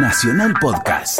Nacional 0.00 0.54
Podcast. 0.60 1.18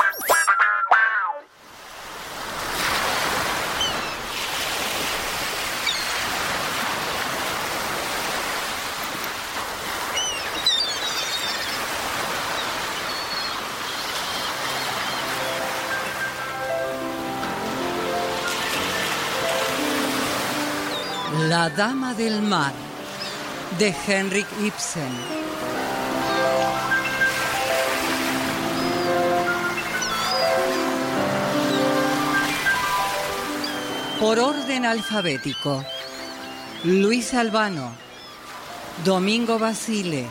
La 21.49 21.69
Dama 21.71 22.15
del 22.15 22.43
Mar 22.43 22.73
de 23.79 23.93
Henrik 24.07 24.47
Ibsen. 24.61 25.57
Por 34.20 34.40
orden 34.40 34.84
alfabético. 34.84 35.84
Luis 36.82 37.34
Albano, 37.34 37.92
Domingo 39.04 39.60
Basile, 39.60 40.27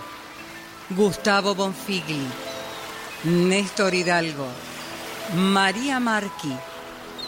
Gustavo 0.90 1.56
Bonfigli, 1.56 2.28
Néstor 3.24 3.94
Hidalgo, 3.94 4.48
María 5.36 6.02
Marqui, 6.02 6.54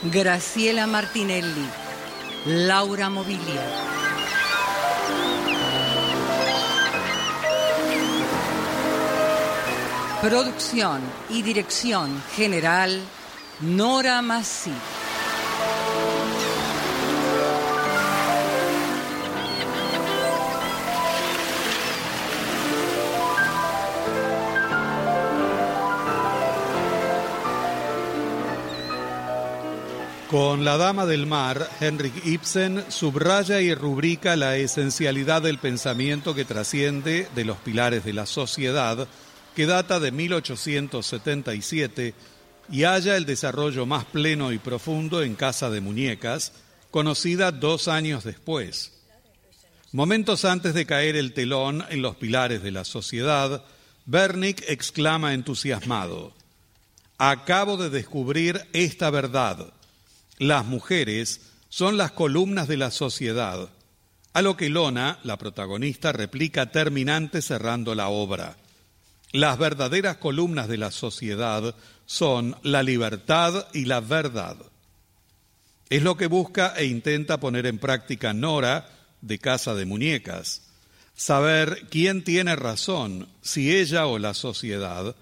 Graciela 0.03 0.85
Martinelli, 0.85 1.67
Laura 2.45 3.09
Mobilia. 3.09 3.63
Producción 10.21 11.01
y 11.29 11.41
dirección 11.41 12.21
general, 12.35 13.01
Nora 13.61 14.21
Massi. 14.21 14.73
Con 30.29 30.63
La 30.63 30.77
Dama 30.77 31.07
del 31.07 31.25
Mar, 31.25 31.67
Henrik 31.79 32.23
Ibsen 32.23 32.83
subraya 32.89 33.61
y 33.61 33.73
rubrica 33.73 34.35
la 34.35 34.57
esencialidad 34.57 35.41
del 35.41 35.57
pensamiento 35.57 36.35
que 36.35 36.45
trasciende 36.45 37.27
de 37.33 37.45
los 37.45 37.57
pilares 37.57 38.05
de 38.05 38.13
la 38.13 38.27
sociedad, 38.27 39.07
que 39.55 39.65
data 39.65 39.99
de 39.99 40.11
1877 40.11 42.13
y 42.69 42.83
halla 42.83 43.17
el 43.17 43.25
desarrollo 43.25 43.87
más 43.87 44.05
pleno 44.05 44.51
y 44.51 44.59
profundo 44.59 45.23
en 45.23 45.33
Casa 45.33 45.71
de 45.71 45.81
Muñecas, 45.81 46.51
conocida 46.91 47.51
dos 47.51 47.87
años 47.87 48.23
después. 48.23 48.93
Momentos 49.91 50.45
antes 50.45 50.75
de 50.75 50.85
caer 50.85 51.15
el 51.15 51.33
telón 51.33 51.83
en 51.89 52.03
los 52.03 52.17
pilares 52.17 52.61
de 52.61 52.69
la 52.69 52.85
sociedad, 52.85 53.63
Bernick 54.05 54.63
exclama 54.67 55.33
entusiasmado, 55.33 56.35
Acabo 57.17 57.77
de 57.77 57.89
descubrir 57.89 58.67
esta 58.73 59.09
verdad. 59.09 59.73
Las 60.39 60.65
mujeres 60.65 61.41
son 61.67 61.97
las 61.97 62.13
columnas 62.13 62.69
de 62.69 62.77
la 62.77 62.91
sociedad, 62.91 63.67
a 64.31 64.41
lo 64.41 64.55
que 64.55 64.69
Lona, 64.69 65.19
la 65.23 65.37
protagonista, 65.37 66.13
replica 66.13 66.71
terminante 66.71 67.41
cerrando 67.41 67.93
la 67.93 68.07
obra. 68.07 68.55
Las 69.33 69.57
verdaderas 69.57 70.15
columnas 70.15 70.69
de 70.69 70.77
la 70.77 70.91
sociedad 70.91 71.75
son 72.05 72.55
la 72.63 72.83
libertad 72.83 73.67
y 73.73 73.83
la 73.83 73.99
verdad. 73.99 74.55
Es 75.89 76.03
lo 76.03 76.15
que 76.15 76.27
busca 76.27 76.73
e 76.77 76.85
intenta 76.85 77.41
poner 77.41 77.65
en 77.65 77.77
práctica 77.77 78.33
Nora 78.33 78.87
de 79.19 79.39
Casa 79.39 79.75
de 79.75 79.85
Muñecas. 79.85 80.61
Saber 81.15 81.87
quién 81.89 82.23
tiene 82.23 82.55
razón, 82.55 83.27
si 83.41 83.75
ella 83.75 84.07
o 84.07 84.17
la 84.19 84.33
sociedad, 84.33 85.17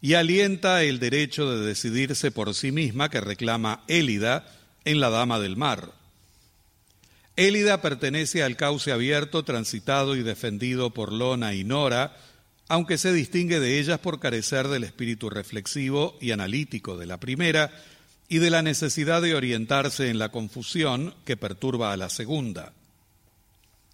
y 0.00 0.14
alienta 0.14 0.82
el 0.82 0.98
derecho 0.98 1.48
de 1.48 1.64
decidirse 1.64 2.32
por 2.32 2.52
sí 2.52 2.72
misma 2.72 3.10
que 3.10 3.20
reclama 3.20 3.84
Élida 3.86 4.55
en 4.86 5.00
La 5.00 5.10
Dama 5.10 5.38
del 5.40 5.56
Mar. 5.56 5.92
Élida 7.34 7.82
pertenece 7.82 8.42
al 8.42 8.56
cauce 8.56 8.92
abierto, 8.92 9.44
transitado 9.44 10.16
y 10.16 10.22
defendido 10.22 10.90
por 10.90 11.12
Lona 11.12 11.54
y 11.54 11.64
Nora, 11.64 12.16
aunque 12.68 12.96
se 12.96 13.12
distingue 13.12 13.60
de 13.60 13.78
ellas 13.78 13.98
por 13.98 14.20
carecer 14.20 14.68
del 14.68 14.84
espíritu 14.84 15.28
reflexivo 15.28 16.16
y 16.20 16.30
analítico 16.30 16.96
de 16.96 17.06
la 17.06 17.18
primera 17.18 17.70
y 18.28 18.38
de 18.38 18.48
la 18.48 18.62
necesidad 18.62 19.20
de 19.22 19.34
orientarse 19.34 20.08
en 20.08 20.18
la 20.18 20.30
confusión 20.30 21.14
que 21.24 21.36
perturba 21.36 21.92
a 21.92 21.96
la 21.96 22.08
segunda. 22.08 22.72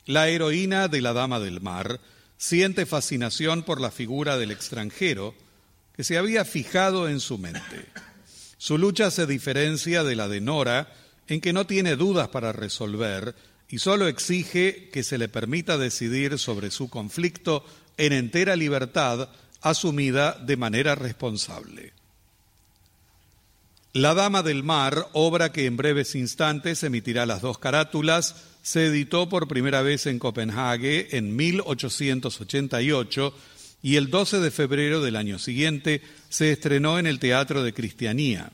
La 0.05 0.29
heroína 0.29 0.89
de 0.89 1.01
la 1.01 1.15
Dama 1.15 1.41
del 1.41 1.61
Mar 1.61 2.01
siente 2.37 2.87
fascinación 2.87 3.63
por 3.63 3.81
la 3.81 3.91
figura 3.91 4.37
del 4.37 4.51
extranjero 4.51 5.35
que 5.97 6.05
se 6.05 6.19
había 6.19 6.45
fijado 6.45 7.09
en 7.09 7.19
su 7.19 7.39
mente. 7.39 7.87
Su 8.63 8.79
lucha 8.79 9.11
se 9.11 9.27
diferencia 9.27 10.05
de 10.05 10.15
la 10.15 10.29
de 10.29 10.41
Nora 10.41 10.95
en 11.27 11.41
que 11.41 11.53
no 11.53 11.67
tiene 11.67 11.97
dudas 11.97 12.29
para 12.29 12.53
resolver 12.53 13.35
y 13.69 13.81
solo 13.81 14.07
exige 14.07 14.89
que 14.93 15.03
se 15.03 15.19
le 15.19 15.29
permita 15.29 15.79
decidir 15.79 16.39
sobre 16.39 16.71
su 16.71 16.89
conflicto 16.89 17.65
en 17.97 18.13
entera 18.13 18.55
libertad 18.55 19.31
asumida 19.63 20.35
de 20.35 20.57
manera 20.57 20.95
responsable. 20.95 21.93
La 23.95 24.15
Dama 24.15 24.45
del 24.45 24.63
Mar, 24.63 25.09
obra 25.13 25.51
que 25.51 25.67
en 25.67 25.77
breves 25.77 26.15
instantes 26.15 26.85
emitirá 26.85 27.27
las 27.27 27.43
dos 27.43 27.59
carátulas, 27.59 28.45
se 28.63 28.87
editó 28.87 29.29
por 29.29 29.49
primera 29.49 29.83
vez 29.83 30.07
en 30.07 30.21
Copenhague 30.21 31.17
en 31.17 31.35
1888 31.35 33.35
y 33.83 33.97
el 33.97 34.11
12 34.11 34.41
de 34.41 34.51
febrero 34.53 35.03
del 35.03 35.17
año 35.17 35.39
siguiente 35.39 36.03
se 36.29 36.53
estrenó 36.53 36.99
en 36.99 37.07
el 37.07 37.19
Teatro 37.19 37.65
de 37.65 37.75
Cristianía. 37.75 38.53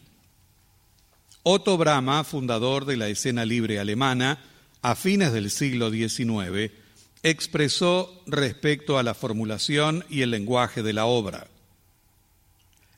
Otto 1.43 1.77
Brahma, 1.77 2.25
fundador 2.25 2.87
de 2.87 2.97
la 2.97 3.09
escena 3.09 3.45
libre 3.45 3.79
alemana, 3.79 4.43
a 4.81 4.95
fines 4.95 5.33
del 5.33 5.51
siglo 5.51 5.91
XIX, 5.91 6.73
expresó 7.23 8.23
respecto 8.27 8.99
a 8.99 9.03
la 9.03 9.15
formulación 9.15 10.05
y 10.09 10.23
el 10.23 10.31
lenguaje 10.31 10.83
de 10.83 10.93
la 10.95 11.05
obra. 11.05 11.47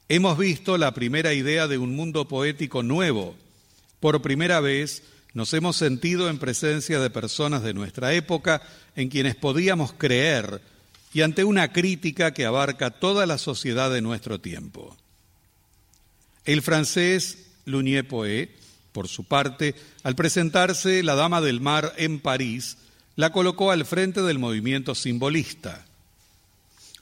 Hemos 0.09 0.39
visto 0.39 0.79
la 0.79 0.93
primera 0.93 1.33
idea 1.35 1.69
de 1.69 1.79
un 1.79 1.95
mundo 1.95 2.29
poético 2.29 2.83
nuevo. 2.83 3.37
Por 3.99 4.23
primera 4.23 4.61
vez 4.61 5.03
nos 5.35 5.55
hemos 5.55 5.77
sentido 5.77 6.29
en 6.29 6.39
presencia 6.39 7.01
de 7.01 7.11
personas 7.11 7.63
de 7.63 7.75
nuestra 7.75 8.13
época 8.13 8.63
en 8.97 9.09
quienes 9.09 9.37
podíamos 9.37 9.93
creer 9.93 10.61
y 11.12 11.22
ante 11.22 11.44
una 11.44 11.72
crítica 11.72 12.32
que 12.32 12.44
abarca 12.44 12.91
toda 12.91 13.26
la 13.26 13.38
sociedad 13.38 13.91
de 13.91 14.00
nuestro 14.00 14.41
tiempo. 14.41 14.97
El 16.44 16.62
francés 16.62 17.47
Lunier 17.65 18.06
Poe, 18.06 18.50
por 18.93 19.09
su 19.09 19.25
parte, 19.25 19.75
al 20.03 20.15
presentarse 20.15 21.03
La 21.03 21.15
Dama 21.15 21.41
del 21.41 21.60
Mar 21.60 21.93
en 21.97 22.21
París, 22.21 22.76
la 23.16 23.32
colocó 23.32 23.71
al 23.71 23.84
frente 23.84 24.22
del 24.22 24.38
movimiento 24.38 24.94
simbolista. 24.94 25.84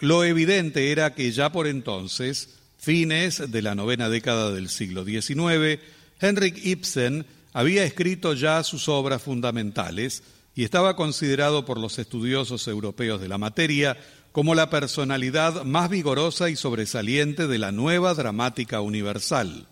Lo 0.01 0.25
evidente 0.25 0.91
era 0.93 1.15
que 1.15 1.31
ya 1.33 1.53
por 1.53 1.67
entonces, 1.67 2.51
fines 2.79 3.51
de 3.51 3.63
la 3.63 3.75
novena 3.75 4.09
década 4.09 4.53
del 4.53 4.69
siglo 4.69 5.05
XIX, 5.05 5.81
Henrik 6.21 6.65
Ibsen 6.65 7.27
había 7.53 7.85
escrito 7.85 8.35
ya 8.35 8.63
sus 8.63 8.89
obras 8.89 9.23
fundamentales 9.23 10.23
y 10.59 10.65
estaba 10.65 10.97
considerado 10.97 11.65
por 11.65 11.79
los 11.79 12.01
estudiosos 12.01 12.67
europeos 12.67 13.21
de 13.21 13.29
la 13.29 13.39
materia 13.39 13.97
como 14.33 14.57
la 14.57 14.71
personalidad 14.71 15.63
más 15.63 15.89
vigorosa 15.89 16.51
y 16.51 16.57
sobresaliente 16.57 17.47
de 17.47 17.59
la 17.59 17.71
nueva 17.71 18.13
dramática 18.15 18.81
universal. 18.81 19.69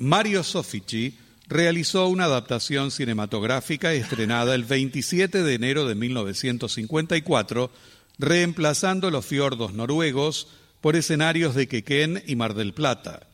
Mario 0.00 0.42
Sofici 0.42 1.16
realizó 1.46 2.08
una 2.08 2.24
adaptación 2.24 2.90
cinematográfica 2.90 3.92
estrenada 3.92 4.56
el 4.56 4.64
27 4.64 5.44
de 5.44 5.54
enero 5.54 5.86
de 5.86 5.94
1954, 5.94 7.70
reemplazando 8.18 9.12
los 9.12 9.24
fiordos 9.24 9.72
noruegos 9.72 10.48
por 10.80 10.96
escenarios 10.96 11.54
de 11.54 11.68
Quequén 11.68 12.24
y 12.26 12.34
Mar 12.34 12.54
del 12.54 12.74
Plata. 12.74 13.28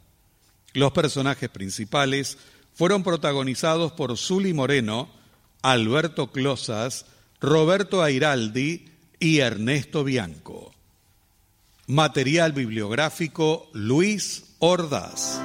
Los 0.75 0.93
personajes 0.93 1.49
principales 1.49 2.37
fueron 2.75 3.03
protagonizados 3.03 3.93
por 3.93 4.19
Zuli 4.19 4.53
Moreno, 4.53 5.17
Alberto 5.63 6.31
Closas, 6.31 7.07
Roberto 7.41 8.03
Airaldi 8.03 8.91
y 9.19 9.39
Ernesto 9.39 10.05
Bianco. 10.05 10.73
Material 11.87 12.53
bibliográfico 12.53 13.69
Luis 13.73 14.55
Ordaz. 14.59 15.41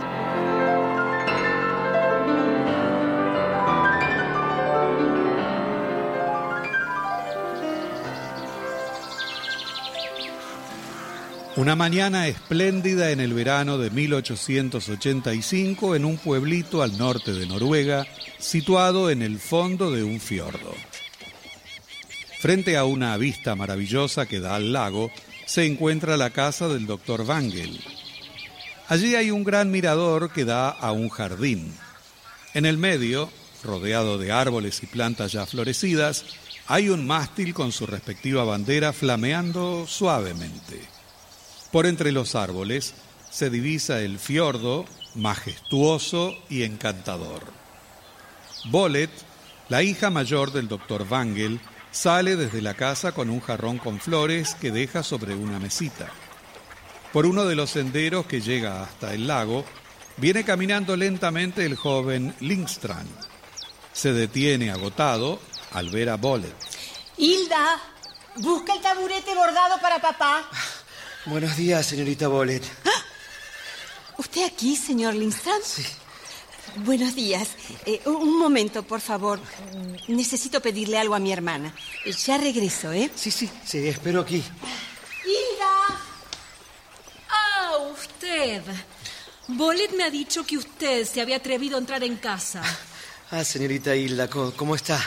Una 11.56 11.76
mañana 11.76 12.28
espléndida 12.28 13.12
en 13.12 13.20
el 13.20 13.36
verano 13.36 13.78
de 13.78 13.92
1885 13.92 15.96
en 15.96 16.04
un 16.04 16.18
pueblito 16.18 16.82
al 16.82 16.98
norte 16.98 17.32
de 17.32 17.46
Noruega, 17.46 18.08
situado 18.40 19.12
en 19.12 19.22
el 19.22 19.38
fondo 19.38 19.92
de 19.92 20.04
un 20.04 20.20
fiordo. 20.20 20.74
Frente 22.40 22.76
a 22.76 22.86
una 22.86 23.16
vista 23.18 23.54
maravillosa 23.54 24.26
que 24.26 24.40
da 24.40 24.56
al 24.56 24.74
lago, 24.74 25.12
se 25.46 25.68
encuentra 25.68 26.18
la 26.18 26.32
casa 26.32 26.68
del 26.68 26.88
doctor 26.88 27.22
Wangel. 27.22 27.80
Allí 28.88 29.14
hay 29.14 29.30
un 29.30 29.44
gran 29.44 29.70
mirador 29.70 30.32
que 30.32 30.46
da 30.46 30.70
a 30.70 30.92
un 30.92 31.10
jardín. 31.10 31.72
En 32.56 32.66
el 32.66 32.80
medio, 32.80 33.30
rodeado 33.64 34.18
de 34.18 34.32
árboles 34.32 34.82
y 34.82 34.88
plantas 34.88 35.34
ya 35.34 35.46
florecidas, 35.46 36.26
hay 36.66 36.90
un 36.90 37.06
mástil 37.06 37.54
con 37.54 37.72
su 37.72 37.86
respectiva 37.86 38.44
bandera 38.44 38.92
flameando 38.92 39.86
suavemente. 39.88 41.03
Por 41.74 41.88
entre 41.88 42.12
los 42.12 42.36
árboles 42.36 42.94
se 43.32 43.50
divisa 43.50 44.00
el 44.00 44.20
fiordo, 44.20 44.86
majestuoso 45.16 46.36
y 46.48 46.62
encantador. 46.62 47.42
Bolet, 48.66 49.10
la 49.70 49.82
hija 49.82 50.12
mayor 50.12 50.52
del 50.52 50.68
doctor 50.68 51.08
Wangel, 51.10 51.60
sale 51.92 52.36
desde 52.36 52.62
la 52.62 52.76
casa 52.76 53.12
con 53.12 53.32
un 53.32 53.42
jarrón 53.42 53.80
con 53.80 54.00
flores 54.00 54.54
que 54.54 54.70
deja 54.70 55.02
sobre 55.02 55.34
una 55.34 55.58
mesita. 55.58 56.12
Por 57.12 57.26
uno 57.26 57.44
de 57.46 57.56
los 57.56 57.72
senderos 57.72 58.28
que 58.28 58.42
llega 58.42 58.84
hasta 58.84 59.16
el 59.16 59.26
lago, 59.26 59.66
viene 60.18 60.46
caminando 60.46 60.96
lentamente 60.96 61.66
el 61.66 61.76
joven 61.76 62.36
Lindstrand. 62.40 63.10
Se 63.94 64.14
detiene 64.14 64.70
agotado 64.70 65.40
al 65.72 65.90
ver 65.90 66.10
a 66.10 66.18
Bolet. 66.18 66.54
Hilda, 67.18 67.82
busca 68.36 68.76
el 68.76 68.82
taburete 68.82 69.34
bordado 69.34 69.82
para 69.82 70.00
papá. 70.00 70.48
Buenos 71.26 71.56
días, 71.56 71.86
señorita 71.86 72.28
Bolet. 72.28 72.64
¡Ah! 72.86 72.90
¿Usted 74.18 74.46
aquí, 74.46 74.76
señor 74.76 75.14
Lindstrand? 75.14 75.64
Sí. 75.64 75.86
Buenos 76.78 77.16
días. 77.16 77.50
Eh, 77.86 78.02
un 78.06 78.38
momento, 78.38 78.84
por 78.84 79.00
favor. 79.00 79.40
Necesito 80.10 80.60
pedirle 80.60 80.98
algo 80.98 81.16
a 81.16 81.20
mi 81.20 81.32
hermana. 81.32 81.74
Ya 82.26 82.38
regreso, 82.38 82.92
¿eh? 82.92 83.10
Sí, 83.16 83.32
sí, 83.32 83.50
sí, 83.66 83.88
espero 83.88 84.20
aquí. 84.20 84.44
¡Hilda! 85.24 86.00
Ah, 87.30 87.78
usted. 87.94 88.62
Bolet 89.48 89.92
me 89.96 90.04
ha 90.04 90.10
dicho 90.10 90.46
que 90.46 90.58
usted 90.58 91.06
se 91.06 91.22
había 91.22 91.38
atrevido 91.38 91.78
a 91.78 91.80
entrar 91.80 92.04
en 92.04 92.18
casa. 92.18 92.62
Ah, 93.32 93.46
señorita 93.46 93.96
Hilda, 93.96 94.30
¿cómo, 94.30 94.52
cómo 94.52 94.76
está? 94.76 95.00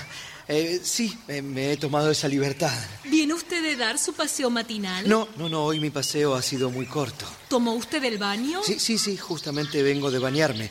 Eh, 0.48 0.81
sí, 0.84 1.16
me, 1.26 1.43
me 1.43 1.72
he 1.72 1.76
tomado 1.76 2.10
esa 2.10 2.28
libertad. 2.28 2.72
¿Viene 3.04 3.34
usted 3.34 3.62
de 3.62 3.75
dar 3.76 3.98
su 3.98 4.12
paseo 4.12 4.48
matinal? 4.48 5.08
No, 5.08 5.28
no, 5.37 5.48
no, 5.48 5.64
hoy 5.64 5.81
mi 5.81 5.90
paseo 5.90 6.34
ha 6.37 6.43
sido 6.43 6.70
muy 6.70 6.87
corto. 6.87 7.26
¿Tomó 7.48 7.75
usted 7.75 8.02
el 8.04 8.19
baño? 8.19 8.60
Sí, 8.64 8.78
sí, 8.78 8.96
sí, 8.96 9.16
justamente 9.16 9.82
vengo 9.82 10.10
de 10.10 10.20
bañarme. 10.20 10.70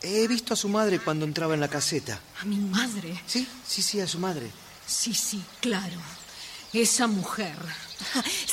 He 0.00 0.26
visto 0.28 0.54
a 0.54 0.56
su 0.56 0.68
madre 0.68 0.98
cuando 0.98 1.26
entraba 1.26 1.52
en 1.54 1.60
la 1.60 1.68
caseta. 1.68 2.18
¿A 2.40 2.44
mi 2.46 2.56
madre? 2.56 3.20
Sí, 3.26 3.46
sí, 3.66 3.82
sí, 3.82 4.00
a 4.00 4.08
su 4.08 4.18
madre. 4.18 4.50
Sí, 4.86 5.12
sí, 5.14 5.42
claro. 5.60 6.00
Esa 6.72 7.06
mujer. 7.06 7.54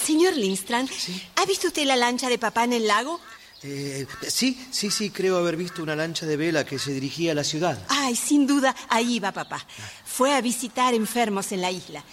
Señor 0.05 0.35
Lindstrand, 0.35 0.89
Sí. 0.91 1.21
¿ha 1.37 1.45
visto 1.45 1.67
usted 1.67 1.85
la 1.85 1.95
lancha 1.95 2.27
de 2.29 2.37
papá 2.37 2.65
en 2.65 2.73
el 2.73 2.85
lago? 2.87 3.19
Eh, 3.61 4.07
sí, 4.27 4.67
sí, 4.71 4.89
sí, 4.89 5.09
creo 5.09 5.37
haber 5.37 5.57
visto 5.57 5.83
una 5.83 5.95
lancha 5.95 6.25
de 6.25 6.37
vela 6.37 6.65
que 6.65 6.79
se 6.79 6.91
dirigía 6.91 7.33
a 7.33 7.35
la 7.35 7.43
ciudad. 7.43 7.77
Ay, 7.89 8.15
sin 8.15 8.47
duda, 8.47 8.75
ahí 8.89 9.19
va 9.19 9.31
papá. 9.33 9.65
Fue 10.05 10.33
a 10.33 10.41
visitar 10.41 10.93
enfermos 10.93 11.51
en 11.51 11.61
la 11.61 11.71
isla. 11.71 12.03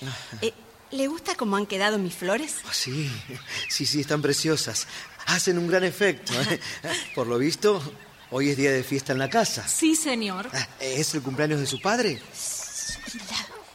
Eh, 0.42 0.52
¿Le 0.90 1.06
gusta 1.06 1.34
cómo 1.36 1.56
han 1.56 1.66
quedado 1.66 1.98
mis 1.98 2.14
flores? 2.14 2.56
Ah, 2.64 2.72
sí, 2.72 3.10
sí, 3.68 3.86
sí, 3.86 4.00
están 4.00 4.22
preciosas. 4.22 4.86
Hacen 5.26 5.58
un 5.58 5.66
gran 5.68 5.84
efecto. 5.84 6.32
¿eh? 6.32 6.60
Por 7.14 7.26
lo 7.28 7.38
visto, 7.38 7.80
hoy 8.30 8.50
es 8.50 8.56
día 8.56 8.72
de 8.72 8.82
fiesta 8.82 9.12
en 9.12 9.18
la 9.18 9.30
casa. 9.30 9.66
Sí, 9.68 9.94
señor. 9.94 10.48
Ah, 10.52 10.68
¿Es 10.80 11.14
el 11.14 11.22
cumpleaños 11.22 11.60
de 11.60 11.66
su 11.66 11.80
padre? 11.80 12.20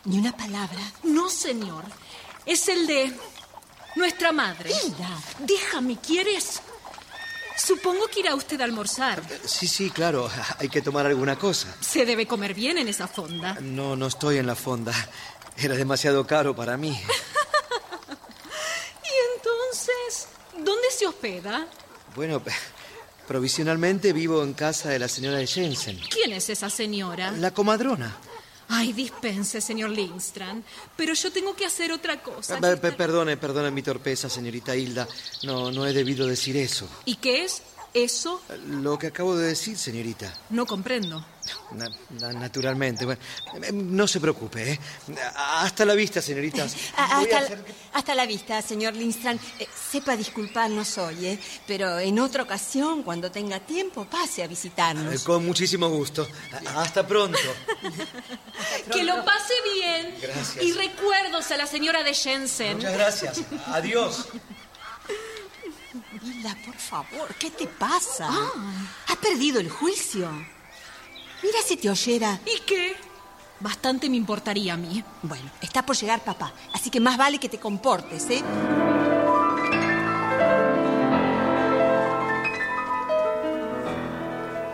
Ni 0.05 0.17
una 0.17 0.35
palabra. 0.35 0.79
No, 1.03 1.29
señor. 1.29 1.85
Es 2.45 2.67
el 2.67 2.87
de 2.87 3.13
nuestra 3.95 4.31
madre. 4.31 4.71
Hilda. 4.71 5.21
Déjame, 5.39 5.97
¿quieres? 5.99 6.61
Supongo 7.65 8.07
que 8.07 8.21
irá 8.21 8.33
usted 8.35 8.59
a 8.61 8.63
almorzar. 8.63 9.21
Sí, 9.45 9.67
sí, 9.67 9.89
claro. 9.91 10.29
Hay 10.59 10.69
que 10.69 10.81
tomar 10.81 11.05
alguna 11.05 11.37
cosa. 11.37 11.67
Se 11.79 12.05
debe 12.05 12.25
comer 12.25 12.53
bien 12.53 12.77
en 12.77 12.87
esa 12.87 13.07
fonda. 13.07 13.57
No, 13.61 13.95
no 13.95 14.07
estoy 14.07 14.37
en 14.37 14.47
la 14.47 14.55
fonda. 14.55 14.93
Era 15.57 15.75
demasiado 15.75 16.25
caro 16.25 16.55
para 16.55 16.75
mí. 16.77 16.89
¿Y 19.03 19.15
entonces 19.37 20.27
dónde 20.57 20.87
se 20.97 21.05
hospeda? 21.07 21.67
Bueno, 22.15 22.41
provisionalmente 23.27 24.11
vivo 24.13 24.43
en 24.43 24.53
casa 24.53 24.89
de 24.89 24.99
la 24.99 25.07
señora 25.07 25.45
Jensen, 25.45 25.99
¿Quién 26.09 26.31
es 26.33 26.49
esa 26.49 26.69
señora? 26.69 27.31
la 27.31 27.51
comadrona. 27.51 28.15
Ay, 28.73 28.93
dispense, 28.93 29.59
señor 29.59 29.89
Lindstrand, 29.89 30.63
pero 30.95 31.13
yo 31.13 31.29
tengo 31.31 31.53
que 31.55 31.65
hacer 31.65 31.91
otra 31.91 32.21
cosa. 32.23 32.57
Pe- 32.59 32.77
pe- 32.77 32.93
Perdone, 32.93 33.35
perdone 33.35 33.69
mi 33.69 33.81
torpeza, 33.81 34.29
señorita 34.29 34.75
Hilda. 34.75 35.07
No, 35.43 35.71
no 35.71 35.85
he 35.85 35.91
debido 35.91 36.25
decir 36.25 36.55
eso. 36.55 36.87
¿Y 37.03 37.15
qué 37.15 37.43
es 37.43 37.61
eso? 37.93 38.41
Lo 38.67 38.97
que 38.97 39.07
acabo 39.07 39.35
de 39.35 39.47
decir, 39.47 39.77
señorita. 39.77 40.33
No 40.49 40.65
comprendo. 40.65 41.25
Na- 41.71 41.89
na- 42.19 42.33
naturalmente. 42.33 43.03
Bueno, 43.05 43.19
eh, 43.63 43.71
no 43.73 44.07
se 44.07 44.19
preocupe, 44.21 44.73
¿eh? 44.73 44.79
Hasta 45.35 45.83
la 45.85 45.95
vista, 45.95 46.21
señoritas. 46.21 46.75
Hasta, 46.95 47.39
hacer- 47.39 47.65
hasta 47.93 48.15
la 48.15 48.25
vista, 48.27 48.61
señor 48.61 48.93
Lindstrand. 48.95 49.39
Eh, 49.59 49.67
sepa 49.91 50.15
disculparnos 50.15 50.97
hoy, 50.99 51.25
¿eh? 51.25 51.39
pero 51.67 51.97
en 51.99 52.19
otra 52.19 52.43
ocasión, 52.43 53.01
cuando 53.03 53.31
tenga 53.31 53.59
tiempo, 53.59 54.05
pase 54.05 54.43
a 54.43 54.45
Eh, 54.45 54.47
visitarnos. 54.49 55.23
Con 55.23 55.45
muchísimo 55.45 55.89
gusto. 55.89 56.27
Hasta 56.75 57.05
pronto. 57.07 57.39
Que 58.93 59.03
lo 59.03 59.25
pase 59.25 59.53
bien. 59.73 60.15
Gracias. 60.21 60.63
Y 60.63 60.73
recuerdos 60.73 61.49
a 61.51 61.57
la 61.57 61.65
señora 61.67 62.03
de 62.03 62.13
Jensen. 62.13 62.77
Muchas 62.77 62.93
gracias. 62.93 63.41
Adiós. 63.67 64.27
Hilda, 66.41 66.57
por 66.65 66.75
favor, 66.75 67.35
¿qué 67.35 67.51
te 67.51 67.67
pasa? 67.67 68.27
¿Has 69.07 69.17
perdido 69.17 69.59
el 69.59 69.69
juicio? 69.69 70.27
Mira 71.43 71.59
si 71.63 71.77
te 71.77 71.87
oyera. 71.87 72.39
¿Y 72.47 72.61
qué? 72.65 72.95
Bastante 73.59 74.09
me 74.09 74.17
importaría 74.17 74.73
a 74.73 74.77
mí. 74.77 75.03
Bueno, 75.21 75.51
está 75.61 75.85
por 75.85 75.95
llegar 75.95 76.23
papá, 76.23 76.51
así 76.73 76.89
que 76.89 76.99
más 76.99 77.15
vale 77.15 77.37
que 77.37 77.47
te 77.47 77.59
comportes, 77.59 78.27
¿eh? 78.31 78.43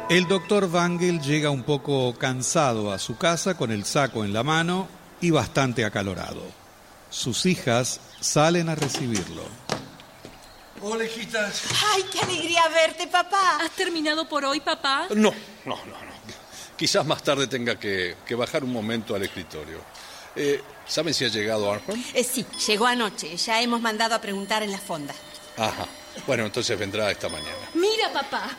El 0.09 0.25
doctor 0.29 0.69
Wangel 0.71 1.19
llega 1.19 1.50
un 1.50 1.63
poco 1.63 2.17
cansado 2.17 2.93
a 2.93 3.00
su 3.00 3.17
casa 3.17 3.57
con 3.57 3.71
el 3.71 3.83
saco 3.83 4.24
en 4.24 4.31
la 4.31 4.43
mano 4.43 4.88
y 5.19 5.31
bastante 5.31 5.83
acalorado. 5.83 6.43
Sus 7.09 7.45
hijas 7.45 8.00
salen 8.21 8.69
a 8.69 8.75
recibirlo. 8.75 9.66
Hola, 10.81 11.05
hijitas. 11.05 11.63
¡Ay, 11.93 12.03
qué 12.12 12.19
alegría 12.19 12.67
verte, 12.69 13.07
papá! 13.07 13.57
¿Has 13.62 13.72
terminado 13.72 14.27
por 14.29 14.46
hoy, 14.46 14.60
papá? 14.60 15.07
No, 15.10 15.31
no, 15.65 15.75
no, 15.75 15.86
no. 15.86 16.17
Quizás 16.75 17.05
más 17.05 17.24
tarde 17.24 17.48
tenga 17.48 17.79
que, 17.79 18.15
que 18.25 18.36
bajar 18.36 18.63
un 18.63 18.72
momento 18.72 19.15
al 19.15 19.24
escritorio. 19.24 19.79
Eh, 20.36 20.62
¿Saben 20.88 21.13
si 21.15 21.25
ha 21.25 21.29
llegado 21.29 21.72
Armstrong? 21.72 22.00
Eh, 22.13 22.24
sí, 22.24 22.46
llegó 22.67 22.86
anoche. 22.86 23.36
Ya 23.38 23.60
hemos 23.62 23.81
mandado 23.81 24.13
a 24.13 24.22
preguntar 24.22 24.62
en 24.62 24.72
la 24.72 24.77
fonda. 24.77 25.15
Ajá. 25.57 25.88
Bueno, 26.27 26.46
entonces 26.46 26.77
vendrá 26.77 27.10
esta 27.10 27.27
mañana. 27.29 27.57
Mira, 27.74 28.13
papá. 28.13 28.50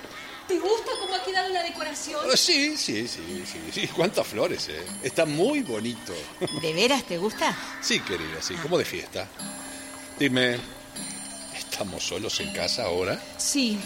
¿Te 0.48 0.58
gusta 0.58 0.90
cómo 1.00 1.14
ha 1.14 1.22
quedado 1.22 1.48
la 1.50 1.62
decoración? 1.62 2.20
Ah, 2.32 2.36
Sí, 2.36 2.76
sí, 2.76 3.06
sí, 3.06 3.44
sí, 3.46 3.60
sí. 3.72 3.86
¿Cuántas 3.88 4.26
flores, 4.26 4.68
eh? 4.70 4.84
Está 5.02 5.24
muy 5.24 5.60
bonito. 5.60 6.12
¿De 6.60 6.72
veras 6.72 7.04
te 7.04 7.18
gusta? 7.18 7.54
Sí, 7.80 8.00
querida, 8.00 8.40
sí, 8.40 8.54
como 8.54 8.76
de 8.78 8.84
fiesta. 8.84 9.28
Dime, 10.18 10.58
¿estamos 11.78 12.02
solos 12.02 12.40
en 12.40 12.52
casa 12.52 12.86
ahora? 12.86 13.20
Sí. 13.36 13.78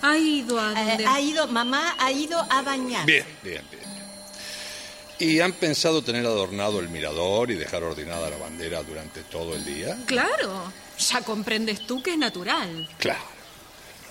Ha 0.00 0.16
ido 0.16 0.60
a 0.60 0.70
Eh, 0.80 0.86
donde... 0.90 1.06
ha 1.06 1.20
ido, 1.20 1.48
mamá 1.48 1.96
ha 1.98 2.12
ido 2.12 2.38
a 2.48 2.62
bañar. 2.62 3.04
Bien, 3.04 3.26
bien, 3.42 3.62
bien. 3.68 3.82
¿Y 5.18 5.40
han 5.40 5.52
pensado 5.52 6.02
tener 6.02 6.24
adornado 6.24 6.78
el 6.78 6.88
mirador 6.88 7.50
y 7.50 7.54
dejar 7.54 7.82
ordenada 7.82 8.30
la 8.30 8.36
bandera 8.36 8.84
durante 8.84 9.22
todo 9.22 9.56
el 9.56 9.64
día? 9.64 9.96
Claro. 10.06 10.72
Ya 11.10 11.20
comprendes 11.22 11.84
tú 11.84 12.00
que 12.00 12.12
es 12.12 12.18
natural. 12.18 12.88
Claro. 12.98 13.24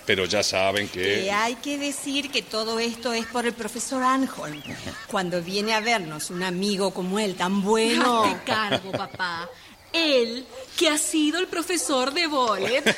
Pero 0.04 0.26
ya 0.26 0.42
saben 0.42 0.88
que... 0.88 1.00
Que 1.02 1.32
hay 1.32 1.54
que 1.54 1.78
decir 1.78 2.30
que 2.30 2.42
todo 2.42 2.80
esto 2.80 3.14
es 3.14 3.24
por 3.26 3.46
el 3.46 3.54
profesor 3.54 4.02
Anholm. 4.02 4.60
Cuando 5.06 5.40
viene 5.40 5.72
a 5.74 5.80
vernos 5.80 6.28
un 6.28 6.42
amigo 6.42 6.92
como 6.92 7.18
él, 7.18 7.34
tan 7.36 7.62
bueno. 7.62 8.24
Hazte 8.24 8.44
cargo, 8.44 8.92
papá. 8.92 9.48
Él, 9.92 10.46
que 10.76 10.88
ha 10.88 10.98
sido 10.98 11.38
el 11.38 11.46
profesor 11.48 12.12
de 12.12 12.26
Bolet. 12.26 12.96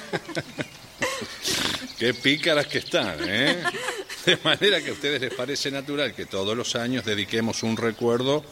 Qué 1.98 2.14
pícaras 2.14 2.66
que 2.66 2.78
están, 2.78 3.18
¿eh? 3.28 3.62
De 4.26 4.38
manera 4.42 4.82
que 4.82 4.90
a 4.90 4.92
ustedes 4.92 5.20
les 5.20 5.34
parece 5.34 5.70
natural 5.70 6.14
que 6.14 6.26
todos 6.26 6.56
los 6.56 6.74
años 6.76 7.04
dediquemos 7.04 7.62
un 7.62 7.76
recuerdo 7.76 8.44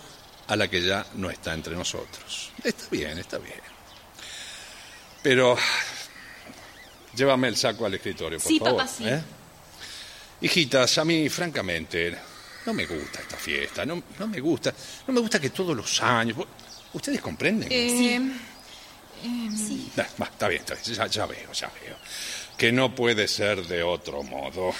a 0.49 0.57
la 0.57 0.69
que 0.69 0.83
ya 0.83 1.07
no 1.15 1.31
está 1.31 1.55
entre 1.55 1.75
nosotros. 1.75 2.51
Está 2.63 2.85
bien, 2.91 3.19
está 3.19 3.39
bien. 3.39 3.61
Pero 5.23 5.57
llévame 7.15 7.49
el 7.49 7.57
saco 7.57 7.87
al 7.87 7.95
escritorio, 7.95 8.39
por 8.39 8.49
Sí, 8.49 8.59
favor. 8.59 8.77
papá, 8.77 8.89
sí. 8.91 9.05
¿eh? 9.09 9.23
Hijitas, 10.43 10.99
a 10.99 11.05
mí, 11.05 11.29
francamente, 11.29 12.17
no 12.67 12.75
me 12.75 12.85
gusta 12.87 13.21
esta 13.21 13.37
fiesta. 13.37 13.87
No, 13.87 14.03
no 14.19 14.27
me 14.27 14.41
gusta. 14.41 14.75
No 15.07 15.15
me 15.15 15.21
gusta 15.21 15.41
que 15.41 15.51
todos 15.51 15.77
los 15.77 16.03
años. 16.03 16.37
¿Ustedes 16.93 17.21
comprenden? 17.21 17.69
Eh, 17.71 18.19
Nah, 19.97 20.05
va, 20.21 20.27
está 20.27 20.49
bien, 20.49 20.63
está 20.63 20.75
bien, 20.75 20.85
ya, 20.97 21.07
ya 21.07 21.27
veo, 21.27 21.53
ya 21.53 21.71
veo. 21.81 21.97
Que 22.57 22.73
no 22.73 22.93
puede 22.95 23.29
ser 23.29 23.65
de 23.67 23.83
otro 23.83 24.23
modo. 24.25 24.75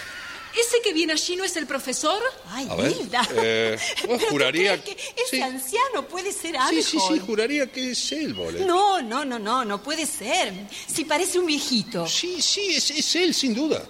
¿Ese 0.53 0.83
que 0.83 0.93
viene 0.93 1.13
allí 1.13 1.37
no 1.37 1.45
es 1.45 1.57
el 1.57 1.67
profesor? 1.67 2.21
Ay, 2.49 2.67
A 2.69 2.75
ver, 2.75 2.91
Hilda. 2.93 3.27
eh, 3.37 3.79
¿Pero 4.03 4.19
qué 4.19 4.27
juraría 4.27 4.83
que 4.83 4.91
ese 4.93 5.37
sí. 5.37 5.41
anciano 5.41 6.07
puede 6.09 6.33
ser 6.33 6.51
Sí, 6.53 6.57
Arnold? 6.59 6.83
sí, 6.85 6.99
sí, 7.09 7.19
juraría 7.21 7.71
que 7.71 7.93
es 7.93 8.13
él, 8.13 8.35
Bolet. 8.35 8.67
No, 8.67 9.01
no, 9.01 9.25
no, 9.25 9.39
no, 9.39 9.65
no 9.65 9.83
puede 9.83 10.05
ser. 10.07 10.53
Si 10.89 11.05
parece 11.05 11.39
un 11.39 11.47
viejito. 11.47 12.07
Sí, 12.07 12.43
sí, 12.43 12.75
es, 12.75 12.91
es 12.91 13.15
él, 13.17 13.33
sin 13.35 13.55
duda. 13.55 13.83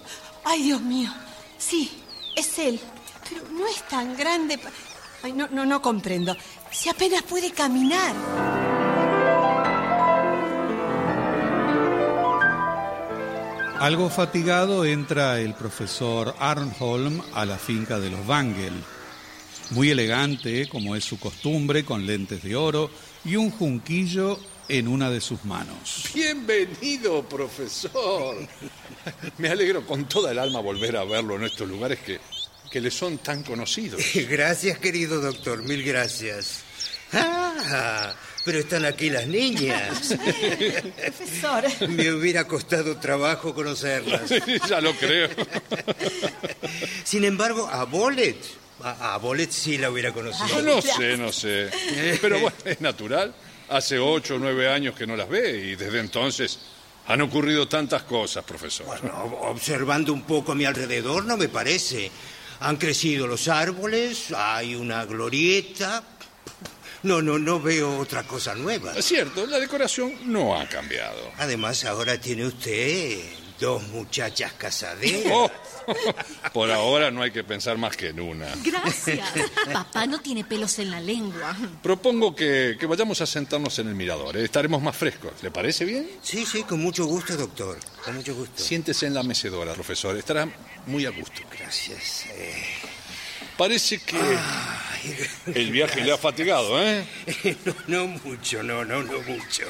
Ay, 0.45 0.61
Dios 0.63 0.81
mío. 0.81 1.11
Sí, 1.57 1.91
es 2.35 2.59
él. 2.59 2.79
Pero 3.27 3.41
no 3.49 3.67
es 3.67 3.81
tan 3.89 4.15
grande. 4.15 4.57
pa- 4.59 4.71
Ay, 5.23 5.33
no, 5.33 5.47
no, 5.49 5.65
no 5.65 5.81
comprendo. 5.81 6.37
Si 6.73 6.89
apenas 6.89 7.21
puede 7.21 7.51
caminar. 7.51 8.15
Algo 13.79 14.09
fatigado 14.09 14.83
entra 14.83 15.39
el 15.39 15.53
profesor 15.53 16.35
Arnholm 16.39 17.21
a 17.33 17.45
la 17.45 17.57
finca 17.57 17.99
de 17.99 18.09
los 18.09 18.27
Wangel. 18.27 18.73
Muy 19.69 19.91
elegante, 19.91 20.67
como 20.67 20.95
es 20.95 21.03
su 21.03 21.19
costumbre, 21.19 21.85
con 21.85 22.07
lentes 22.07 22.41
de 22.41 22.55
oro 22.55 22.89
y 23.23 23.35
un 23.35 23.51
junquillo 23.51 24.39
en 24.67 24.87
una 24.87 25.09
de 25.09 25.21
sus 25.21 25.45
manos. 25.45 26.09
Bienvenido, 26.13 27.23
profesor. 27.23 28.35
Me 29.37 29.49
alegro 29.49 29.85
con 29.85 30.05
toda 30.05 30.31
el 30.31 30.39
alma 30.39 30.59
volver 30.59 30.97
a 30.97 31.03
verlo 31.03 31.35
en 31.35 31.43
estos 31.43 31.67
lugares 31.67 31.99
que, 31.99 32.19
que 32.73 32.81
le 32.81 32.89
son 32.89 33.19
tan 33.19 33.43
conocidos. 33.43 34.01
Gracias, 34.27 34.79
querido 34.79 35.21
doctor, 35.21 35.61
mil 35.61 35.83
gracias. 35.83 36.63
Ah, 37.11 38.11
pero 38.43 38.57
están 38.57 38.83
aquí 38.85 39.11
las 39.11 39.27
niñas. 39.27 40.15
Profesor. 40.97 41.89
Me 41.89 42.11
hubiera 42.11 42.47
costado 42.47 42.97
trabajo 42.97 43.53
conocerlas. 43.53 44.23
ya 44.67 44.81
lo 44.81 44.95
creo. 44.95 45.29
Sin 47.03 47.23
embargo, 47.25 47.69
a 47.71 47.83
Bolet, 47.83 48.43
a, 48.81 49.13
a 49.13 49.17
Bolet 49.17 49.51
sí 49.51 49.77
la 49.77 49.91
hubiera 49.91 50.11
conocido. 50.11 50.63
No, 50.63 50.77
no 50.77 50.81
sé, 50.81 51.15
no 51.15 51.31
sé. 51.31 51.69
Pero 52.19 52.39
bueno, 52.39 52.57
es 52.65 52.81
natural. 52.81 53.35
Hace 53.69 53.99
ocho 53.99 54.37
o 54.37 54.39
nueve 54.39 54.67
años 54.67 54.95
que 54.95 55.05
no 55.05 55.15
las 55.15 55.29
ve 55.29 55.59
y 55.59 55.75
desde 55.75 55.99
entonces 55.99 56.57
han 57.05 57.21
ocurrido 57.21 57.67
tantas 57.67 58.01
cosas, 58.01 58.43
profesor. 58.43 58.87
Bueno, 58.87 59.13
observando 59.41 60.11
un 60.11 60.23
poco 60.23 60.53
a 60.53 60.55
mi 60.55 60.65
alrededor, 60.65 61.25
no 61.25 61.37
me 61.37 61.49
parece. 61.49 62.09
Han 62.59 62.77
crecido 62.77 63.27
los 63.27 63.47
árboles, 63.47 64.31
hay 64.35 64.75
una 64.75 65.05
glorieta. 65.05 66.03
No, 67.03 67.21
no, 67.21 67.37
no 67.37 67.59
veo 67.59 67.97
otra 67.99 68.23
cosa 68.23 68.55
nueva. 68.55 68.93
Es 68.95 69.05
cierto, 69.05 69.45
la 69.45 69.59
decoración 69.59 70.13
no 70.25 70.57
ha 70.57 70.67
cambiado. 70.69 71.31
Además, 71.37 71.83
ahora 71.83 72.19
tiene 72.19 72.45
usted 72.45 73.19
dos 73.63 73.81
muchachas 73.87 74.51
casaderas. 74.53 75.31
Oh, 75.31 75.49
por 76.53 76.69
ahora 76.69 77.11
no 77.11 77.21
hay 77.21 77.31
que 77.31 77.45
pensar 77.45 77.77
más 77.77 77.95
que 77.95 78.09
en 78.09 78.19
una. 78.19 78.47
Gracias. 78.61 79.25
Papá 79.73 80.05
no 80.05 80.19
tiene 80.19 80.43
pelos 80.43 80.79
en 80.79 80.91
la 80.91 80.99
lengua. 80.99 81.55
Propongo 81.81 82.35
que, 82.35 82.75
que 82.77 82.85
vayamos 82.85 83.21
a 83.21 83.25
sentarnos 83.25 83.79
en 83.79 83.87
el 83.87 83.95
mirador. 83.95 84.35
¿eh? 84.35 84.43
Estaremos 84.43 84.81
más 84.81 84.97
frescos. 84.97 85.31
¿Le 85.41 85.49
parece 85.49 85.85
bien? 85.85 86.09
Sí, 86.21 86.45
sí, 86.45 86.63
con 86.63 86.81
mucho 86.81 87.05
gusto, 87.05 87.37
doctor. 87.37 87.77
Con 88.03 88.15
mucho 88.15 88.35
gusto. 88.35 88.61
Siéntese 88.61 89.07
en 89.07 89.13
la 89.13 89.23
mecedora, 89.23 89.73
profesor. 89.73 90.17
Estará 90.17 90.45
muy 90.85 91.05
a 91.05 91.11
gusto. 91.11 91.41
Gracias. 91.57 92.25
Eh, 92.35 92.53
Parece 93.63 93.97
que 93.99 94.17
el 95.55 95.71
viaje 95.71 96.01
le 96.01 96.11
ha 96.11 96.17
fatigado, 96.17 96.83
¿eh? 96.83 97.07
no, 97.65 97.75
no 97.87 98.07
mucho, 98.07 98.61
no, 98.61 98.83
no, 98.83 99.01
no 99.03 99.21
mucho. 99.21 99.63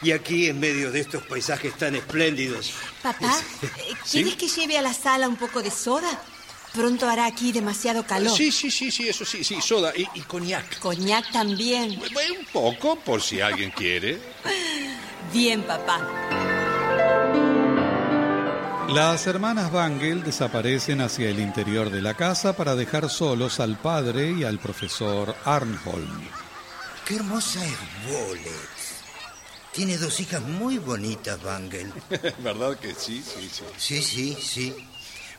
Y 0.00 0.12
aquí, 0.12 0.46
en 0.46 0.58
medio 0.58 0.90
de 0.90 1.00
estos 1.00 1.22
paisajes 1.24 1.76
tan 1.76 1.94
espléndidos. 1.96 2.72
Papá, 3.02 3.38
eh, 3.62 3.92
¿quieres 4.10 4.36
que 4.36 4.48
lleve 4.48 4.78
a 4.78 4.80
la 4.80 4.94
sala 4.94 5.28
un 5.28 5.36
poco 5.36 5.62
de 5.62 5.70
soda? 5.70 6.18
Pronto 6.72 7.06
hará 7.06 7.26
aquí 7.26 7.52
demasiado 7.52 8.06
calor. 8.06 8.34
Sí, 8.34 8.50
sí, 8.50 8.70
sí, 8.70 8.90
sí, 8.90 9.06
eso 9.06 9.26
sí, 9.26 9.44
sí, 9.44 9.60
soda 9.60 9.92
y, 9.94 10.08
y 10.14 10.22
coñac. 10.22 10.78
Coñac 10.78 11.30
también. 11.30 11.90
Un 11.90 12.46
poco, 12.54 12.96
por 13.00 13.20
si 13.20 13.42
alguien 13.42 13.70
quiere. 13.70 14.18
Bien, 15.30 15.62
papá. 15.62 17.45
Las 18.88 19.26
hermanas 19.26 19.72
Wangel 19.72 20.22
desaparecen 20.22 21.00
hacia 21.00 21.28
el 21.28 21.40
interior 21.40 21.90
de 21.90 22.00
la 22.00 22.14
casa 22.14 22.56
para 22.56 22.76
dejar 22.76 23.10
solos 23.10 23.58
al 23.58 23.76
padre 23.76 24.30
y 24.30 24.44
al 24.44 24.58
profesor 24.60 25.34
Arnholm. 25.44 26.28
Qué 27.04 27.16
hermosa 27.16 27.64
es 27.64 27.76
Bolet. 28.06 28.52
Tiene 29.72 29.98
dos 29.98 30.20
hijas 30.20 30.40
muy 30.42 30.78
bonitas, 30.78 31.42
Bangel. 31.42 31.92
¿Verdad 32.38 32.78
que 32.78 32.94
sí? 32.94 33.22
Sí, 33.22 33.50
sí. 33.52 33.64
Sí, 33.76 34.02
sí, 34.02 34.38
sí. 34.40 34.74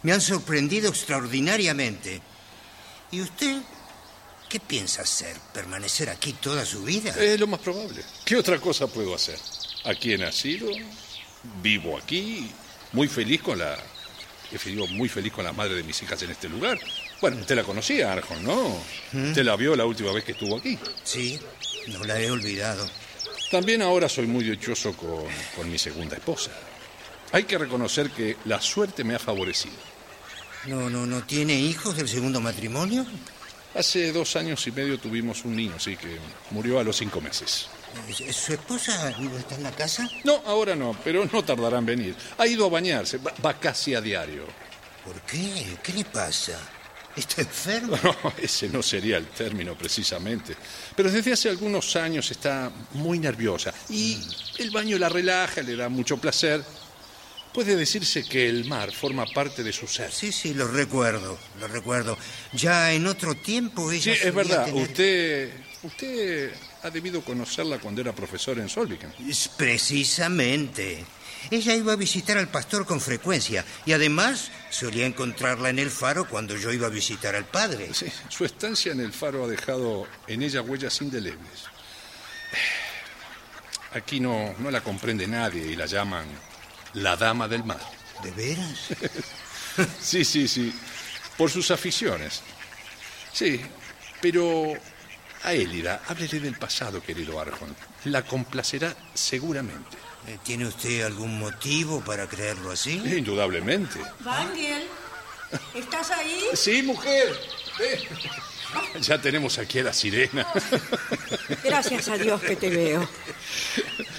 Me 0.04 0.12
han 0.12 0.22
sorprendido 0.22 0.90
extraordinariamente. 0.90 2.22
¿Y 3.12 3.22
usted 3.22 3.62
qué 4.50 4.60
piensa 4.60 5.04
hacer? 5.04 5.36
¿Permanecer 5.54 6.10
aquí 6.10 6.34
toda 6.34 6.66
su 6.66 6.84
vida? 6.84 7.12
Es 7.18 7.40
lo 7.40 7.48
más 7.48 7.62
probable. 7.62 8.04
¿Qué 8.26 8.36
otra 8.36 8.60
cosa 8.60 8.88
puedo 8.88 9.16
hacer? 9.16 9.40
Aquí 9.86 10.14
he 10.14 10.18
nacido, 10.18 10.70
vivo 11.62 11.98
aquí, 11.98 12.52
muy 12.94 13.08
feliz 13.08 13.42
con 13.42 13.60
la... 13.60 13.78
Sido 14.58 14.88
muy 14.88 15.10
feliz 15.10 15.34
con 15.34 15.44
la 15.44 15.52
madre 15.52 15.76
de 15.76 15.84
mis 15.84 16.02
hijas 16.02 16.22
en 16.24 16.32
este 16.32 16.48
lugar. 16.48 16.80
Bueno, 17.20 17.38
usted 17.38 17.56
la 17.56 17.64
conocía, 17.64 18.14
Arjon, 18.14 18.44
¿no? 18.46 18.82
Usted 19.14 19.44
la 19.44 19.58
vio 19.58 19.76
la 19.76 19.86
última 19.86 20.14
vez 20.14 20.24
que 20.24 20.32
estuvo 20.32 20.58
aquí. 20.58 20.80
Sí, 21.04 21.38
no 21.88 22.04
la 22.06 22.20
he 22.20 22.32
olvidado. 22.32 22.90
También 23.52 23.82
ahora 23.82 24.08
soy 24.08 24.26
muy 24.26 24.46
dichoso 24.46 24.94
con, 24.94 25.26
con 25.56 25.70
mi 25.70 25.78
segunda 25.78 26.16
esposa. 26.16 26.52
Hay 27.34 27.44
que 27.44 27.58
reconocer 27.58 28.10
que 28.10 28.38
la 28.46 28.62
suerte 28.62 29.04
me 29.04 29.16
ha 29.16 29.20
favorecido. 29.20 29.76
¿No, 30.66 30.90
no, 30.90 31.06
no 31.06 31.24
tiene 31.24 31.54
hijos 31.54 31.98
del 31.98 32.08
segundo 32.08 32.40
matrimonio? 32.40 33.06
Hace 33.76 34.14
dos 34.14 34.38
años 34.38 34.66
y 34.66 34.72
medio 34.72 34.98
tuvimos 34.98 35.44
un 35.44 35.56
niño, 35.58 35.78
sí, 35.78 35.98
que 35.98 36.18
murió 36.52 36.80
a 36.80 36.84
los 36.84 36.96
cinco 36.98 37.20
meses. 37.20 37.68
¿Es- 38.08 38.36
¿Su 38.36 38.54
esposa 38.54 39.14
no 39.20 39.38
está 39.38 39.56
en 39.56 39.64
la 39.64 39.72
casa? 39.72 40.08
No, 40.24 40.42
ahora 40.46 40.76
no, 40.76 40.96
pero 41.04 41.26
no 41.32 41.44
tardará 41.44 41.78
en 41.80 41.86
venir. 41.86 42.16
Ha 42.38 42.48
ido 42.48 42.66
a 42.66 42.70
bañarse, 42.70 43.18
va, 43.18 43.34
va 43.46 43.60
casi 43.60 43.96
a 43.96 44.02
diario. 44.02 44.46
¿Por 45.04 45.20
qué? 45.22 45.78
¿Qué 45.84 45.94
le 45.94 46.06
pasa? 46.06 46.58
¿Está 47.16 47.42
enfermo? 47.42 47.98
No, 48.04 48.34
ese 48.38 48.70
no 48.70 48.84
sería 48.84 49.18
el 49.18 49.28
término 49.28 49.76
precisamente. 49.76 50.56
Pero 50.96 51.10
desde 51.12 51.34
hace 51.34 51.50
algunos 51.50 51.96
años 51.96 52.30
está 52.30 52.72
muy 52.94 53.18
nerviosa 53.20 53.74
y 53.90 54.18
el 54.60 54.70
baño 54.72 54.98
la 55.00 55.10
relaja, 55.10 55.62
le 55.62 55.76
da 55.76 55.90
mucho 55.90 56.18
placer. 56.18 56.64
Puede 57.54 57.76
decirse 57.76 58.24
que 58.24 58.48
el 58.48 58.66
mar 58.66 58.92
forma 58.92 59.26
parte 59.26 59.64
de 59.64 59.74
su 59.74 59.88
ser. 59.88 60.12
Sí, 60.12 60.32
sí, 60.32 60.54
lo 60.54 60.68
recuerdo, 60.68 61.40
lo 61.60 61.68
recuerdo. 61.68 62.16
Ya 62.54 62.92
en 62.94 63.08
otro 63.08 63.34
tiempo 63.34 63.92
ella 63.92 64.14
Sí, 64.14 64.20
es 64.28 64.34
verdad. 64.36 64.66
tener- 64.66 64.84
Usted, 64.84 65.54
usted 65.82 66.52
ha 66.84 66.90
debido 66.90 67.22
conocerla 67.22 67.80
cuando 67.80 68.02
era 68.02 68.14
profesor 68.14 68.60
en 68.60 68.70
Solviken. 68.70 69.14
Precisamente. 69.58 71.06
Ella 71.50 71.76
iba 71.76 71.94
a 71.94 71.96
visitar 71.96 72.38
al 72.38 72.50
pastor 72.50 72.86
con 72.86 73.00
frecuencia 73.00 73.64
y 73.86 73.94
además 73.94 74.52
solía 74.70 75.06
encontrarla 75.06 75.70
en 75.70 75.80
el 75.80 75.90
faro 75.90 76.28
cuando 76.28 76.58
yo 76.58 76.72
iba 76.72 76.88
a 76.88 76.90
visitar 76.90 77.36
al 77.36 77.46
padre. 77.46 77.94
Sí, 77.94 78.08
su 78.30 78.44
estancia 78.46 78.92
en 78.92 79.00
el 79.00 79.14
faro 79.14 79.46
ha 79.46 79.48
dejado 79.48 80.08
en 80.28 80.42
ella 80.42 80.62
huellas 80.62 81.02
indelebles. 81.02 81.66
Aquí 83.94 84.20
no, 84.20 84.54
no 84.60 84.70
la 84.70 84.82
comprende 84.82 85.28
nadie 85.28 85.66
y 85.66 85.76
la 85.76 85.86
llaman 85.86 86.26
la 86.94 87.16
dama 87.16 87.48
del 87.48 87.64
mar. 87.64 87.82
¿De 88.24 88.32
veras? 88.32 88.90
Sí, 90.02 90.26
sí, 90.26 90.48
sí. 90.48 90.74
Por 91.38 91.52
sus 91.52 91.70
aficiones. 91.70 92.42
Sí, 93.32 93.62
pero 94.20 94.74
a 95.48 95.54
Élida, 95.54 96.02
háblele 96.10 96.42
del 96.42 96.58
pasado, 96.58 97.02
querido 97.02 97.40
Arjon. 97.40 97.74
La 98.04 98.22
complacerá 98.24 98.94
seguramente. 99.14 99.96
Eh, 100.28 100.38
¿Tiene 100.44 100.68
usted 100.68 101.04
algún 101.04 101.40
motivo 101.40 102.02
para 102.02 102.28
creerlo 102.28 102.72
así? 102.72 103.02
Indudablemente. 103.06 103.98
Daniel, 104.20 104.84
¿estás 105.74 106.12
ahí? 106.12 106.42
Sí, 106.54 106.84
mujer. 106.84 107.34
Ya 109.00 109.22
tenemos 109.22 109.58
aquí 109.58 109.80
a 109.80 109.84
la 109.84 109.94
sirena. 109.94 110.46
Gracias 111.64 112.10
a 112.10 112.18
Dios 112.18 112.42
que 112.42 112.58
te 112.58 112.70
veo. 112.70 113.08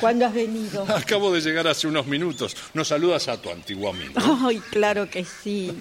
¿Cuándo 0.00 0.24
has 0.24 0.32
venido? 0.32 0.86
Acabo 0.88 1.30
de 1.34 1.42
llegar 1.42 1.68
hace 1.68 1.86
unos 1.86 2.06
minutos. 2.06 2.56
Nos 2.72 2.88
saludas 2.88 3.28
a 3.28 3.42
tu 3.42 3.50
antiguo 3.50 3.90
amigo. 3.90 4.14
Ay, 4.46 4.62
claro 4.70 5.10
que 5.10 5.26
sí. 5.26 5.78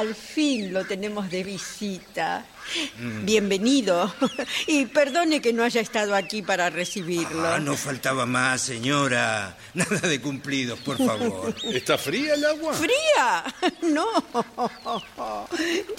Al 0.00 0.14
fin 0.14 0.72
lo 0.72 0.86
tenemos 0.86 1.30
de 1.30 1.44
visita. 1.44 2.46
Bienvenido. 3.22 4.12
Y 4.66 4.86
perdone 4.86 5.42
que 5.42 5.52
no 5.52 5.62
haya 5.62 5.82
estado 5.82 6.14
aquí 6.14 6.40
para 6.40 6.70
recibirlo. 6.70 7.46
Ah, 7.46 7.58
no 7.58 7.76
faltaba 7.76 8.24
más, 8.24 8.62
señora. 8.62 9.56
Nada 9.74 10.00
de 10.08 10.20
cumplidos, 10.20 10.78
por 10.80 10.96
favor. 10.96 11.54
¿Está 11.64 11.98
fría 11.98 12.34
el 12.34 12.44
agua? 12.44 12.74
¿Fría? 12.74 13.44
No. 13.82 14.06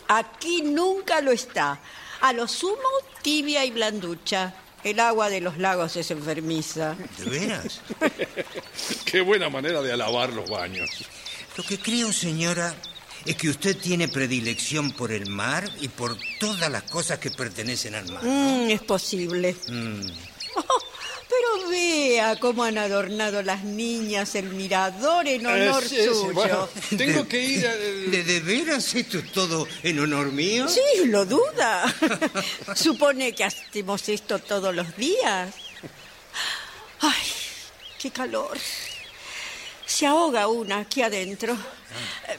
Aquí 0.08 0.62
nunca 0.64 1.22
lo 1.22 1.32
está. 1.32 1.80
A 2.22 2.34
lo 2.34 2.48
sumo, 2.48 2.90
tibia 3.22 3.66
y 3.66 3.72
blanducha. 3.72 4.54
El 4.84 5.00
agua 5.00 5.30
de 5.30 5.42
los 5.42 5.58
lagos 5.58 5.96
es 5.96 6.10
enfermiza. 6.10 6.96
¿De 7.18 7.26
veras? 7.26 7.82
Qué 9.06 9.22
buena 9.22 9.50
manera 9.50 9.82
de 9.82 9.92
alabar 9.92 10.34
los 10.34 10.50
baños. 10.50 10.90
Lo 11.58 11.64
que 11.64 11.78
creo, 11.78 12.12
señora, 12.14 12.74
es 13.26 13.36
que 13.36 13.50
usted 13.50 13.78
tiene 13.78 14.08
predilección 14.08 14.92
por 14.92 15.12
el 15.12 15.30
mar 15.30 15.70
y 15.80 15.88
por 15.88 16.18
todas 16.40 16.70
las 16.72 16.84
cosas 16.84 17.20
que 17.20 17.32
pertenecen 17.32 17.96
al 17.96 18.12
mar. 18.12 18.24
Mm, 18.24 18.70
es 18.72 18.82
posible. 18.82 19.56
Mm. 19.68 20.02
Oh, 20.56 20.82
pero 21.30 21.70
vea 21.70 22.38
cómo 22.40 22.64
han 22.66 22.78
adornado 22.78 23.42
las 23.42 23.64
niñas 23.64 24.36
el 24.36 24.50
mirador 24.50 25.28
en 25.28 25.46
honor 25.46 25.82
Eh, 25.84 25.88
sí, 25.88 25.96
sí, 25.96 26.04
suyo. 26.06 26.34
bueno, 26.34 26.70
tengo 26.98 27.26
que 27.28 27.42
ir 27.42 27.66
a... 27.68 27.74
¿De, 27.76 28.24
de 28.24 28.40
veras 28.42 28.94
esto 28.96 29.20
es 29.20 29.32
todo 29.32 29.66
en 29.82 30.00
honor 30.00 30.32
mío? 30.34 30.68
Sí, 30.68 31.06
lo 31.06 31.26
duda. 31.26 31.86
Supone 32.76 33.34
que 33.34 33.46
hacemos 33.46 34.10
esto 34.10 34.40
todos 34.40 34.76
los 34.76 34.96
días. 34.98 35.54
Ay, 37.00 37.22
qué 37.98 38.12
calor. 38.12 38.58
Se 39.86 40.06
ahoga 40.06 40.48
una 40.48 40.80
aquí 40.80 41.02
adentro. 41.02 41.56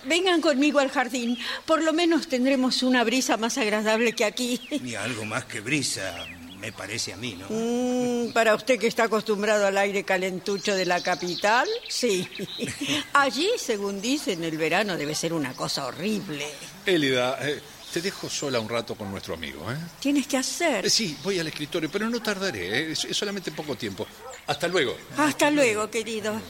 Vengan 0.05 0.41
conmigo 0.41 0.79
al 0.79 0.91
jardín. 0.91 1.39
Por 1.67 1.83
lo 1.83 1.93
menos 1.93 2.29
tendremos 2.29 2.83
una 2.83 3.05
brisa 3.05 3.37
más 3.37 3.59
agradable 3.59 4.13
que 4.13 4.25
aquí. 4.25 4.61
Y 4.71 4.95
algo 4.95 5.25
más 5.25 5.45
que 5.45 5.61
brisa, 5.61 6.27
me 6.59 6.73
parece 6.73 7.13
a 7.13 7.17
mí, 7.17 7.35
¿no? 7.39 7.47
Mm, 7.51 8.33
para 8.33 8.55
usted 8.55 8.79
que 8.79 8.87
está 8.87 9.05
acostumbrado 9.05 9.67
al 9.67 9.77
aire 9.79 10.05
calentucho 10.05 10.75
de 10.75 10.87
la 10.87 11.03
capital, 11.03 11.69
sí. 11.89 12.29
Allí, 13.13 13.51
según 13.59 14.01
dicen, 14.01 14.45
el 14.45 14.57
verano 14.57 14.97
debe 14.97 15.15
ser 15.15 15.33
una 15.33 15.53
cosa 15.55 15.87
horrible. 15.87 16.47
Élida, 16.87 17.39
eh, 17.43 17.61
te 17.93 18.01
dejo 18.01 18.31
sola 18.31 18.59
un 18.61 18.69
rato 18.69 18.95
con 18.95 19.11
nuestro 19.11 19.35
amigo, 19.35 19.71
¿eh? 19.71 19.77
Tienes 20.01 20.27
que 20.27 20.37
hacer. 20.39 20.87
Eh, 20.87 20.91
Sí, 20.91 21.17
voy 21.23 21.39
al 21.39 21.47
escritorio, 21.49 21.91
pero 21.91 22.09
no 22.09 22.23
tardaré, 22.23 22.67
¿eh? 22.79 22.93
es, 22.93 23.05
es 23.05 23.17
solamente 23.17 23.51
poco 23.53 23.75
tiempo. 23.77 24.07
Hasta 24.47 24.67
luego. 24.69 24.97
Hasta 25.17 25.51
luego, 25.51 25.91
querido. 25.91 26.41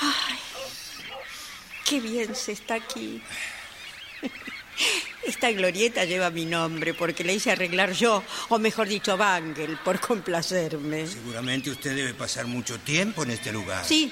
Ay, 0.00 0.38
qué 1.84 2.00
bien 2.00 2.34
se 2.34 2.52
está 2.52 2.74
aquí. 2.74 3.22
Esta 5.26 5.50
glorieta 5.52 6.04
lleva 6.04 6.30
mi 6.30 6.46
nombre 6.46 6.94
porque 6.94 7.22
le 7.22 7.34
hice 7.34 7.50
arreglar 7.50 7.92
yo, 7.92 8.22
o 8.48 8.58
mejor 8.58 8.88
dicho, 8.88 9.16
Bangel, 9.16 9.78
por 9.84 10.00
complacerme. 10.00 11.06
Seguramente 11.06 11.70
usted 11.70 11.94
debe 11.94 12.14
pasar 12.14 12.46
mucho 12.46 12.78
tiempo 12.80 13.22
en 13.22 13.30
este 13.30 13.52
lugar. 13.52 13.84
Sí, 13.84 14.10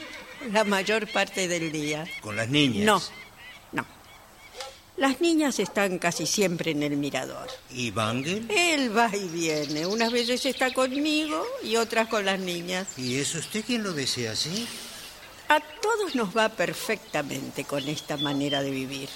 la 0.52 0.64
mayor 0.64 1.10
parte 1.10 1.48
del 1.48 1.72
día. 1.72 2.06
Con 2.20 2.36
las 2.36 2.48
niñas. 2.48 2.84
No, 2.84 3.02
no. 3.72 3.86
Las 4.98 5.20
niñas 5.20 5.58
están 5.58 5.98
casi 5.98 6.26
siempre 6.26 6.72
en 6.72 6.82
el 6.82 6.96
mirador. 6.96 7.48
¿Y 7.70 7.90
Bangel? 7.90 8.46
Él 8.50 8.96
va 8.96 9.10
y 9.16 9.28
viene. 9.28 9.86
Unas 9.86 10.12
veces 10.12 10.44
está 10.44 10.72
conmigo 10.74 11.42
y 11.62 11.76
otras 11.76 12.08
con 12.08 12.26
las 12.26 12.38
niñas. 12.38 12.86
¿Y 12.98 13.16
es 13.16 13.34
usted 13.34 13.64
quien 13.64 13.82
lo 13.82 13.92
desea 13.92 14.32
así? 14.32 14.68
A 15.48 15.60
todos 15.60 16.14
nos 16.14 16.36
va 16.36 16.48
perfectamente 16.50 17.64
con 17.64 17.88
esta 17.88 18.16
manera 18.16 18.62
de 18.62 18.70
vivir. 18.70 19.08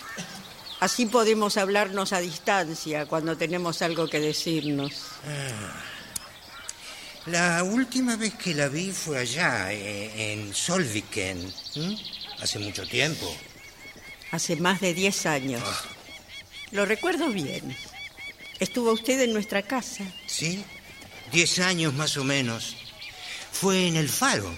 Así 0.80 1.06
podemos 1.06 1.58
hablarnos 1.58 2.12
a 2.12 2.20
distancia 2.20 3.06
cuando 3.06 3.36
tenemos 3.36 3.82
algo 3.82 4.08
que 4.08 4.18
decirnos. 4.18 4.94
La 7.26 7.62
última 7.62 8.16
vez 8.16 8.34
que 8.34 8.54
la 8.54 8.68
vi 8.68 8.90
fue 8.90 9.18
allá, 9.18 9.72
eh, 9.72 10.32
en 10.32 10.52
Solviken. 10.52 11.52
Hace 12.40 12.58
mucho 12.58 12.84
tiempo. 12.86 13.32
Hace 14.32 14.57
más 14.57 14.80
de 14.80 14.92
10 14.94 15.26
años. 15.26 15.62
Lo 16.72 16.85
recuerdo 16.85 17.28
bien. 17.28 17.76
Estuvo 18.59 18.92
usted 18.92 19.20
en 19.20 19.33
nuestra 19.33 19.62
casa. 19.62 20.04
¿Sí? 20.26 20.64
Diez 21.30 21.59
años 21.59 21.94
más 21.94 22.16
o 22.16 22.24
menos. 22.24 22.76
Fue 23.52 23.87
en 23.87 23.96
el 23.96 24.09
faro. 24.09 24.52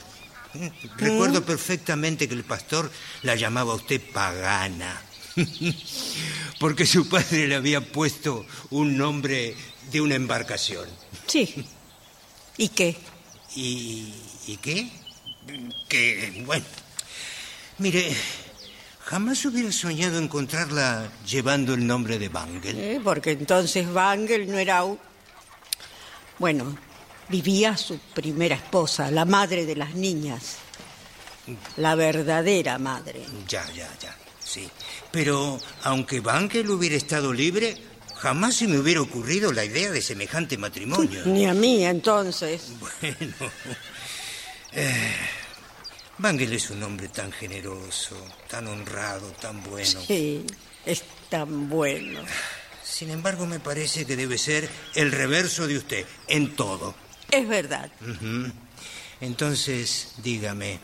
Recuerdo 0.99 1.45
perfectamente 1.45 2.29
que 2.29 2.35
el 2.35 2.45
pastor 2.45 2.91
la 3.23 3.35
llamaba 3.35 3.73
a 3.73 3.77
usted 3.77 4.01
pagana. 4.13 5.01
Porque 6.61 6.87
su 6.87 7.09
padre 7.09 7.49
le 7.49 7.57
había 7.57 7.81
puesto 7.81 8.47
un 8.71 8.97
nombre 8.97 9.57
de 9.91 10.01
una 10.01 10.15
embarcación. 10.15 10.89
Sí. 11.27 11.67
¿Y 12.57 12.69
qué? 12.69 12.97
¿Y, 13.57 14.15
¿y 14.47 14.57
qué? 14.59 14.91
Que, 15.89 16.43
bueno, 16.47 16.65
mire, 17.79 18.15
jamás 19.05 19.45
hubiera 19.45 19.73
soñado 19.73 20.19
encontrarla 20.19 21.11
llevando 21.27 21.75
el 21.75 21.87
nombre 21.87 22.19
de 22.19 22.29
Bangel. 22.29 22.79
Eh, 22.79 23.01
Porque 23.03 23.33
entonces 23.33 23.93
Bangel 23.93 24.51
no 24.51 24.59
era 24.59 24.85
un... 24.85 24.99
Bueno, 26.39 26.77
vivía 27.29 27.77
su 27.77 27.99
primera 27.99 28.55
esposa, 28.57 29.11
la 29.11 29.25
madre 29.25 29.67
de 29.67 29.77
las 29.77 29.95
niñas. 29.95 30.57
La 31.77 31.95
verdadera 31.95 32.79
madre. 32.79 33.23
Ya, 33.49 33.65
ya, 33.73 33.89
ya, 34.01 34.17
sí. 34.43 34.69
Pero 35.11 35.59
aunque 35.83 36.21
Bangel 36.21 36.71
hubiera 36.71 36.97
estado 36.97 37.33
libre, 37.33 37.77
jamás 38.17 38.57
se 38.57 38.67
me 38.67 38.79
hubiera 38.79 39.03
ocurrido 39.03 39.53
la 39.53 39.65
idea 39.65 39.91
de 39.91 40.01
semejante 40.01 40.57
matrimonio. 40.57 41.23
Ni 41.27 41.47
a 41.47 41.55
mí, 41.55 41.85
entonces. 41.85 42.73
Bueno. 42.81 43.35
Eh, 44.77 45.15
Bangel 46.19 46.53
es 46.53 46.69
un 46.71 46.83
hombre 46.83 47.07
tan 47.07 47.31
generoso, 47.31 48.17
tan 48.49 48.67
honrado, 48.67 49.29
tan 49.41 49.63
bueno. 49.63 50.01
Sí, 50.05 50.45
es 50.85 51.05
tan 51.29 51.69
bueno. 51.69 52.19
Sin 52.83 53.11
embargo, 53.11 53.47
me 53.47 53.61
parece 53.61 54.05
que 54.05 54.17
debe 54.17 54.37
ser 54.37 54.69
el 54.97 55.13
reverso 55.13 55.69
de 55.69 55.79
usted, 55.79 56.05
en 56.27 56.57
todo. 56.57 56.97
Es 57.35 57.49
verdad. 57.49 57.91
Entonces, 59.21 60.13
dígame, 60.19 60.79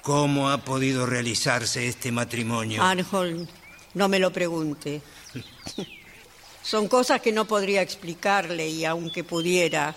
¿cómo 0.00 0.48
ha 0.48 0.64
podido 0.64 1.04
realizarse 1.04 1.86
este 1.86 2.10
matrimonio? 2.10 2.82
Arnold, 2.82 3.46
no 3.92 4.08
me 4.08 4.18
lo 4.18 4.32
pregunte. 4.32 5.02
Son 6.62 6.88
cosas 6.88 7.20
que 7.20 7.32
no 7.32 7.44
podría 7.44 7.82
explicarle 7.82 8.66
y 8.66 8.86
aunque 8.86 9.24
pudiera, 9.24 9.94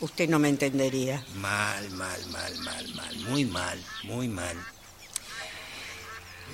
usted 0.00 0.28
no 0.28 0.40
me 0.40 0.48
entendería. 0.48 1.24
Mal, 1.36 1.88
mal, 1.90 2.26
mal, 2.32 2.58
mal, 2.58 2.94
mal, 2.94 3.16
muy 3.28 3.44
mal, 3.44 3.80
muy 4.02 4.26
mal. 4.26 4.56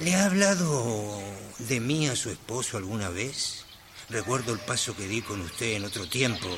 ¿Le 0.01 0.15
ha 0.15 0.27
hablado 0.27 1.19
de 1.59 1.81
mí 1.81 2.07
a 2.07 2.17
su 2.17 2.29
esposo 2.29 2.77
alguna 2.77 3.09
vez? 3.09 3.65
Recuerdo 4.11 4.53
el 4.53 4.59
paso 4.59 4.95
que 4.95 5.09
di 5.09 5.23
con 5.23 5.41
usted 5.41 5.73
en 5.77 5.87
otro 5.87 6.07
tiempo, 6.07 6.49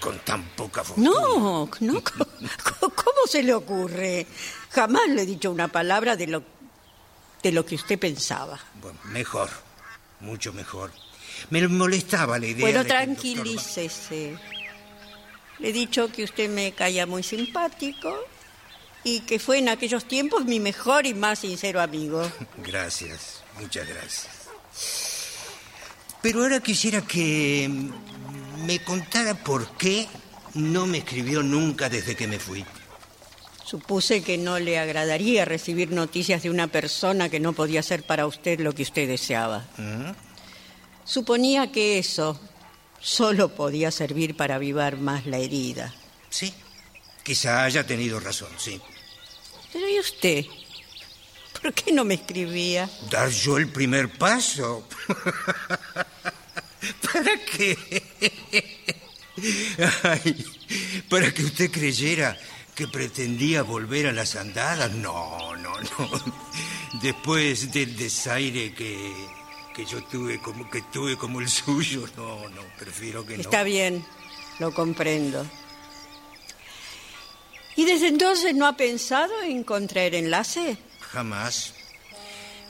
con 0.00 0.18
tan 0.20 0.44
poca 0.50 0.84
fortuna. 0.84 1.10
No, 1.10 1.70
no. 1.80 2.02
¿Cómo, 2.02 3.26
se 3.28 3.42
le 3.42 3.54
ocurre? 3.54 4.26
Jamás 4.70 5.08
le 5.08 5.22
he 5.22 5.26
dicho 5.26 5.50
una 5.50 5.68
palabra 5.68 6.16
de 6.16 6.26
lo, 6.26 6.42
de 7.42 7.52
lo 7.52 7.64
que 7.64 7.74
usted 7.74 7.98
pensaba. 7.98 8.58
Bueno, 8.80 8.98
mejor, 9.04 9.50
mucho 10.20 10.52
mejor. 10.52 10.92
Me 11.50 11.66
molestaba 11.68 12.38
la 12.38 12.46
idea 12.46 12.60
Bueno, 12.60 12.82
de 12.82 12.88
doctor 12.88 13.04
tranquilícese. 13.04 14.38
Le 15.58 15.68
he 15.68 15.72
dicho 15.72 16.10
que 16.10 16.24
usted 16.24 16.48
me 16.48 16.72
caía 16.72 17.06
muy 17.06 17.22
simpático 17.22 18.14
y 19.04 19.20
que 19.20 19.38
fue 19.38 19.58
en 19.58 19.68
aquellos 19.68 20.06
tiempos 20.06 20.44
mi 20.44 20.60
mejor 20.60 21.06
y 21.06 21.14
más 21.14 21.40
sincero 21.40 21.80
amigo. 21.80 22.30
Gracias, 22.58 23.42
muchas 23.60 23.86
gracias. 23.88 24.28
Pero 26.20 26.42
ahora 26.42 26.60
quisiera 26.60 27.00
que 27.02 27.70
me 28.58 28.80
contara 28.80 29.34
por 29.34 29.76
qué 29.76 30.06
no 30.54 30.86
me 30.86 30.98
escribió 30.98 31.42
nunca 31.42 31.88
desde 31.88 32.16
que 32.16 32.26
me 32.26 32.38
fui. 32.38 32.64
Supuse 33.64 34.22
que 34.22 34.38
no 34.38 34.58
le 34.58 34.78
agradaría 34.78 35.44
recibir 35.44 35.90
noticias 35.90 36.42
de 36.42 36.50
una 36.50 36.68
persona 36.68 37.28
que 37.28 37.38
no 37.38 37.52
podía 37.52 37.82
ser 37.82 38.02
para 38.02 38.26
usted 38.26 38.60
lo 38.60 38.74
que 38.74 38.82
usted 38.82 39.06
deseaba. 39.06 39.66
¿Mm? 39.76 40.12
Suponía 41.04 41.70
que 41.70 41.98
eso 41.98 42.40
solo 43.00 43.54
podía 43.54 43.90
servir 43.90 44.36
para 44.36 44.56
avivar 44.56 44.96
más 44.96 45.26
la 45.26 45.38
herida. 45.38 45.94
Sí, 46.30 46.52
quizá 47.22 47.64
haya 47.64 47.86
tenido 47.86 48.18
razón, 48.20 48.48
sí. 48.56 48.80
Pero 49.72 49.88
¿y 49.88 50.00
usted? 50.00 50.46
¿Por 51.60 51.74
qué 51.74 51.92
no 51.92 52.04
me 52.04 52.14
escribía? 52.14 52.88
Dar 53.10 53.28
yo 53.28 53.58
el 53.58 53.68
primer 53.68 54.10
paso. 54.16 54.86
¿Para 57.12 57.36
qué? 57.44 57.76
Ay, 60.02 60.44
¿Para 61.08 61.32
que 61.32 61.44
usted 61.44 61.70
creyera 61.70 62.36
que 62.74 62.88
pretendía 62.88 63.62
volver 63.62 64.06
a 64.06 64.12
las 64.12 64.36
andadas? 64.36 64.92
No, 64.92 65.56
no, 65.56 65.72
no. 65.80 66.10
Después 67.02 67.72
del 67.72 67.96
desaire 67.96 68.74
que, 68.74 69.12
que 69.74 69.84
yo 69.84 70.02
tuve 70.04 70.40
como 70.40 70.68
que 70.70 70.82
tuve 70.92 71.16
como 71.16 71.40
el 71.40 71.48
suyo, 71.48 72.08
no, 72.16 72.48
no, 72.48 72.62
prefiero 72.78 73.24
que 73.24 73.36
no. 73.36 73.40
Está 73.40 73.62
bien, 73.62 74.04
lo 74.58 74.72
comprendo. 74.72 75.46
¿Y 77.76 77.84
desde 77.84 78.08
entonces 78.08 78.54
no 78.54 78.66
ha 78.66 78.76
pensado 78.76 79.40
en 79.42 79.62
contraer 79.62 80.14
enlace? 80.16 80.76
Jamás. 81.12 81.74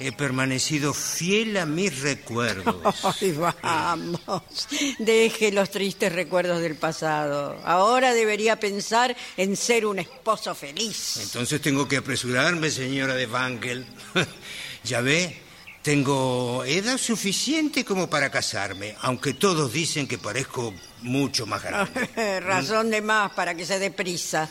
He 0.00 0.12
permanecido 0.12 0.94
fiel 0.94 1.56
a 1.56 1.66
mis 1.66 2.00
recuerdos. 2.00 2.76
Ay, 3.20 3.32
vamos. 3.32 4.68
Deje 4.98 5.50
los 5.50 5.70
tristes 5.70 6.12
recuerdos 6.12 6.60
del 6.60 6.76
pasado. 6.76 7.60
Ahora 7.64 8.14
debería 8.14 8.60
pensar 8.60 9.16
en 9.36 9.56
ser 9.56 9.86
un 9.86 9.98
esposo 9.98 10.54
feliz. 10.54 11.18
Entonces 11.20 11.60
tengo 11.60 11.88
que 11.88 11.96
apresurarme, 11.96 12.70
señora 12.70 13.16
de 13.16 13.26
Wangel. 13.26 13.86
ya 14.84 15.00
ve, 15.00 15.36
tengo 15.82 16.64
edad 16.64 16.96
suficiente 16.96 17.84
como 17.84 18.08
para 18.08 18.30
casarme, 18.30 18.94
aunque 19.00 19.34
todos 19.34 19.72
dicen 19.72 20.06
que 20.06 20.18
parezco 20.18 20.72
mucho 21.02 21.44
más 21.44 21.62
grande. 21.62 22.40
Razón 22.40 22.90
de 22.90 23.02
más 23.02 23.32
para 23.32 23.56
que 23.56 23.66
se 23.66 23.80
dé 23.80 23.90
prisa. 23.90 24.48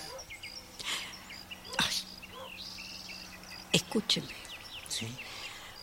Ay. 1.77 1.95
Escúcheme. 3.71 4.35
¿Sí? 4.89 5.07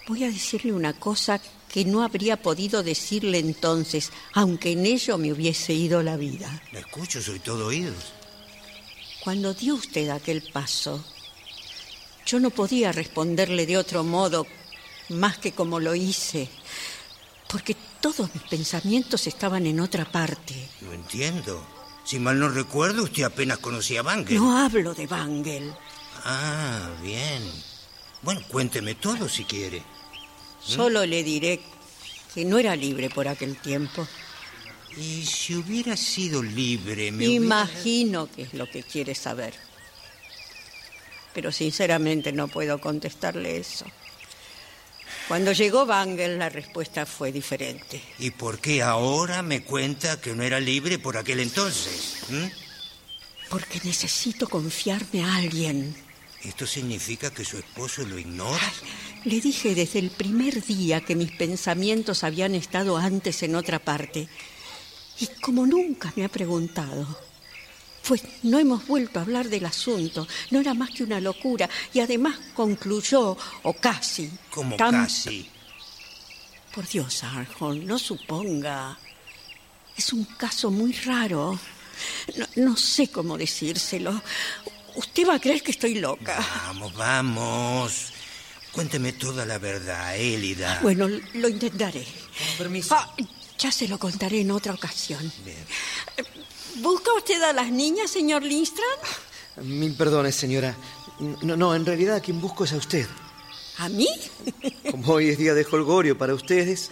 Voy 0.06 0.24
a 0.24 0.30
decirle 0.30 0.72
una 0.72 0.92
cosa 0.92 1.40
que 1.72 1.84
no 1.84 2.02
habría 2.02 2.40
podido 2.40 2.82
decirle 2.82 3.38
entonces, 3.38 4.12
aunque 4.34 4.72
en 4.72 4.84
ello 4.86 5.18
me 5.18 5.32
hubiese 5.32 5.72
ido 5.72 6.02
la 6.02 6.16
vida. 6.16 6.62
La 6.72 6.80
escucho, 6.80 7.22
soy 7.22 7.40
todo 7.40 7.66
oídos. 7.66 8.12
Cuando 9.22 9.54
dio 9.54 9.74
usted 9.74 10.10
aquel 10.10 10.42
paso, 10.52 11.02
yo 12.26 12.38
no 12.38 12.50
podía 12.50 12.92
responderle 12.92 13.66
de 13.66 13.78
otro 13.78 14.04
modo 14.04 14.46
más 15.08 15.38
que 15.38 15.52
como 15.52 15.80
lo 15.80 15.94
hice, 15.94 16.48
porque 17.48 17.74
todos 18.00 18.32
mis 18.34 18.42
pensamientos 18.44 19.26
estaban 19.26 19.66
en 19.66 19.80
otra 19.80 20.04
parte. 20.04 20.54
No 20.82 20.92
entiendo. 20.92 21.66
Si 22.04 22.18
mal 22.18 22.38
no 22.38 22.50
recuerdo, 22.50 23.04
usted 23.04 23.22
apenas 23.22 23.58
conocía 23.58 24.00
a 24.00 24.02
Wangel. 24.02 24.36
No 24.36 24.58
hablo 24.58 24.92
de 24.94 25.06
Wangel. 25.06 25.74
Ah, 26.24 26.90
bien. 27.02 27.42
Bueno, 28.22 28.42
cuénteme 28.48 28.94
todo 28.94 29.28
si 29.28 29.44
quiere. 29.44 29.82
Solo 30.66 31.04
le 31.06 31.22
diré 31.22 31.60
que 32.34 32.44
no 32.44 32.58
era 32.58 32.74
libre 32.76 33.10
por 33.10 33.28
aquel 33.28 33.56
tiempo. 33.56 34.06
Y 34.96 35.24
si 35.24 35.54
hubiera 35.56 35.96
sido 35.96 36.42
libre, 36.42 37.10
me 37.10 37.26
hubiera- 37.26 37.34
Imagino 37.44 38.30
que 38.30 38.42
es 38.42 38.54
lo 38.54 38.70
que 38.70 38.82
quiere 38.82 39.14
saber. 39.14 39.54
Pero 41.34 41.50
sinceramente 41.50 42.32
no 42.32 42.46
puedo 42.48 42.80
contestarle 42.80 43.58
eso. 43.58 43.84
Cuando 45.26 45.52
llegó 45.52 45.84
Wangel, 45.84 46.38
la 46.38 46.48
respuesta 46.48 47.06
fue 47.06 47.32
diferente. 47.32 48.00
¿Y 48.18 48.30
por 48.30 48.60
qué 48.60 48.82
ahora 48.82 49.42
me 49.42 49.64
cuenta 49.64 50.20
que 50.20 50.34
no 50.34 50.42
era 50.42 50.60
libre 50.60 50.98
por 50.98 51.16
aquel 51.16 51.40
entonces? 51.40 52.18
¿Mm? 52.28 52.44
Porque 53.48 53.80
necesito 53.84 54.48
confiarme 54.48 55.24
a 55.24 55.36
alguien. 55.36 55.96
¿Esto 56.44 56.66
significa 56.66 57.32
que 57.32 57.44
su 57.44 57.56
esposo 57.58 58.04
lo 58.04 58.18
ignora? 58.18 58.60
Le 59.24 59.40
dije 59.40 59.74
desde 59.74 59.98
el 59.98 60.10
primer 60.10 60.62
día 60.64 61.00
que 61.00 61.14
mis 61.16 61.32
pensamientos 61.32 62.22
habían 62.22 62.54
estado 62.54 62.96
antes 62.98 63.42
en 63.42 63.54
otra 63.56 63.78
parte. 63.78 64.28
Y 65.20 65.26
como 65.40 65.64
nunca 65.66 66.12
me 66.16 66.24
ha 66.24 66.28
preguntado, 66.28 67.06
pues 68.06 68.22
no 68.42 68.58
hemos 68.58 68.86
vuelto 68.86 69.18
a 69.18 69.22
hablar 69.22 69.48
del 69.48 69.64
asunto. 69.64 70.28
No 70.50 70.60
era 70.60 70.74
más 70.74 70.90
que 70.90 71.02
una 71.04 71.18
locura. 71.20 71.70
Y 71.94 72.00
además 72.00 72.36
concluyó, 72.54 73.36
o 73.62 73.72
casi. 73.74 74.30
Como 74.50 74.76
tan- 74.76 74.92
casi. 74.92 75.48
Por 76.74 76.86
Dios, 76.86 77.24
Arjón, 77.24 77.86
no 77.86 77.98
suponga. 77.98 78.98
Es 79.96 80.12
un 80.12 80.24
caso 80.24 80.70
muy 80.70 80.92
raro. 80.92 81.58
No, 82.36 82.46
no 82.56 82.76
sé 82.76 83.08
cómo 83.08 83.38
decírselo. 83.38 84.20
Usted 84.96 85.26
va 85.28 85.34
a 85.34 85.40
creer 85.40 85.62
que 85.62 85.70
estoy 85.72 85.96
loca. 85.96 86.38
Vamos, 86.66 86.94
vamos. 86.94 88.12
Cuénteme 88.72 89.12
toda 89.12 89.44
la 89.46 89.58
verdad, 89.58 90.16
Élida. 90.16 90.80
Bueno, 90.82 91.08
lo 91.34 91.48
intentaré. 91.48 92.04
permiso. 92.58 92.94
Ah, 92.94 93.14
ya 93.58 93.70
se 93.70 93.86
lo 93.88 93.98
contaré 93.98 94.40
en 94.40 94.50
otra 94.50 94.72
ocasión. 94.74 95.32
Bien. 95.44 95.56
¿Busca 96.76 97.12
usted 97.14 97.40
a 97.42 97.52
las 97.52 97.70
niñas, 97.70 98.10
señor 98.10 98.42
Lindstrand? 98.42 99.00
Mil 99.62 99.94
perdones, 99.94 100.34
señora. 100.34 100.76
No, 101.42 101.56
no, 101.56 101.74
en 101.74 101.86
realidad 101.86 102.16
a 102.16 102.20
quien 102.20 102.40
busco 102.40 102.64
es 102.64 102.72
a 102.72 102.76
usted. 102.76 103.06
¿A 103.78 103.88
mí? 103.88 104.08
Como 104.90 105.12
hoy 105.14 105.28
es 105.28 105.38
día 105.38 105.54
de 105.54 105.64
holgorio 105.68 106.16
para 106.18 106.34
ustedes, 106.34 106.90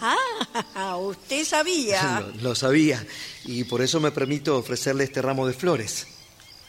Ah, 0.75 0.95
usted 0.97 1.45
sabía. 1.45 2.19
lo, 2.35 2.41
lo 2.49 2.55
sabía. 2.55 3.05
Y 3.45 3.63
por 3.65 3.81
eso 3.81 3.99
me 3.99 4.11
permito 4.11 4.57
ofrecerle 4.57 5.03
este 5.03 5.21
ramo 5.21 5.45
de 5.47 5.53
flores. 5.53 6.07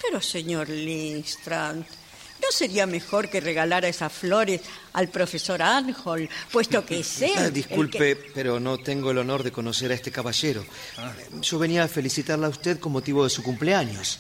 Pero, 0.07 0.21
señor 0.21 0.69
Lindstrand, 0.69 1.85
¿no 2.43 2.49
sería 2.51 2.87
mejor 2.87 3.29
que 3.31 3.41
regalara 3.41 3.89
esas 3.89 4.13
flores 4.13 4.61
al 4.93 5.09
profesor 5.09 5.63
Anhol, 5.63 6.29
puesto 6.53 6.85
que 6.85 7.01
es 7.01 7.23
él? 7.23 7.33
Ah, 7.37 7.51
disculpe, 7.51 7.99
que- 7.99 8.17
pero 8.35 8.61
no 8.61 8.79
tengo 8.79 9.11
el 9.11 9.19
honor 9.19 9.43
de 9.43 9.53
conocer 9.53 9.91
a 9.91 9.95
este 9.95 10.11
caballero. 10.13 10.65
Yo 11.41 11.59
venía 11.59 11.85
a 11.85 11.89
felicitarla 11.89 12.47
a 12.49 12.51
usted 12.51 12.79
con 12.79 12.93
motivo 12.93 13.25
de 13.25 13.31
su 13.31 13.43
cumpleaños. 13.43 14.19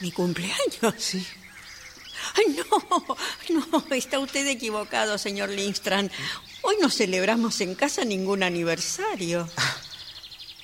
¿Mi 0.00 0.10
cumpleaños? 0.12 0.94
Sí. 0.98 1.24
Ay, 2.36 2.56
no, 2.56 3.16
no, 3.70 3.84
está 3.94 4.18
usted 4.18 4.46
equivocado, 4.46 5.18
señor 5.18 5.50
Lindstrand. 5.50 6.10
Hoy 6.62 6.76
no 6.80 6.90
celebramos 6.90 7.60
en 7.60 7.74
casa 7.74 8.04
ningún 8.04 8.42
aniversario. 8.42 9.48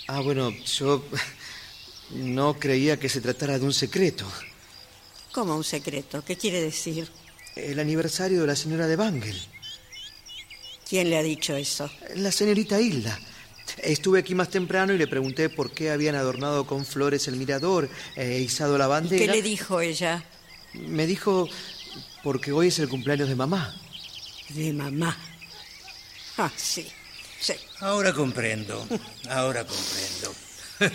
Ah, 0.09 0.21
bueno, 0.21 0.51
yo 0.51 1.05
no 2.15 2.59
creía 2.59 2.99
que 2.99 3.09
se 3.09 3.21
tratara 3.21 3.59
de 3.59 3.65
un 3.65 3.73
secreto. 3.73 4.27
¿Cómo 5.33 5.55
un 5.57 5.65
secreto? 5.65 6.25
¿Qué 6.25 6.37
quiere 6.37 6.61
decir? 6.61 7.09
El 7.57 7.79
aniversario 7.79 8.41
de 8.41 8.47
la 8.47 8.57
señora 8.57 8.87
de 8.87 8.97
Bangel. 8.97 9.41
¿Quién 10.89 11.11
le 11.11 11.19
ha 11.19 11.23
dicho 11.23 11.55
eso? 11.55 11.91
La 12.17 12.33
señorita 12.33 12.81
Hilda. 12.81 13.19
Estuve 13.79 14.19
aquí 14.19 14.35
más 14.35 14.51
temprano 14.51 14.93
y 14.93 14.99
le 14.99 15.07
pregunté 15.07 15.49
por 15.49 15.71
qué 15.71 15.91
habían 15.91 16.17
adornado 16.17 16.67
con 16.67 16.85
flores 16.85 17.29
el 17.29 17.37
mirador 17.37 17.89
e 18.17 18.41
izado 18.41 18.77
la 18.77 18.87
¿Qué 18.87 18.91
bandera. 18.91 19.33
le 19.33 19.43
dijo 19.43 19.81
ella? 19.81 20.25
Me 20.75 21.07
dijo 21.07 21.49
porque 22.25 22.51
hoy 22.51 22.69
es 22.69 22.79
el 22.81 22.89
cumpleaños 22.89 23.29
de 23.29 23.37
mamá. 23.37 23.75
De 24.49 24.73
mamá. 24.73 25.17
Ah, 26.39 26.51
sí, 26.57 26.89
sí. 27.41 27.53
Ahora 27.79 28.13
comprendo, 28.13 28.87
ahora 29.29 29.65
comprendo. 29.65 30.35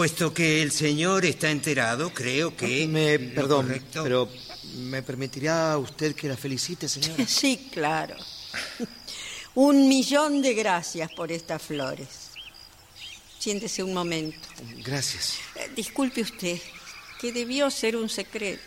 Puesto 0.00 0.32
que 0.32 0.62
el 0.62 0.72
señor 0.72 1.26
está 1.26 1.50
enterado, 1.50 2.08
creo 2.14 2.56
que... 2.56 2.86
Me, 2.88 3.18
lo 3.18 3.34
perdón, 3.34 3.66
correcto- 3.66 4.02
pero 4.02 4.30
¿me 4.76 5.02
permitirá 5.02 5.76
usted 5.76 6.14
que 6.14 6.26
la 6.26 6.38
felicite, 6.38 6.88
señora? 6.88 7.22
Sí, 7.28 7.68
claro. 7.70 8.16
Un 9.56 9.90
millón 9.90 10.40
de 10.40 10.54
gracias 10.54 11.12
por 11.12 11.30
estas 11.30 11.60
flores. 11.60 12.08
Siéntese 13.38 13.82
un 13.82 13.92
momento. 13.92 14.38
Gracias. 14.82 15.34
Eh, 15.56 15.70
disculpe 15.76 16.22
usted, 16.22 16.56
que 17.20 17.30
debió 17.30 17.70
ser 17.70 17.94
un 17.94 18.08
secreto. 18.08 18.62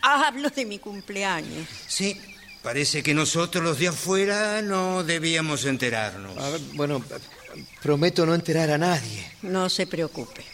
Ah, 0.00 0.24
hablo 0.28 0.48
de 0.48 0.64
mi 0.64 0.78
cumpleaños. 0.78 1.68
Sí, 1.86 2.18
parece 2.62 3.02
que 3.02 3.12
nosotros 3.12 3.62
los 3.62 3.78
de 3.78 3.88
afuera 3.88 4.62
no 4.62 5.04
debíamos 5.04 5.66
enterarnos. 5.66 6.38
A 6.38 6.48
ver, 6.48 6.60
bueno, 6.72 7.04
prometo 7.82 8.24
no 8.26 8.34
enterar 8.34 8.70
a 8.70 8.78
nadie. 8.78 9.30
No 9.42 9.68
se 9.68 9.86
preocupe. 9.86 10.44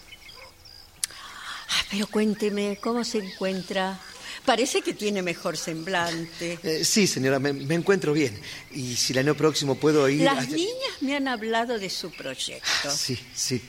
Ah, 1.68 1.82
pero 1.90 2.06
cuénteme, 2.06 2.78
¿cómo 2.80 3.04
se 3.04 3.18
encuentra? 3.18 3.98
Parece 4.44 4.80
que 4.82 4.94
tiene 4.94 5.22
mejor 5.22 5.56
semblante. 5.56 6.58
Eh, 6.62 6.84
sí, 6.84 7.06
señora, 7.08 7.38
me, 7.40 7.52
me 7.52 7.74
encuentro 7.74 8.12
bien. 8.12 8.40
Y 8.70 8.94
si 8.96 9.12
el 9.12 9.18
año 9.20 9.34
próximo 9.34 9.74
puedo 9.74 10.08
ir... 10.08 10.22
Las 10.22 10.46
a- 10.46 10.50
niñas 10.50 11.00
me 11.00 11.16
han 11.16 11.26
hablado 11.26 11.78
de 11.78 11.90
su 11.90 12.12
proyecto. 12.12 12.90
Sí, 12.90 13.18
sí. 13.34 13.60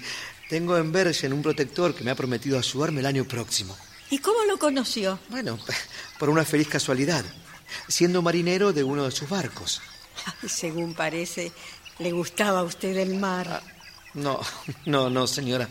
Tengo 0.50 0.78
en 0.78 0.92
Bergen 0.92 1.34
un 1.34 1.42
protector 1.42 1.96
que 1.96 2.04
me 2.04 2.12
ha 2.12 2.16
prometido 2.16 2.60
ayudarme 2.60 3.00
el 3.00 3.08
año 3.08 3.26
próximo. 3.26 3.76
¿Y 4.12 4.20
cómo 4.20 4.44
lo 4.46 4.58
conoció? 4.60 5.20
Bueno, 5.30 5.58
por 6.20 6.30
una 6.30 6.46
feliz 6.46 6.68
casualidad. 6.68 7.26
Siendo 7.88 8.22
marinero 8.22 8.72
de 8.72 8.84
uno 8.84 9.04
de 9.06 9.12
sus 9.12 9.28
barcos. 9.28 9.82
Ay, 10.44 10.48
según 10.50 10.94
parece, 10.94 11.52
le 12.00 12.12
gustaba 12.12 12.60
a 12.60 12.64
usted 12.64 12.96
el 12.98 13.16
mar. 13.16 13.62
No, 14.14 14.40
no, 14.86 15.10
no, 15.10 15.28
señora. 15.28 15.68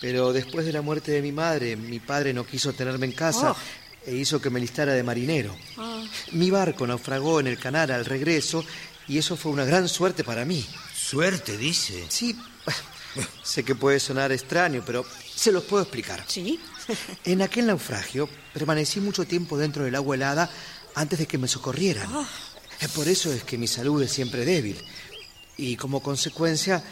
Pero 0.00 0.32
después 0.32 0.66
de 0.66 0.72
la 0.72 0.82
muerte 0.82 1.12
de 1.12 1.22
mi 1.22 1.32
madre, 1.32 1.76
mi 1.76 2.00
padre 2.00 2.32
no 2.32 2.44
quiso 2.44 2.72
tenerme 2.72 3.06
en 3.06 3.12
casa 3.12 3.52
Oh. 3.52 3.56
e 4.04 4.16
hizo 4.16 4.40
que 4.40 4.50
me 4.50 4.58
listara 4.58 4.92
de 4.94 5.02
marinero. 5.04 5.54
Ah. 5.78 6.02
Mi 6.32 6.50
barco 6.50 6.86
naufragó 6.86 7.38
en 7.38 7.46
el 7.46 7.58
canal 7.58 7.90
al 7.92 8.04
regreso 8.04 8.64
y 9.06 9.18
eso 9.18 9.36
fue 9.36 9.52
una 9.52 9.64
gran 9.64 9.88
suerte 9.88 10.24
para 10.24 10.44
mí. 10.44 10.66
Suerte, 10.94 11.56
dice. 11.56 12.04
Sí, 12.08 12.36
sé 13.44 13.64
que 13.64 13.74
puede 13.76 14.00
sonar 14.00 14.32
extraño, 14.32 14.82
pero 14.84 15.04
se 15.34 15.52
los 15.52 15.62
puedo 15.64 15.82
explicar. 15.84 16.24
¿Sí? 16.26 16.58
En 17.24 17.42
aquel 17.42 17.66
naufragio 17.68 18.28
permanecí 18.52 18.98
mucho 18.98 19.24
tiempo 19.24 19.56
dentro 19.56 19.84
del 19.84 19.94
agua 19.94 20.16
helada 20.16 20.50
antes 20.96 21.16
de 21.20 21.26
que 21.28 21.38
me 21.38 21.46
socorrieran. 21.46 22.10
Eh, 22.80 22.88
Por 22.92 23.06
eso 23.06 23.32
es 23.32 23.44
que 23.44 23.56
mi 23.56 23.68
salud 23.68 24.02
es 24.02 24.10
siempre 24.10 24.44
débil. 24.44 24.82
Y 25.56 25.76
como 25.76 26.02
consecuencia 26.02 26.82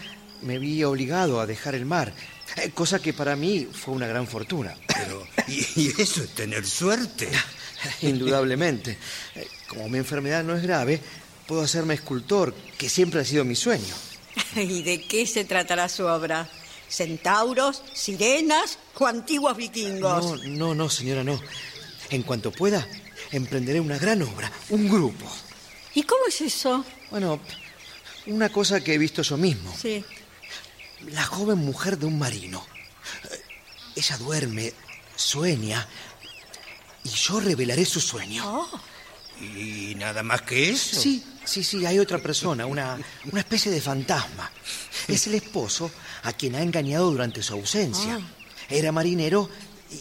me 0.43 0.59
vi 0.59 0.83
obligado 0.85 1.41
a 1.41 1.47
dejar 1.47 1.75
el 1.75 1.85
mar, 1.87 2.13
eh, 2.57 2.71
cosa 2.71 3.01
que 3.01 3.13
para 3.13 3.37
mí 3.37 3.67
fue 3.73 3.95
una 3.95 4.07
gran 4.07 4.27
fortuna. 4.27 4.75
Pero, 4.87 5.27
y, 5.49 5.67
y 5.77 5.95
eso 5.99 6.23
es 6.23 6.31
tener 6.35 6.67
suerte. 6.67 7.29
Indudablemente. 8.03 8.99
Eh, 9.35 9.47
Como 9.69 9.89
mi 9.89 9.99
enfermedad 9.99 10.45
no 10.45 10.55
es 10.57 10.63
grave, 10.63 11.01
puedo 11.47 11.63
hacerme 11.63 11.95
escultor, 11.95 12.55
que 12.79 12.89
siempre 12.89 13.21
ha 13.21 13.25
sido 13.25 13.45
mi 13.45 13.57
sueño. 13.57 13.95
¿Y 14.57 14.83
de 14.83 15.03
qué 15.03 15.27
se 15.27 15.45
tratará 15.45 15.89
su 15.89 16.05
obra? 16.07 16.49
¿Centauros, 16.89 17.83
sirenas 17.95 18.79
o 18.99 19.07
antiguos 19.07 19.57
vikingos? 19.57 20.25
No, 20.25 20.49
no, 20.49 20.75
no, 20.75 20.91
señora, 20.91 21.23
no. 21.23 21.41
En 22.11 22.23
cuanto 22.25 22.51
pueda, 22.51 22.87
emprenderé 23.31 23.81
una 23.81 23.97
gran 23.99 24.23
obra, 24.23 24.51
un 24.71 24.89
grupo. 24.89 25.25
¿Y 25.95 26.03
cómo 26.03 26.27
es 26.29 26.41
eso? 26.41 26.85
Bueno, 27.11 27.41
una 28.27 28.49
cosa 28.51 28.81
que 28.81 28.95
he 28.95 28.99
visto 28.99 29.23
yo 29.23 29.37
mismo. 29.37 29.75
Sí. 29.81 30.05
La 31.13 31.25
joven 31.25 31.59
mujer 31.59 31.99
de 31.99 32.07
un 32.07 32.19
marino. 32.19 32.65
Ella 33.97 34.17
duerme, 34.19 34.73
sueña, 35.17 35.87
y 37.05 37.09
yo 37.09 37.41
revelaré 37.41 37.85
su 37.85 38.01
sueño. 38.01 38.43
Oh, 38.47 38.81
¿Y 39.43 39.95
nada 39.97 40.23
más 40.23 40.43
que 40.43 40.71
eso? 40.71 41.01
Sí, 41.01 41.25
sí, 41.45 41.65
sí, 41.65 41.87
hay 41.87 41.99
otra 41.99 42.19
persona, 42.19 42.67
una, 42.67 42.99
una 43.31 43.41
especie 43.41 43.73
de 43.73 43.81
fantasma. 43.81 44.51
Es 45.09 45.27
el 45.27 45.35
esposo 45.35 45.91
a 46.23 46.33
quien 46.35 46.55
ha 46.55 46.63
engañado 46.63 47.11
durante 47.11 47.43
su 47.43 47.55
ausencia. 47.55 48.21
Era 48.69 48.93
marinero 48.93 49.49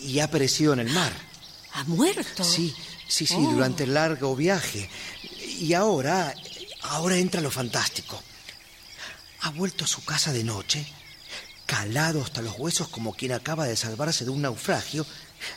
y 0.03 0.19
ha 0.19 0.29
perecido 0.29 0.73
en 0.73 0.79
el 0.79 0.89
mar. 0.89 1.13
¿ha 1.73 1.83
muerto? 1.85 2.43
Sí, 2.43 2.75
sí, 3.07 3.25
sí, 3.25 3.35
Oh. 3.37 3.51
durante 3.53 3.83
el 3.85 3.93
largo 3.93 4.35
viaje. 4.35 4.89
Y 5.59 5.73
ahora, 5.73 6.33
ahora 6.89 7.17
entra 7.17 7.41
lo 7.41 7.51
fantástico. 7.51 8.21
Ha 9.41 9.51
vuelto 9.51 9.85
a 9.85 9.87
su 9.87 10.03
casa 10.03 10.33
de 10.33 10.43
noche, 10.43 10.85
calado 11.65 12.21
hasta 12.21 12.41
los 12.41 12.57
huesos 12.57 12.89
como 12.89 13.13
quien 13.13 13.31
acaba 13.31 13.65
de 13.65 13.75
salvarse 13.75 14.25
de 14.25 14.31
un 14.31 14.41
naufragio, 14.41 15.05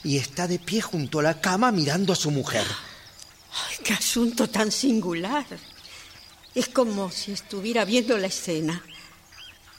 y 0.05 0.19
está 0.19 0.47
de 0.47 0.59
pie 0.59 0.81
junto 0.81 1.19
a 1.19 1.23
la 1.23 1.41
cama 1.41 1.73
mirando 1.73 2.13
a 2.13 2.17
su 2.17 2.31
mujer. 2.31 2.67
Ay, 2.67 3.77
qué 3.85 3.95
asunto 3.95 4.49
tan 4.49 4.71
singular. 4.71 5.45
Es 6.55 6.69
como 6.69 7.11
si 7.11 7.33
estuviera 7.33 7.85
viendo 7.85 8.17
la 8.19 8.29
escena. 8.29 8.83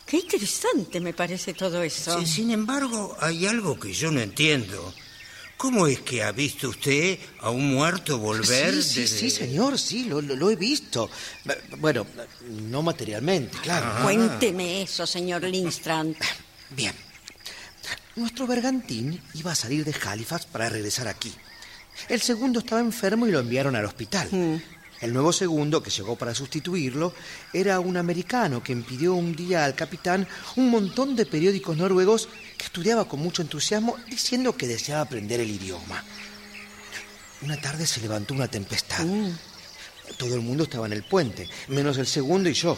Qué 0.06 0.18
interesante 0.18 1.00
me 1.00 1.14
parece 1.14 1.54
todo 1.54 1.82
eso. 1.82 2.20
Sí, 2.20 2.26
sin 2.26 2.52
embargo, 2.52 3.16
hay 3.22 3.48
algo 3.48 3.80
que 3.80 3.94
yo 3.94 4.12
no 4.12 4.20
entiendo. 4.20 4.94
¿Cómo 5.58 5.88
es 5.88 6.00
que 6.02 6.22
ha 6.24 6.32
visto 6.34 6.70
usted 6.70 7.18
a 7.40 7.50
un 7.50 7.74
muerto 7.74 8.18
volver 8.20 8.74
Sí, 8.76 8.82
sí, 8.84 9.02
desde- 9.02 9.18
sí, 9.20 9.30
señor, 9.30 9.80
sí, 9.80 10.04
lo, 10.06 10.22
lo- 10.22 10.36
lo 10.36 10.52
he 10.52 10.56
visto. 10.58 11.10
Bueno, 11.78 12.06
no 12.50 12.82
materialmente, 12.82 13.58
claro. 13.60 14.04
Cuénteme 14.04 14.82
eso, 14.82 15.08
señor 15.08 15.44
Lindstrand. 15.44 16.16
Bien. 16.72 16.94
Nuestro 18.16 18.46
bergantín 18.46 19.22
iba 19.36 19.52
a 19.54 19.56
salir 19.56 19.86
de 19.86 19.96
Halifax 20.06 20.46
para 20.48 20.70
regresar 20.70 21.08
aquí. 21.08 21.34
El 22.10 22.22
segundo 22.22 22.60
estaba 22.60 22.82
enfermo 22.82 23.26
y 23.28 23.32
lo 23.32 23.40
enviaron 23.40 23.76
al 23.76 23.86
hospital. 23.86 24.28
El 25.04 25.12
nuevo 25.12 25.34
segundo, 25.34 25.84
que 25.84 25.90
llegó 25.90 26.16
para 26.16 26.34
sustituirlo, 26.34 27.14
era 27.52 27.82
un 27.82 27.98
americano 27.98 28.64
que 28.64 28.74
pidió 28.78 29.16
un 29.16 29.36
día 29.36 29.66
al 29.66 29.76
capitán 29.76 30.26
un 30.56 30.70
montón 30.70 31.14
de 31.14 31.26
periódicos 31.26 31.76
noruegos 31.76 32.30
que 32.58 32.68
estudiaba 32.68 33.04
con 33.04 33.20
mucho 33.20 33.42
entusiasmo, 33.42 33.98
diciendo 34.10 34.56
que 34.56 34.66
deseaba 34.66 35.02
aprender 35.02 35.42
el 35.42 35.52
idioma. 35.52 36.02
Una 37.42 37.60
tarde 37.60 37.86
se 37.86 38.00
levantó 38.00 38.34
una 38.34 38.48
tempestad. 38.48 39.06
Todo 40.16 40.36
el 40.36 40.42
mundo 40.42 40.64
estaba 40.64 40.86
en 40.86 40.94
el 40.94 41.04
puente, 41.04 41.50
menos 41.68 41.98
el 41.98 42.08
segundo 42.08 42.48
y 42.48 42.54
yo. 42.54 42.78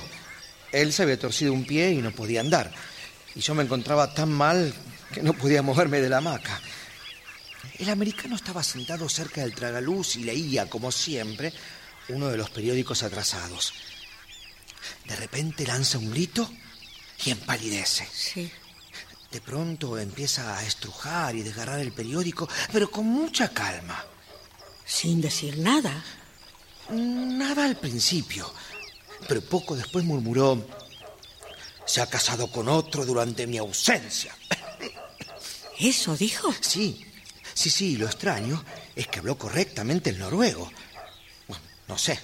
Él 0.72 0.94
se 0.94 1.04
había 1.04 1.20
torcido 1.20 1.54
un 1.54 1.64
pie 1.64 1.92
y 1.92 2.02
no 2.02 2.10
podía 2.10 2.42
andar. 2.42 2.72
Y 3.36 3.42
yo 3.42 3.54
me 3.54 3.62
encontraba 3.62 4.16
tan 4.16 4.32
mal 4.32 4.74
que 5.14 5.22
no 5.22 5.34
podía 5.34 5.62
moverme 5.62 6.02
de 6.02 6.10
la 6.10 6.18
hamaca. 6.18 6.60
El 7.78 7.92
americano 7.92 8.36
estaba 8.36 8.64
sentado 8.64 9.08
cerca 9.10 9.42
del 9.42 9.54
tragaluz 9.54 10.16
y 10.16 10.24
leía, 10.24 10.68
como 10.68 10.92
siempre, 10.92 11.54
uno 12.10 12.30
de 12.30 12.38
los 12.38 12.50
periódicos 12.50 13.04
atrasados. 13.04 13.74
De 15.06 15.16
repente 15.16 15.66
lanza 15.66 15.98
un 15.98 16.12
grito 16.12 16.50
y 17.26 17.32
empalidece. 17.32 18.08
Sí. 18.12 18.52
De 19.32 19.42
pronto 19.42 19.98
empieza 19.98 20.58
a 20.58 20.64
estrujar 20.64 21.36
y 21.36 21.44
desgarrar 21.44 21.80
el 21.80 21.92
periódico, 21.92 22.48
pero 22.72 22.90
con 22.90 23.06
mucha 23.06 23.50
calma. 23.50 24.06
Sin 24.86 25.20
decir 25.22 25.58
nada. 25.58 26.04
Nada 26.90 27.66
al 27.66 27.78
principio, 27.78 28.52
pero 29.28 29.42
poco 29.42 29.76
después 29.76 30.06
murmuró, 30.06 30.68
se 31.86 32.02
ha 32.02 32.08
casado 32.08 32.52
con 32.52 32.70
otro 32.70 33.06
durante 33.06 33.48
mi 33.48 33.58
ausencia. 33.58 34.36
¿Eso 35.80 36.16
dijo? 36.16 36.54
Sí, 36.62 37.06
sí, 37.54 37.70
sí, 37.70 37.98
lo 37.98 38.06
extraño 38.06 38.64
es 38.96 39.08
que 39.08 39.20
habló 39.20 39.38
correctamente 39.38 40.12
el 40.12 40.20
noruego. 40.20 40.72
No 41.88 41.98
sé, 41.98 42.20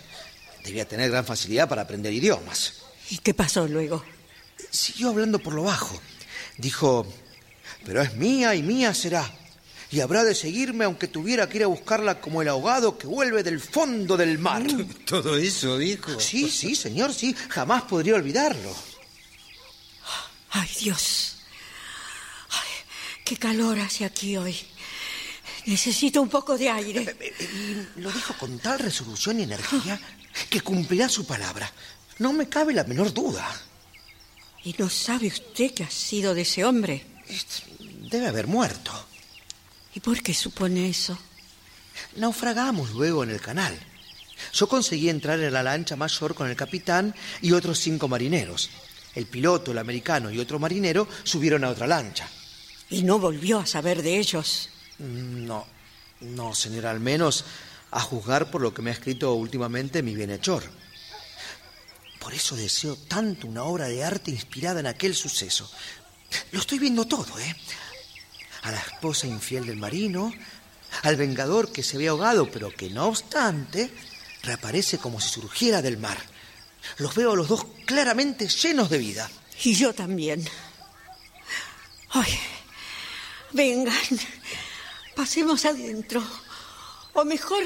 debía 0.63 0.87
tener 0.87 1.09
gran 1.11 1.25
facilidad 1.25 1.69
para 1.69 1.83
aprender 1.83 2.13
idiomas. 2.13 2.73
¿Y 3.09 3.17
qué 3.17 3.33
pasó 3.33 3.67
luego? 3.67 4.03
Siguió 4.69 5.09
hablando 5.09 5.39
por 5.39 5.53
lo 5.53 5.63
bajo. 5.63 5.99
Dijo, 6.57 7.05
pero 7.85 8.01
es 8.01 8.15
mía 8.15 8.55
y 8.55 8.63
mía 8.63 8.93
será. 8.93 9.29
Y 9.91 9.99
habrá 9.99 10.23
de 10.23 10.33
seguirme 10.33 10.85
aunque 10.85 11.07
tuviera 11.07 11.49
que 11.49 11.57
ir 11.57 11.63
a 11.63 11.67
buscarla 11.67 12.21
como 12.21 12.41
el 12.41 12.47
ahogado 12.47 12.97
que 12.97 13.07
vuelve 13.07 13.43
del 13.43 13.59
fondo 13.59 14.15
del 14.15 14.39
mar. 14.39 14.63
Todo 15.05 15.35
eso 15.35 15.77
dijo. 15.77 16.17
Sí, 16.19 16.49
sí, 16.49 16.75
señor, 16.75 17.13
sí. 17.13 17.35
Jamás 17.49 17.83
podría 17.83 18.15
olvidarlo. 18.15 18.73
Ay, 20.51 20.69
Dios. 20.79 21.39
Ay, 22.49 22.69
qué 23.25 23.35
calor 23.35 23.79
hace 23.79 24.05
aquí 24.05 24.37
hoy. 24.37 24.55
Necesito 25.65 26.21
un 26.21 26.29
poco 26.29 26.57
de 26.57 26.69
aire. 26.69 27.15
Y 27.95 27.99
lo 28.01 28.11
dijo 28.11 28.33
con 28.37 28.57
tal 28.59 28.79
resolución 28.79 29.39
y 29.39 29.43
energía 29.43 29.99
que 30.49 30.61
cumplirá 30.61 31.09
su 31.09 31.25
palabra. 31.25 31.71
No 32.19 32.33
me 32.33 32.49
cabe 32.49 32.73
la 32.73 32.83
menor 32.83 33.13
duda. 33.13 33.47
¿Y 34.63 34.75
no 34.77 34.89
sabe 34.89 35.27
usted 35.27 35.73
qué 35.73 35.83
ha 35.83 35.89
sido 35.89 36.33
de 36.33 36.41
ese 36.41 36.63
hombre? 36.63 37.05
Debe 38.09 38.27
haber 38.27 38.47
muerto. 38.47 38.91
¿Y 39.93 39.99
por 39.99 40.21
qué 40.21 40.33
supone 40.33 40.89
eso? 40.89 41.17
Naufragamos 42.15 42.91
luego 42.91 43.23
en 43.23 43.31
el 43.31 43.41
canal. 43.41 43.77
Yo 44.53 44.67
conseguí 44.67 45.09
entrar 45.09 45.39
en 45.39 45.53
la 45.53 45.63
lancha 45.63 45.95
mayor 45.95 46.35
con 46.35 46.49
el 46.49 46.55
capitán 46.55 47.13
y 47.41 47.51
otros 47.51 47.79
cinco 47.79 48.07
marineros. 48.07 48.69
El 49.15 49.25
piloto, 49.25 49.71
el 49.71 49.77
americano 49.77 50.31
y 50.31 50.39
otro 50.39 50.59
marinero 50.59 51.07
subieron 51.23 51.63
a 51.63 51.69
otra 51.69 51.87
lancha. 51.87 52.27
¿Y 52.89 53.03
no 53.03 53.19
volvió 53.19 53.59
a 53.59 53.65
saber 53.65 54.01
de 54.01 54.19
ellos? 54.19 54.69
No, 55.01 55.65
no, 56.21 56.53
señora, 56.53 56.91
al 56.91 56.99
menos 56.99 57.43
a 57.89 57.99
juzgar 57.99 58.51
por 58.51 58.61
lo 58.61 58.73
que 58.73 58.81
me 58.81 58.91
ha 58.91 58.93
escrito 58.93 59.33
últimamente 59.33 60.03
mi 60.03 60.13
bienhechor. 60.13 60.63
Por 62.19 62.33
eso 62.33 62.55
deseo 62.55 62.95
tanto 62.95 63.47
una 63.47 63.63
obra 63.63 63.87
de 63.87 64.03
arte 64.03 64.29
inspirada 64.29 64.79
en 64.79 64.85
aquel 64.87 65.15
suceso. 65.15 65.69
Lo 66.51 66.59
estoy 66.59 66.77
viendo 66.77 67.05
todo, 67.05 67.37
¿eh? 67.39 67.55
A 68.61 68.71
la 68.71 68.79
esposa 68.79 69.25
infiel 69.25 69.65
del 69.65 69.77
marino, 69.77 70.31
al 71.01 71.15
vengador 71.15 71.71
que 71.71 71.81
se 71.81 71.97
había 71.97 72.11
ahogado, 72.11 72.49
pero 72.51 72.69
que 72.69 72.91
no 72.91 73.07
obstante 73.07 73.91
reaparece 74.43 74.99
como 74.99 75.19
si 75.19 75.29
surgiera 75.29 75.81
del 75.81 75.97
mar. 75.97 76.19
Los 76.97 77.15
veo 77.15 77.31
a 77.31 77.35
los 77.35 77.47
dos 77.47 77.65
claramente 77.85 78.47
llenos 78.47 78.89
de 78.89 78.99
vida. 78.99 79.29
Y 79.63 79.73
yo 79.73 79.93
también. 79.93 80.47
Ay, 82.11 82.39
vengan, 83.51 83.95
pasemos 85.21 85.65
adentro. 85.65 86.19
O 87.13 87.23
mejor, 87.23 87.61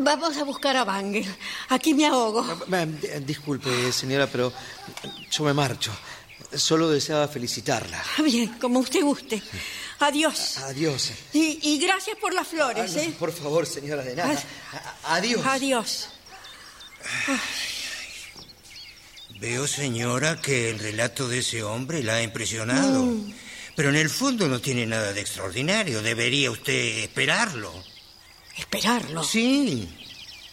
vamos 0.00 0.36
a 0.36 0.42
buscar 0.42 0.74
a 0.76 0.82
Bangel. 0.84 1.24
Aquí 1.68 1.94
me 1.94 2.04
ahogo. 2.06 2.42
Eh, 2.72 3.20
Disculpe, 3.24 3.70
señora, 3.92 4.26
pero 4.26 4.52
yo 5.30 5.44
me 5.44 5.54
marcho. 5.54 5.92
Solo 6.52 6.88
deseaba 6.90 7.28
felicitarla. 7.28 8.02
Bien, 8.24 8.48
como 8.58 8.80
usted 8.80 9.02
guste. 9.02 9.40
Adiós. 10.00 10.58
Adiós. 10.58 11.12
Y, 11.32 11.60
y 11.62 11.78
gracias 11.78 12.16
por 12.16 12.34
las 12.34 12.48
flores, 12.48 12.90
Ah, 12.90 12.96
no, 12.96 13.02
¿eh? 13.02 13.14
Por 13.16 13.30
favor, 13.32 13.64
señora, 13.64 14.02
de 14.02 14.16
nada. 14.16 14.42
Adiós. 15.04 15.46
Adiós. 15.46 16.08
Veo, 19.38 19.68
señora, 19.68 20.40
que 20.40 20.70
el 20.70 20.80
relato 20.80 21.28
de 21.28 21.38
ese 21.38 21.62
hombre 21.62 22.02
la 22.02 22.14
ha 22.16 22.22
impresionado. 22.22 23.04
Mm. 23.04 23.32
Pero 23.80 23.88
en 23.88 23.96
el 23.96 24.10
fondo 24.10 24.46
no 24.46 24.60
tiene 24.60 24.84
nada 24.84 25.14
de 25.14 25.22
extraordinario. 25.22 26.02
Debería 26.02 26.50
usted 26.50 26.98
esperarlo. 26.98 27.72
Esperarlo. 28.54 29.24
Sí. 29.24 29.88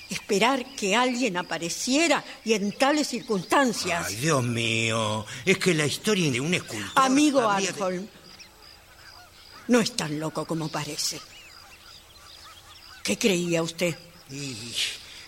Esperar 0.10 0.64
que 0.78 0.96
alguien 0.96 1.36
apareciera 1.36 2.24
y 2.46 2.54
en 2.54 2.72
tales 2.72 3.10
circunstancias. 3.10 4.06
Ay, 4.08 4.16
Dios 4.16 4.42
mío. 4.46 5.26
Es 5.44 5.58
que 5.58 5.74
la 5.74 5.86
historia 5.86 6.32
de 6.32 6.40
un 6.40 6.54
escultor. 6.54 7.04
Amigo 7.04 7.42
de- 7.42 7.68
Arholm, 7.68 8.08
no 9.68 9.82
es 9.82 9.94
tan 9.94 10.18
loco 10.22 10.46
como 10.46 10.70
parece. 10.70 11.20
¿Qué 13.04 13.18
creía 13.18 13.62
usted? 13.62 13.94
Y 14.32 14.56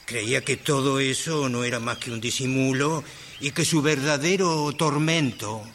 creía 0.05 0.39
que 0.45 0.55
todo 0.55 1.01
eso 1.01 1.49
no 1.49 1.65
era 1.65 1.81
más 1.81 1.97
que 1.97 2.11
un 2.11 2.21
disimulo 2.21 3.03
y 3.41 3.51
que 3.51 3.65
su 3.65 3.81
verdadero 3.81 4.71
tormento 4.71 5.65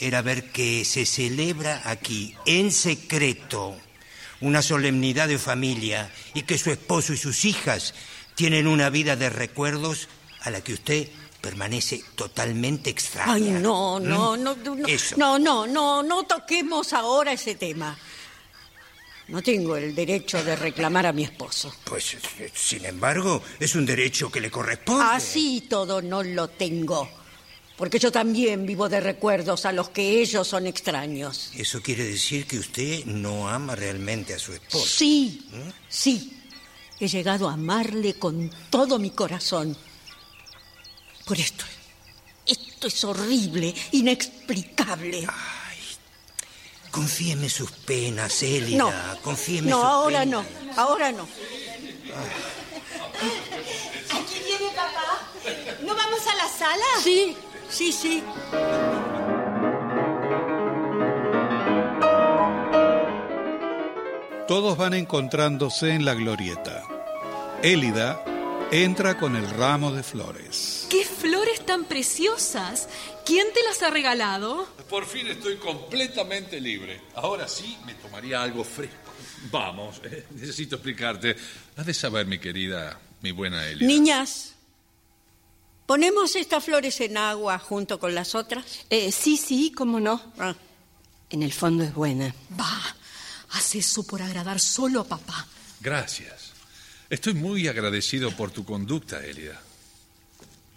era 0.00 0.22
ver 0.22 0.50
que 0.50 0.84
se 0.84 1.04
celebra 1.06 1.82
aquí, 1.84 2.34
en 2.46 2.72
secreto, 2.72 3.76
una 4.40 4.62
solemnidad 4.62 5.28
de 5.28 5.38
familia 5.38 6.10
y 6.34 6.42
que 6.42 6.58
su 6.58 6.70
esposo 6.70 7.12
y 7.12 7.18
sus 7.18 7.44
hijas 7.44 7.94
tienen 8.34 8.66
una 8.66 8.88
vida 8.88 9.16
de 9.16 9.28
recuerdos 9.28 10.08
a 10.40 10.50
la 10.50 10.62
que 10.62 10.72
usted 10.72 11.08
permanece 11.40 12.02
totalmente 12.14 12.90
extraña. 12.90 13.34
Ay, 13.34 13.42
no, 13.50 14.00
¿Mm? 14.00 14.08
no, 14.08 14.36
no, 14.36 14.56
no, 14.56 14.86
Eso. 14.86 15.16
no, 15.18 15.38
no, 15.38 15.66
no, 15.66 16.02
no 16.02 16.24
toquemos 16.24 16.92
ahora 16.92 17.32
ese 17.32 17.54
tema. 17.54 17.96
No 19.28 19.42
tengo 19.42 19.76
el 19.76 19.94
derecho 19.94 20.42
de 20.42 20.56
reclamar 20.56 21.06
a 21.06 21.12
mi 21.12 21.22
esposo. 21.22 21.72
Pues, 21.84 22.14
eh, 22.40 22.50
sin 22.52 22.84
embargo, 22.84 23.42
es 23.60 23.76
un 23.76 23.86
derecho 23.86 24.30
que 24.30 24.40
le 24.40 24.50
corresponde. 24.50 25.04
Así 25.04 25.66
todo 25.68 26.02
no 26.02 26.22
lo 26.22 26.48
tengo. 26.48 27.08
Porque 27.80 27.98
yo 27.98 28.12
también 28.12 28.66
vivo 28.66 28.90
de 28.90 29.00
recuerdos 29.00 29.64
a 29.64 29.72
los 29.72 29.88
que 29.88 30.20
ellos 30.20 30.46
son 30.46 30.66
extraños. 30.66 31.50
Eso 31.56 31.80
quiere 31.80 32.04
decir 32.04 32.46
que 32.46 32.58
usted 32.58 33.06
no 33.06 33.48
ama 33.48 33.74
realmente 33.74 34.34
a 34.34 34.38
su 34.38 34.52
esposo. 34.52 34.84
Sí, 34.86 35.48
sí. 35.88 36.36
He 37.00 37.08
llegado 37.08 37.48
a 37.48 37.54
amarle 37.54 38.12
con 38.18 38.50
todo 38.68 38.98
mi 38.98 39.08
corazón. 39.08 39.74
Por 41.24 41.40
esto. 41.40 41.64
Esto 42.46 42.86
es 42.88 43.02
horrible, 43.02 43.74
inexplicable. 43.92 45.26
Confíeme 46.90 47.48
sus 47.48 47.70
penas, 47.70 48.42
Elida. 48.42 48.76
No, 48.76 48.92
Confíeme 49.22 49.70
no, 49.70 49.76
sus 49.78 49.84
ahora 49.86 50.20
penas. 50.20 50.44
no, 50.66 50.82
ahora 50.82 51.12
no. 51.12 51.22
¿Aquí 54.10 54.34
viene 54.44 54.66
papá? 54.76 55.30
¿No 55.82 55.94
vamos 55.94 56.20
a 56.26 56.34
la 56.34 56.48
sala? 56.48 56.84
Sí, 57.02 57.34
sí, 57.70 57.92
sí. 57.92 58.22
Todos 64.46 64.76
van 64.76 64.94
encontrándose 64.94 65.90
en 65.90 66.04
la 66.04 66.14
glorieta. 66.14 66.82
Élida 67.62 68.24
entra 68.72 69.16
con 69.16 69.36
el 69.36 69.48
ramo 69.48 69.92
de 69.92 70.02
flores. 70.02 70.86
¡Qué 70.90 71.04
flores 71.04 71.64
tan 71.64 71.84
preciosas! 71.84 72.88
¿Quién 73.24 73.46
te 73.52 73.62
las 73.62 73.82
ha 73.82 73.90
regalado? 73.90 74.68
Por 74.88 75.06
fin 75.06 75.28
estoy 75.28 75.56
completamente 75.56 76.60
libre. 76.60 77.00
Ahora 77.14 77.46
sí 77.46 77.76
me 77.86 77.94
tomaría 77.94 78.42
algo 78.42 78.64
fresco. 78.64 79.12
Vamos, 79.50 80.00
eh, 80.04 80.26
necesito 80.34 80.76
explicarte. 80.76 81.36
Has 81.76 81.86
de 81.86 81.94
saber, 81.94 82.26
mi 82.26 82.38
querida, 82.38 82.98
mi 83.22 83.30
buena 83.30 83.66
Elida. 83.66 83.86
Niñas, 83.86 84.49
¿ponemos 85.90 86.36
estas 86.36 86.62
flores 86.62 87.00
en 87.00 87.16
agua 87.16 87.58
junto 87.58 87.98
con 87.98 88.14
las 88.14 88.36
otras? 88.36 88.64
Eh, 88.90 89.10
sí, 89.10 89.36
sí, 89.36 89.72
cómo 89.76 89.98
no. 89.98 90.22
Ah, 90.38 90.54
En 91.30 91.42
el 91.42 91.52
fondo 91.52 91.82
es 91.82 91.92
buena. 91.92 92.32
Va, 92.56 92.80
haz 93.50 93.74
eso 93.74 94.04
por 94.06 94.22
agradar 94.22 94.60
solo 94.60 95.00
a 95.00 95.04
papá. 95.04 95.48
Gracias. 95.80 96.52
Estoy 97.08 97.34
muy 97.34 97.66
agradecido 97.66 98.30
por 98.30 98.52
tu 98.52 98.64
conducta, 98.64 99.18
Elida. 99.18 99.60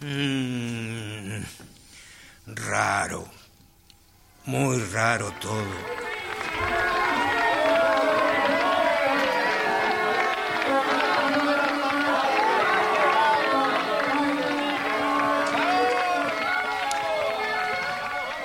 Mm, 0.00 1.44
raro. 2.46 3.30
Muy 4.46 4.78
raro 4.82 5.32
todo. 5.40 7.03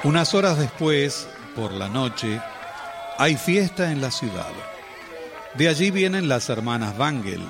Unas 0.04 0.34
horas 0.34 0.58
después, 0.58 1.28
por 1.56 1.74
la 1.74 1.90
noche, 1.90 2.42
hay 3.18 3.36
fiesta 3.36 3.92
en 3.92 4.00
la 4.00 4.12
ciudad. 4.12 4.52
De 5.56 5.68
allí 5.68 5.92
vienen 5.92 6.30
las 6.30 6.48
hermanas 6.48 6.98
Wangel. 6.98 7.46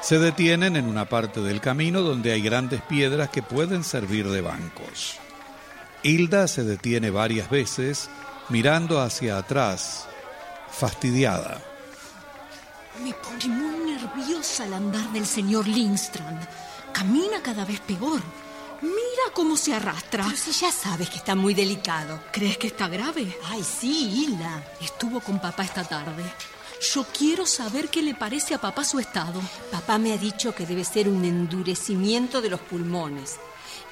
Se 0.00 0.20
detienen 0.20 0.76
en 0.76 0.86
una 0.86 1.06
parte 1.08 1.40
del 1.40 1.60
camino 1.60 2.02
donde 2.02 2.30
hay 2.30 2.42
grandes 2.42 2.80
piedras 2.82 3.30
que 3.30 3.42
pueden 3.42 3.82
servir 3.82 4.28
de 4.28 4.40
bancos. 4.40 5.18
Hilda 6.04 6.46
se 6.46 6.62
detiene 6.62 7.10
varias 7.10 7.50
veces 7.50 8.08
mirando 8.50 9.00
hacia 9.00 9.38
atrás, 9.38 10.06
fastidiada. 10.70 11.60
Me 13.02 13.12
pone 13.14 13.48
muy 13.48 13.92
nerviosa 13.94 14.64
el 14.66 14.74
andar 14.74 15.10
del 15.12 15.26
señor 15.26 15.66
Lindstrand. 15.66 16.46
Camina 16.92 17.42
cada 17.42 17.64
vez 17.64 17.80
peor. 17.80 18.20
Mira 18.82 19.32
cómo 19.32 19.56
se 19.56 19.74
arrastra. 19.74 20.24
Pero 20.24 20.36
si 20.36 20.52
ya 20.52 20.70
sabes 20.70 21.08
que 21.10 21.16
está 21.16 21.34
muy 21.34 21.54
delicado. 21.54 22.20
¿Crees 22.32 22.58
que 22.58 22.66
está 22.66 22.88
grave? 22.88 23.38
Ay, 23.46 23.62
sí, 23.64 24.10
Hilda. 24.10 24.62
Estuvo 24.80 25.20
con 25.20 25.40
papá 25.40 25.64
esta 25.64 25.84
tarde. 25.84 26.24
Yo 26.92 27.06
quiero 27.16 27.46
saber 27.46 27.88
qué 27.88 28.02
le 28.02 28.14
parece 28.14 28.54
a 28.54 28.60
papá 28.60 28.84
su 28.84 28.98
estado. 28.98 29.40
Papá 29.70 29.98
me 29.98 30.12
ha 30.12 30.18
dicho 30.18 30.54
que 30.54 30.66
debe 30.66 30.84
ser 30.84 31.08
un 31.08 31.24
endurecimiento 31.24 32.42
de 32.42 32.50
los 32.50 32.60
pulmones 32.60 33.36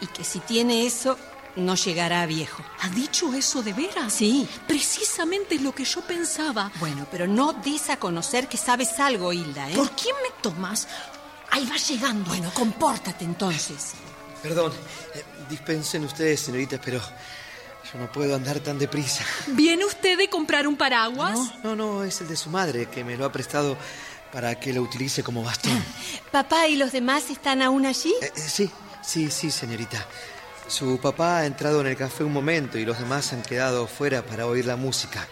y 0.00 0.06
que 0.08 0.24
si 0.24 0.40
tiene 0.40 0.84
eso 0.84 1.16
no 1.56 1.74
llegará 1.74 2.22
a 2.22 2.26
viejo. 2.26 2.62
¿Ha 2.80 2.88
dicho 2.90 3.32
eso 3.34 3.62
de 3.62 3.72
veras? 3.72 4.12
Sí. 4.12 4.48
Precisamente 4.66 5.54
es 5.54 5.62
lo 5.62 5.74
que 5.74 5.84
yo 5.84 6.00
pensaba. 6.02 6.70
Bueno, 6.80 7.06
pero 7.10 7.26
no 7.26 7.52
des 7.52 7.88
a 7.90 7.98
conocer 7.98 8.48
que 8.48 8.56
sabes 8.56 8.98
algo, 8.98 9.32
Hilda, 9.32 9.70
¿eh? 9.70 9.74
¿Por 9.74 9.90
quién 9.92 10.16
me 10.22 10.30
tomas? 10.42 10.88
Ahí 11.50 11.66
va 11.66 11.76
llegando. 11.76 12.30
Bueno, 12.30 12.50
compórtate 12.54 13.24
entonces. 13.24 13.92
Perdón, 14.42 14.72
eh, 15.14 15.22
dispensen 15.48 16.04
ustedes, 16.04 16.40
señoritas, 16.40 16.80
pero 16.84 16.98
yo 16.98 17.98
no 17.98 18.10
puedo 18.10 18.34
andar 18.34 18.58
tan 18.60 18.78
deprisa. 18.78 19.24
¿Viene 19.48 19.84
usted 19.84 20.18
de 20.18 20.28
comprar 20.28 20.66
un 20.66 20.76
paraguas? 20.76 21.38
No, 21.62 21.74
no, 21.74 21.76
no, 21.76 22.04
es 22.04 22.20
el 22.20 22.28
de 22.28 22.36
su 22.36 22.50
madre 22.50 22.86
que 22.86 23.04
me 23.04 23.16
lo 23.16 23.24
ha 23.24 23.32
prestado 23.32 23.76
para 24.32 24.58
que 24.58 24.72
lo 24.72 24.82
utilice 24.82 25.22
como 25.22 25.42
bastón. 25.42 25.82
¿Papá 26.32 26.66
y 26.66 26.76
los 26.76 26.90
demás 26.90 27.30
están 27.30 27.62
aún 27.62 27.86
allí? 27.86 28.12
Eh, 28.20 28.32
eh, 28.34 28.40
sí, 28.40 28.70
sí, 29.02 29.30
sí, 29.30 29.50
señorita. 29.50 30.06
Su 30.66 30.98
papá 30.98 31.38
ha 31.38 31.46
entrado 31.46 31.80
en 31.82 31.88
el 31.88 31.96
café 31.96 32.24
un 32.24 32.32
momento 32.32 32.78
y 32.78 32.84
los 32.84 32.98
demás 32.98 33.32
han 33.32 33.42
quedado 33.42 33.86
fuera 33.86 34.24
para 34.24 34.46
oír 34.46 34.64
la 34.64 34.76
música. 34.76 35.28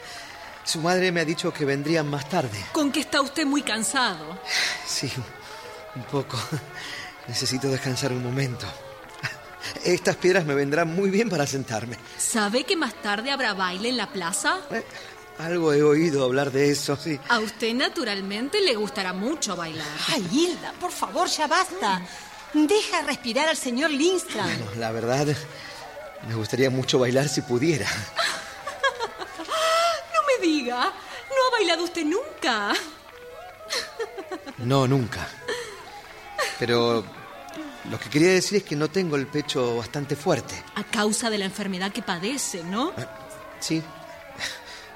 Su 0.65 0.81
madre 0.81 1.11
me 1.11 1.21
ha 1.21 1.25
dicho 1.25 1.53
que 1.53 1.65
vendrían 1.65 2.07
más 2.09 2.29
tarde. 2.29 2.63
Con 2.73 2.93
que 2.93 3.01
está 3.01 3.23
usted 3.23 3.47
muy 3.47 3.63
cansado. 3.63 4.39
Sí, 4.87 5.11
un 5.97 6.03
poco. 6.03 6.37
Necesito 7.29 7.69
descansar 7.69 8.13
un 8.13 8.23
momento. 8.23 8.67
Estas 9.85 10.17
piedras 10.17 10.45
me 10.45 10.55
vendrán 10.55 10.95
muy 10.95 11.11
bien 11.11 11.29
para 11.29 11.47
sentarme. 11.47 11.97
¿Sabe 12.19 12.65
que 12.65 12.77
más 12.77 12.95
tarde 13.03 13.31
habrá 13.31 13.55
baile 13.55 13.89
en 13.91 13.97
la 13.97 14.11
plaza? 14.13 14.59
Eh, 14.71 14.85
algo 15.39 15.73
he 15.73 15.83
oído 15.83 16.25
hablar 16.25 16.51
de 16.51 16.71
eso, 16.71 16.97
sí. 16.97 17.19
A 17.29 17.39
usted 17.41 17.73
naturalmente 17.75 18.61
le 18.61 18.75
gustará 18.75 19.13
mucho 19.13 19.57
bailar. 19.57 19.87
Ay, 20.09 20.27
Hilda, 20.31 20.73
por 20.81 20.93
favor, 20.93 21.29
ya 21.29 21.47
basta. 21.47 22.03
Deja 22.53 23.03
respirar 23.03 23.49
al 23.49 23.57
señor 23.57 23.91
Lindstrand. 23.91 24.65
Bueno, 24.65 24.81
la 24.81 24.93
verdad, 24.93 25.27
me 26.29 26.35
gustaría 26.35 26.69
mucho 26.71 26.99
bailar 26.99 27.29
si 27.29 27.43
pudiera. 27.43 27.87
No 30.13 30.21
me 30.39 30.47
diga, 30.47 30.79
no 30.85 31.47
ha 31.49 31.51
bailado 31.59 31.85
usted 31.85 32.05
nunca. 32.05 32.73
No, 34.59 34.87
nunca. 34.87 35.27
Pero 36.59 37.05
lo 37.89 37.99
que 37.99 38.11
quería 38.11 38.33
decir 38.33 38.59
es 38.59 38.65
que 38.65 38.77
no 38.77 38.89
tengo 38.89 39.17
el 39.17 39.27
pecho 39.27 39.77
bastante 39.77 40.17
fuerte. 40.17 40.63
A 40.75 40.85
causa 40.85 41.31
de 41.31 41.39
la 41.39 41.47
enfermedad 41.47 41.93
que 41.93 42.03
padece, 42.03 42.63
¿no? 42.65 42.93
Sí, 43.59 43.83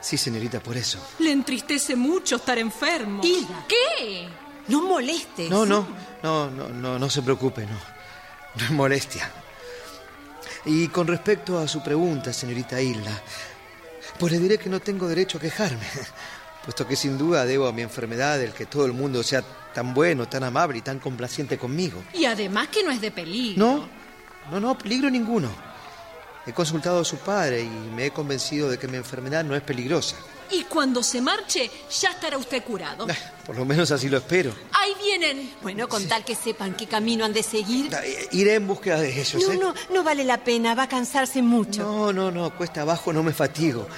sí, 0.01 0.17
señorita, 0.19 0.61
por 0.61 0.77
eso. 0.77 0.99
Le 1.19 1.33
entristece 1.33 1.97
mucho 1.97 2.37
estar 2.37 2.59
enfermo. 2.59 3.23
Hilda. 3.25 3.65
¿Qué? 3.69 4.29
No 4.69 4.83
molestes. 4.83 5.49
No, 5.51 5.65
no, 5.65 5.87
no, 6.23 6.51
no, 6.51 6.69
no, 6.69 6.99
no 6.99 7.11
se 7.11 7.23
preocupe, 7.23 7.67
no. 7.67 7.79
No 8.57 8.65
es 8.65 8.71
molestia. 8.71 9.31
Y 10.67 10.89
con 10.89 11.07
respecto 11.07 11.59
a 11.59 11.69
su 11.69 11.83
pregunta, 11.83 12.33
señorita 12.33 12.81
Hilda, 12.81 13.23
pues 14.19 14.33
le 14.33 14.39
diré 14.39 14.59
que 14.59 14.71
no 14.71 14.81
tengo 14.81 15.09
derecho 15.09 15.39
a 15.39 15.41
quejarme, 15.41 15.87
puesto 16.65 16.87
que 16.87 16.97
sin 16.97 17.19
duda 17.19 17.45
debo 17.45 17.67
a 17.69 17.73
mi 17.73 17.83
enfermedad 17.83 18.41
el 18.43 18.53
que 18.53 18.67
todo 18.67 18.87
el 18.87 18.93
mundo 18.93 19.23
sea 19.23 19.43
tan 19.75 19.93
bueno, 19.95 20.27
tan 20.29 20.45
amable 20.45 20.79
y 20.79 20.83
tan 20.83 20.99
complaciente 20.99 21.59
conmigo. 21.59 22.03
Y 22.15 22.25
además 22.25 22.69
que 22.69 22.83
no 22.83 22.91
es 22.91 23.01
de 23.01 23.11
peligro. 23.11 23.65
No, 23.67 23.89
no, 24.51 24.61
no, 24.61 24.79
peligro 24.79 25.11
ninguno. 25.11 25.51
He 26.47 26.53
consultado 26.53 27.01
a 27.01 27.05
su 27.05 27.17
padre 27.17 27.63
y 27.63 27.69
me 27.95 28.07
he 28.07 28.11
convencido 28.11 28.69
de 28.69 28.79
que 28.79 28.87
mi 28.87 28.97
enfermedad 28.99 29.45
no 29.45 29.57
es 29.57 29.63
peligrosa. 29.63 30.17
Y 30.51 30.65
cuando 30.65 31.03
se 31.03 31.23
marche, 31.23 31.71
ya 32.01 32.11
estará 32.11 32.37
usted 32.37 32.63
curado. 32.63 33.07
Ah, 33.11 33.15
Por 33.47 33.57
lo 33.57 33.65
menos 33.65 33.91
así 33.91 34.11
lo 34.11 34.19
espero. 34.19 34.53
Ahí 34.73 34.93
vienen. 35.03 35.51
Bueno, 35.63 35.89
con 35.89 36.07
tal 36.07 36.23
que 36.23 36.35
sepan 36.35 36.75
qué 36.75 36.87
camino 36.87 37.25
han 37.25 37.33
de 37.33 37.43
seguir. 37.43 37.95
Ah, 37.95 38.05
eh, 38.05 38.29
Iré 38.33 38.57
en 38.57 38.67
búsqueda 38.67 39.01
de 39.01 39.19
ellos, 39.19 39.43
No, 39.43 39.53
¿eh? 39.53 39.59
no, 39.59 39.75
no 39.91 40.03
vale 40.05 40.23
la 40.23 40.45
pena, 40.45 40.75
va 40.75 40.83
a 40.83 40.89
cansarse 40.89 41.41
mucho. 41.41 41.83
No, 41.83 42.13
no, 42.13 42.31
no, 42.31 42.55
cuesta 42.55 42.83
abajo 42.83 43.11
no 43.13 43.23
me 43.23 43.33
fatigo. 43.33 43.89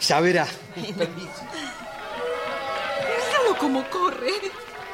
Ya 0.00 0.20
verá. 0.20 0.46
Míralo 3.56 3.60
cómo 3.60 3.90
corre. 3.90 4.32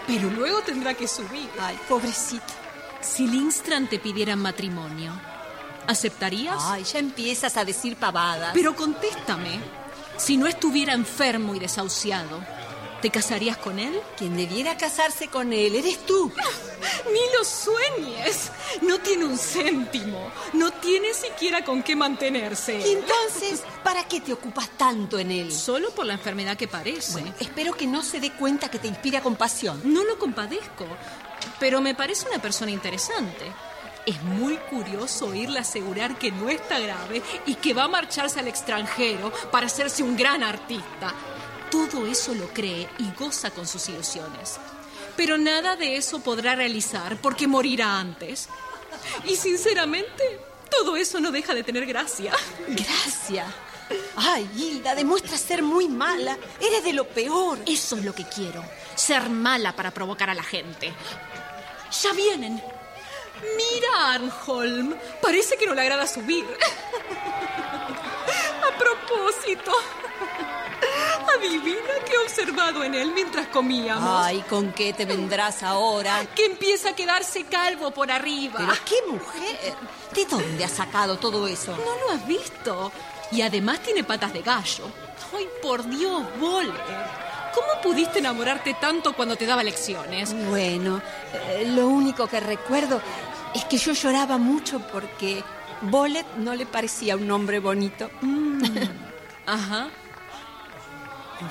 pero 0.06 0.30
luego 0.30 0.60
tendrá 0.62 0.94
que 0.94 1.06
subir. 1.06 1.48
Ay, 1.60 1.78
pobrecito. 1.88 2.44
Si 3.00 3.26
Lindstrand 3.26 3.88
te 3.88 3.98
pidiera 3.98 4.36
matrimonio, 4.36 5.12
¿aceptarías? 5.86 6.62
Ay, 6.66 6.84
ya 6.84 6.98
empiezas 6.98 7.56
a 7.56 7.64
decir 7.64 7.96
pavadas. 7.96 8.50
Pero 8.54 8.74
contéstame, 8.76 9.60
si 10.16 10.36
no 10.36 10.46
estuviera 10.46 10.92
enfermo 10.92 11.54
y 11.54 11.58
desahuciado, 11.58 12.40
¿te 13.02 13.10
casarías 13.10 13.58
con 13.58 13.80
él? 13.80 14.00
Quien 14.16 14.36
debiera 14.36 14.76
casarse 14.76 15.26
con 15.26 15.52
él 15.52 15.74
eres 15.74 16.06
tú. 16.06 16.32
Ni 17.12 17.36
lo 17.36 17.44
sueñes. 17.44 18.50
No 18.80 18.98
tiene 19.00 19.24
un 19.24 19.36
céntimo. 19.36 20.30
No 20.52 20.70
tiene 20.70 21.12
siquiera 21.12 21.64
con 21.64 21.82
qué 21.82 21.96
mantenerse. 21.96 22.78
Y 22.78 22.92
entonces, 22.92 23.64
¿para 23.82 24.04
qué 24.04 24.20
te 24.20 24.32
ocupas 24.32 24.70
tanto 24.78 25.18
en 25.18 25.32
él? 25.32 25.52
Solo 25.52 25.90
por 25.90 26.06
la 26.06 26.14
enfermedad 26.14 26.56
que 26.56 26.68
parece. 26.68 27.12
Bueno, 27.12 27.34
espero 27.40 27.74
que 27.74 27.88
no 27.88 28.02
se 28.02 28.20
dé 28.20 28.30
cuenta 28.32 28.70
que 28.70 28.78
te 28.78 28.86
inspira 28.86 29.20
compasión. 29.20 29.82
No 29.84 30.04
lo 30.04 30.16
compadezco, 30.16 30.86
pero 31.58 31.80
me 31.80 31.96
parece 31.96 32.28
una 32.28 32.40
persona 32.40 32.70
interesante. 32.70 33.52
Es 34.06 34.22
muy 34.22 34.56
curioso 34.56 35.26
oírle 35.26 35.58
asegurar 35.58 36.18
que 36.18 36.30
no 36.30 36.48
está 36.48 36.78
grave 36.78 37.22
y 37.46 37.56
que 37.56 37.74
va 37.74 37.84
a 37.84 37.88
marcharse 37.88 38.38
al 38.38 38.48
extranjero 38.48 39.32
para 39.50 39.66
hacerse 39.66 40.02
un 40.02 40.16
gran 40.16 40.42
artista. 40.42 41.14
Todo 41.72 42.06
eso 42.06 42.34
lo 42.34 42.48
cree 42.48 42.86
y 42.98 43.10
goza 43.18 43.50
con 43.50 43.66
sus 43.66 43.88
ilusiones. 43.88 44.58
Pero 45.16 45.38
nada 45.38 45.74
de 45.74 45.96
eso 45.96 46.20
podrá 46.20 46.54
realizar 46.54 47.16
porque 47.16 47.48
morirá 47.48 47.98
antes. 47.98 48.50
Y 49.24 49.36
sinceramente, 49.36 50.38
todo 50.70 50.98
eso 50.98 51.18
no 51.18 51.30
deja 51.30 51.54
de 51.54 51.64
tener 51.64 51.86
gracia. 51.86 52.34
Gracia. 52.68 53.46
Ay, 54.16 54.50
Hilda, 54.54 54.94
demuestras 54.94 55.40
ser 55.40 55.62
muy 55.62 55.88
mala. 55.88 56.36
Eres 56.60 56.84
de 56.84 56.92
lo 56.92 57.08
peor. 57.08 57.60
Eso 57.64 57.96
es 57.96 58.04
lo 58.04 58.14
que 58.14 58.26
quiero. 58.26 58.62
Ser 58.94 59.30
mala 59.30 59.74
para 59.74 59.92
provocar 59.92 60.28
a 60.28 60.34
la 60.34 60.42
gente. 60.42 60.92
Ya 62.02 62.12
vienen. 62.12 62.62
Mira, 63.56 64.12
Arnholm. 64.12 64.94
Parece 65.22 65.56
que 65.56 65.66
no 65.66 65.72
le 65.72 65.80
agrada 65.80 66.06
subir. 66.06 66.44
A 68.62 68.78
propósito. 68.78 69.72
Adivina 71.38 71.92
qué 72.04 72.12
he 72.14 72.18
observado 72.18 72.84
en 72.84 72.94
él 72.94 73.12
mientras 73.14 73.48
comíamos. 73.48 74.24
Ay, 74.24 74.42
¿con 74.48 74.72
qué 74.72 74.92
te 74.92 75.04
vendrás 75.04 75.62
ahora? 75.62 76.24
Que 76.34 76.46
empieza 76.46 76.90
a 76.90 76.94
quedarse 76.94 77.44
calvo 77.44 77.90
por 77.90 78.10
arriba. 78.10 78.58
Pero 78.58 78.72
qué 78.84 79.10
mujer. 79.10 79.74
¿De 80.14 80.24
dónde 80.26 80.64
has 80.64 80.72
sacado 80.72 81.18
todo 81.18 81.46
eso? 81.48 81.72
¿No 81.72 82.06
lo 82.06 82.12
has 82.12 82.26
visto? 82.26 82.92
Y 83.30 83.42
además 83.42 83.80
tiene 83.80 84.04
patas 84.04 84.32
de 84.32 84.42
gallo. 84.42 84.84
Ay, 85.36 85.48
por 85.62 85.88
Dios, 85.88 86.22
Voller. 86.38 87.22
¿Cómo 87.54 87.82
pudiste 87.82 88.18
enamorarte 88.18 88.74
tanto 88.74 89.14
cuando 89.14 89.36
te 89.36 89.46
daba 89.46 89.62
lecciones? 89.62 90.34
Bueno, 90.48 91.02
eh, 91.34 91.70
lo 91.74 91.88
único 91.88 92.26
que 92.26 92.40
recuerdo 92.40 93.00
es 93.54 93.64
que 93.66 93.76
yo 93.76 93.92
lloraba 93.92 94.38
mucho 94.38 94.80
porque 94.90 95.44
Bolet 95.82 96.26
no 96.36 96.54
le 96.54 96.64
parecía 96.64 97.16
un 97.16 97.30
hombre 97.30 97.58
bonito. 97.58 98.10
Mm. 98.22 98.62
Ajá. 99.46 99.88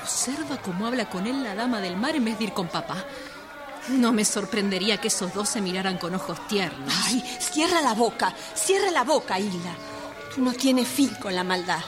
Observa 0.00 0.58
cómo 0.58 0.86
habla 0.86 1.08
con 1.08 1.26
él 1.26 1.42
la 1.42 1.54
dama 1.54 1.80
del 1.80 1.96
mar 1.96 2.16
en 2.16 2.24
vez 2.24 2.38
de 2.38 2.44
ir 2.44 2.52
con 2.52 2.68
papá. 2.68 3.04
No 3.88 4.12
me 4.12 4.24
sorprendería 4.24 4.98
que 4.98 5.08
esos 5.08 5.34
dos 5.34 5.48
se 5.48 5.60
miraran 5.60 5.98
con 5.98 6.14
ojos 6.14 6.46
tiernos. 6.46 6.94
Ay, 7.06 7.22
cierra 7.40 7.80
la 7.82 7.94
boca, 7.94 8.34
cierra 8.54 8.90
la 8.90 9.02
boca, 9.02 9.38
Hilda. 9.38 9.74
Tú 10.34 10.40
no 10.40 10.52
tienes 10.52 10.88
fin 10.88 11.10
con 11.20 11.34
la 11.34 11.44
maldad. 11.44 11.80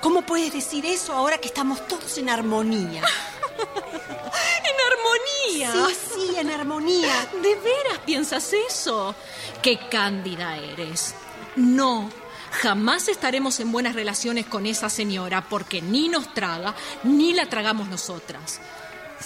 ¿Cómo 0.00 0.22
puedes 0.22 0.52
decir 0.52 0.84
eso 0.84 1.12
ahora 1.12 1.38
que 1.38 1.48
estamos 1.48 1.86
todos 1.86 2.18
en 2.18 2.28
armonía? 2.28 3.02
¿En 4.64 4.76
armonía? 4.92 5.88
Sí, 5.88 5.96
sí, 6.14 6.36
en 6.38 6.50
armonía. 6.50 7.28
¿De 7.40 7.54
veras 7.54 7.98
piensas 8.04 8.52
eso? 8.68 9.14
¡Qué 9.62 9.78
cándida 9.88 10.56
eres! 10.56 11.14
No, 11.56 12.10
jamás 12.52 13.08
estaremos 13.08 13.58
en 13.60 13.72
buenas 13.72 13.94
relaciones 13.94 14.46
con 14.46 14.66
esa 14.66 14.88
señora 14.88 15.48
porque 15.48 15.82
ni 15.82 16.08
nos 16.08 16.32
traga 16.34 16.74
ni 17.02 17.32
la 17.32 17.46
tragamos 17.46 17.88
nosotras. 17.88 18.60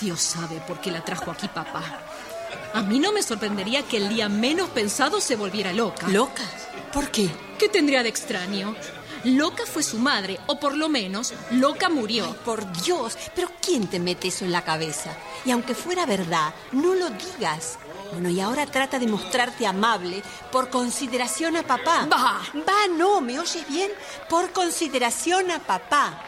Dios 0.00 0.20
sabe 0.20 0.62
por 0.66 0.80
qué 0.80 0.90
la 0.90 1.04
trajo 1.04 1.30
aquí 1.30 1.48
papá. 1.48 2.00
A 2.74 2.82
mí 2.82 2.98
no 2.98 3.12
me 3.12 3.22
sorprendería 3.22 3.82
que 3.82 3.96
el 3.96 4.08
día 4.08 4.28
menos 4.28 4.68
pensado 4.70 5.20
se 5.20 5.36
volviera 5.36 5.72
loca. 5.72 6.08
¿Loca? 6.08 6.42
¿Por 6.92 7.10
qué? 7.10 7.30
¿Qué 7.58 7.68
tendría 7.68 8.02
de 8.02 8.08
extraño? 8.08 8.74
Loca 9.24 9.64
fue 9.66 9.82
su 9.82 9.98
madre, 9.98 10.38
o 10.46 10.60
por 10.60 10.76
lo 10.76 10.88
menos, 10.88 11.34
loca 11.50 11.88
murió. 11.88 12.26
Ay, 12.26 12.36
por 12.44 12.70
Dios, 12.82 13.18
pero 13.34 13.50
¿quién 13.60 13.88
te 13.88 13.98
mete 13.98 14.28
eso 14.28 14.44
en 14.44 14.52
la 14.52 14.62
cabeza? 14.62 15.16
Y 15.44 15.50
aunque 15.50 15.74
fuera 15.74 16.06
verdad, 16.06 16.54
no 16.72 16.94
lo 16.94 17.10
digas. 17.10 17.78
Bueno, 18.12 18.28
y 18.30 18.40
ahora 18.40 18.66
trata 18.66 18.98
de 18.98 19.06
mostrarte 19.06 19.66
amable 19.66 20.22
por 20.50 20.70
consideración 20.70 21.56
a 21.56 21.62
papá. 21.62 22.08
Va. 22.10 22.40
Va, 22.56 22.88
no, 22.96 23.20
¿me 23.20 23.38
oyes 23.38 23.66
bien? 23.68 23.90
Por 24.28 24.52
consideración 24.52 25.50
a 25.50 25.58
papá. 25.58 26.22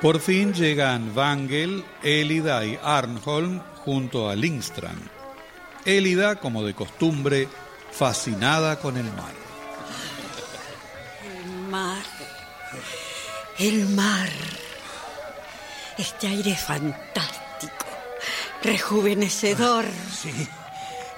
Por 0.00 0.18
fin 0.18 0.54
llegan 0.54 1.14
Wangel, 1.14 1.84
Elida 2.02 2.64
y 2.64 2.78
Arnholm 2.82 3.60
junto 3.84 4.30
a 4.30 4.34
Lindstrand. 4.34 5.10
Elida, 5.84 6.36
como 6.36 6.64
de 6.64 6.72
costumbre, 6.72 7.48
fascinada 7.92 8.78
con 8.78 8.96
el 8.96 9.04
mar. 9.12 9.39
El 13.60 13.86
mar. 13.90 14.30
Este 15.98 16.28
aire 16.28 16.56
fantástico. 16.56 17.84
Rejuvenecedor. 18.62 19.84
Sí, 20.10 20.48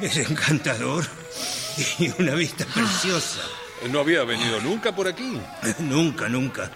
es 0.00 0.16
encantador 0.16 1.06
y 2.00 2.10
una 2.20 2.34
vista 2.34 2.64
preciosa. 2.64 3.42
¿No 3.90 4.00
había 4.00 4.24
venido 4.24 4.60
nunca 4.60 4.92
por 4.92 5.06
aquí? 5.06 5.40
Nunca, 5.78 6.28
nunca. 6.28 6.68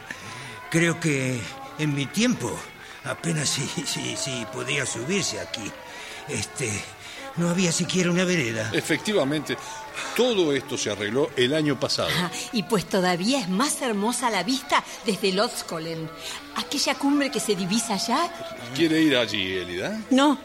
Creo 0.71 1.01
que 1.01 1.41
en 1.81 1.95
mi 1.95 2.07
tiempo 2.07 2.57
apenas 3.05 3.49
si, 3.49 3.67
si, 3.67 4.17
si 4.17 4.47
podía 4.53 4.87
subirse 4.87 5.41
aquí. 5.41 5.73
Este, 6.29 6.71
no 7.37 7.51
había 7.51 7.73
siquiera 7.73 8.13
una 8.13 8.25
vereda. 8.25 8.71
Efectivamente, 8.73 9.57
todo 10.17 10.53
esto 10.53 10.77
se 10.79 10.91
arregló 10.91 11.31
el 11.37 11.55
año 11.55 11.79
pasado. 11.79 12.09
Ah, 12.17 12.31
y 12.53 12.63
pues 12.65 12.85
todavía 12.87 13.41
es 13.41 13.49
más 13.49 13.81
hermosa 13.83 14.31
la 14.31 14.43
vista 14.43 14.83
desde 15.05 15.33
Lotskolen. 15.33 16.09
Aquella 16.57 16.95
cumbre 16.95 17.31
que 17.31 17.41
se 17.41 17.55
divisa 17.55 17.95
allá. 17.95 18.33
¿Quiere 18.75 19.01
ir 19.01 19.17
allí, 19.17 19.55
Elida? 19.57 20.01
No, 20.11 20.39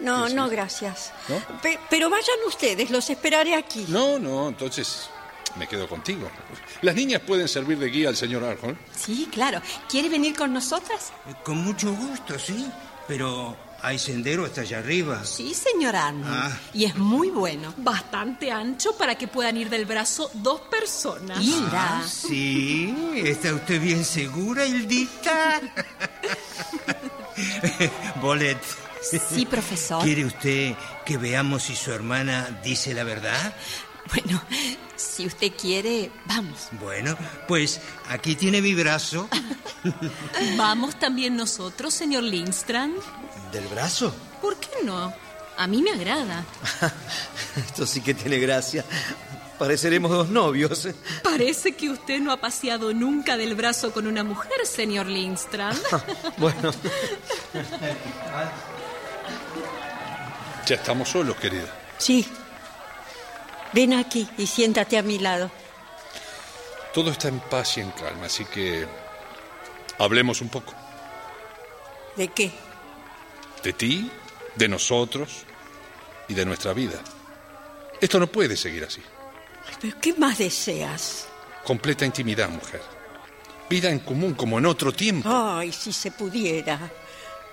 no, 0.00 0.28
no, 0.28 0.48
gracias. 0.48 1.12
¿No? 1.28 1.36
Pe- 1.60 1.78
pero 1.90 2.08
vayan 2.08 2.36
ustedes, 2.46 2.90
los 2.90 3.08
esperaré 3.10 3.54
aquí. 3.54 3.84
No, 3.88 4.18
no, 4.18 4.48
entonces 4.48 5.08
me 5.56 5.66
quedo 5.66 5.88
contigo. 5.88 6.30
Las 6.82 6.94
niñas 6.94 7.20
pueden 7.26 7.48
servir 7.48 7.78
de 7.78 7.88
guía 7.88 8.08
al 8.08 8.16
señor 8.16 8.44
Arnold. 8.44 8.78
Sí, 8.96 9.28
claro. 9.30 9.60
¿Quiere 9.88 10.08
venir 10.08 10.34
con 10.36 10.52
nosotras? 10.52 11.12
Con 11.44 11.58
mucho 11.58 11.92
gusto, 11.94 12.38
sí. 12.38 12.66
Pero 13.08 13.56
hay 13.82 13.98
sendero 13.98 14.44
hasta 14.44 14.62
allá 14.62 14.78
arriba. 14.78 15.24
Sí, 15.24 15.54
señor 15.54 15.96
Arnold. 15.96 16.26
Ah. 16.28 16.58
Y 16.72 16.84
es 16.84 16.96
muy 16.96 17.30
bueno. 17.30 17.72
Bastante 17.76 18.50
ancho 18.50 18.96
para 18.96 19.16
que 19.16 19.28
puedan 19.28 19.56
ir 19.56 19.70
del 19.70 19.86
brazo 19.86 20.30
dos 20.34 20.60
personas. 20.62 21.38
Ah, 21.72 22.02
Sí, 22.06 22.94
¿está 23.16 23.54
usted 23.54 23.80
bien 23.80 24.04
segura, 24.04 24.66
Hildita? 24.66 25.60
Bolet. 28.20 28.58
Sí, 29.02 29.46
profesor. 29.46 30.02
¿Quiere 30.04 30.26
usted 30.26 30.74
que 31.06 31.16
veamos 31.16 31.62
si 31.64 31.74
su 31.74 31.90
hermana 31.90 32.60
dice 32.62 32.92
la 32.92 33.02
verdad? 33.04 33.54
Bueno, 34.12 34.42
si 34.96 35.24
usted 35.26 35.52
quiere, 35.58 36.10
vamos. 36.26 36.68
Bueno, 36.80 37.16
pues 37.46 37.80
aquí 38.08 38.34
tiene 38.34 38.60
mi 38.60 38.74
brazo. 38.74 39.28
¿Vamos 40.56 40.98
también 40.98 41.36
nosotros, 41.36 41.94
señor 41.94 42.24
Lindstrand? 42.24 42.96
¿Del 43.52 43.66
brazo? 43.68 44.14
¿Por 44.40 44.56
qué 44.56 44.68
no? 44.84 45.12
A 45.56 45.66
mí 45.66 45.82
me 45.82 45.90
agrada. 45.90 46.44
Esto 47.56 47.86
sí 47.86 48.00
que 48.00 48.14
tiene 48.14 48.38
gracia. 48.38 48.84
Pareceremos 49.58 50.10
dos 50.10 50.28
novios. 50.30 50.88
Parece 51.22 51.72
que 51.72 51.90
usted 51.90 52.18
no 52.20 52.32
ha 52.32 52.38
paseado 52.38 52.94
nunca 52.94 53.36
del 53.36 53.54
brazo 53.54 53.92
con 53.92 54.06
una 54.06 54.24
mujer, 54.24 54.64
señor 54.64 55.06
Lindstrand. 55.06 55.78
Bueno, 56.38 56.72
Ya 60.66 60.76
estamos 60.76 61.08
solos, 61.10 61.36
querida. 61.36 61.66
Sí. 61.98 62.26
Ven 63.72 63.92
aquí 63.92 64.28
y 64.38 64.46
siéntate 64.46 64.96
a 64.96 65.02
mi 65.02 65.18
lado. 65.18 65.50
Todo 66.94 67.10
está 67.10 67.28
en 67.28 67.40
paz 67.40 67.76
y 67.76 67.80
en 67.80 67.90
calma, 67.90 68.26
así 68.26 68.44
que 68.44 68.86
hablemos 69.98 70.40
un 70.40 70.48
poco. 70.48 70.72
¿De 72.16 72.28
qué? 72.28 72.50
De 73.62 73.72
ti, 73.72 74.10
de 74.56 74.68
nosotros 74.68 75.44
y 76.28 76.34
de 76.34 76.44
nuestra 76.44 76.72
vida. 76.72 77.00
Esto 78.00 78.18
no 78.18 78.26
puede 78.26 78.56
seguir 78.56 78.84
así. 78.84 79.02
¿Pero 79.80 79.96
qué 80.00 80.14
más 80.14 80.38
deseas? 80.38 81.26
Completa 81.64 82.04
intimidad, 82.04 82.48
mujer. 82.48 82.80
Vida 83.68 83.90
en 83.90 84.00
común 84.00 84.34
como 84.34 84.58
en 84.58 84.66
otro 84.66 84.92
tiempo. 84.92 85.28
Ay, 85.30 85.72
si 85.72 85.92
se 85.92 86.10
pudiera. 86.10 86.90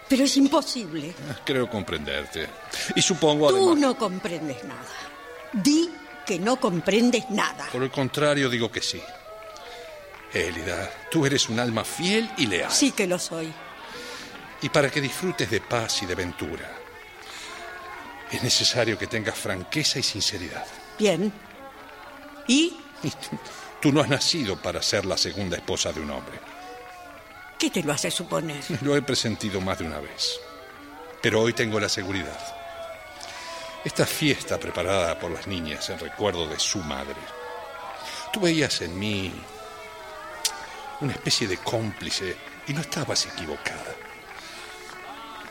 Pero 0.07 0.23
es 0.23 0.37
imposible. 0.37 1.13
Creo 1.45 1.69
comprenderte. 1.69 2.47
Y 2.95 3.01
supongo 3.01 3.49
Tú 3.49 3.57
además... 3.57 3.77
no 3.77 3.97
comprendes 3.97 4.63
nada. 4.63 4.87
Di 5.51 5.89
que 6.25 6.39
no 6.39 6.59
comprendes 6.59 7.29
nada. 7.29 7.67
Por 7.71 7.83
el 7.83 7.91
contrario, 7.91 8.49
digo 8.49 8.71
que 8.71 8.81
sí. 8.81 9.01
Élida, 10.33 10.91
tú 11.11 11.25
eres 11.25 11.49
un 11.49 11.59
alma 11.59 11.83
fiel 11.83 12.29
y 12.37 12.47
leal. 12.47 12.71
Sí 12.71 12.91
que 12.91 13.07
lo 13.07 13.19
soy. 13.19 13.53
Y 14.61 14.69
para 14.69 14.89
que 14.89 15.01
disfrutes 15.01 15.49
de 15.49 15.61
paz 15.61 16.01
y 16.03 16.05
de 16.05 16.15
ventura, 16.15 16.69
es 18.31 18.43
necesario 18.43 18.97
que 18.97 19.07
tengas 19.07 19.37
franqueza 19.37 19.99
y 19.99 20.03
sinceridad. 20.03 20.65
Bien. 20.97 21.31
¿Y 22.47 22.77
tú 23.81 23.91
no 23.91 24.01
has 24.01 24.09
nacido 24.09 24.61
para 24.61 24.81
ser 24.81 25.05
la 25.05 25.17
segunda 25.17 25.57
esposa 25.57 25.91
de 25.91 26.01
un 26.01 26.11
hombre. 26.11 26.39
qué 27.57 27.69
te 27.69 27.83
lo 27.83 27.93
hace 27.93 28.11
suponer? 28.11 28.63
Lo 28.81 28.95
he 28.95 29.01
presentido 29.01 29.61
más 29.61 29.79
de 29.79 29.85
una 29.85 29.99
vez. 29.99 30.39
Pero 31.21 31.41
hoy 31.41 31.53
tengo 31.53 31.79
la 31.79 31.89
seguridad. 31.89 32.55
Esta 33.83 34.05
fiesta 34.05 34.59
preparada 34.59 35.17
por 35.19 35.31
las 35.31 35.47
niñas 35.47 35.89
en 35.89 35.99
recuerdo 35.99 36.47
de 36.47 36.59
su 36.59 36.79
madre. 36.79 37.15
Tú 38.33 38.41
veías 38.41 38.81
en 38.81 38.97
mí 38.97 39.33
una 40.99 41.13
especie 41.13 41.47
de 41.47 41.57
cómplice 41.57 42.35
y 42.67 42.73
no 42.73 42.81
estabas 42.81 43.25
equivocada. 43.27 43.95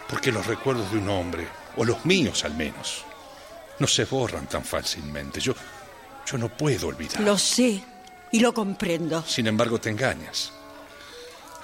Porque 0.08 0.32
los 0.32 0.46
recuerdos 0.46 0.90
de 0.92 0.98
un 0.98 1.08
hombre, 1.08 1.48
o 1.76 1.84
los 1.84 2.04
míos 2.04 2.44
al 2.44 2.54
menos, 2.54 3.04
no 3.78 3.86
se 3.86 4.04
borran 4.04 4.46
tan 4.46 4.64
fácilmente. 4.64 5.40
Yo, 5.40 5.54
yo 6.24 6.38
no 6.38 6.48
puedo 6.48 6.88
olvidar. 6.88 7.20
Lo 7.20 7.36
sé 7.36 7.82
y 8.32 8.40
lo 8.40 8.54
comprendo. 8.54 9.22
Sin 9.26 9.46
embargo, 9.46 9.80
te 9.80 9.90
engañas. 9.90 10.52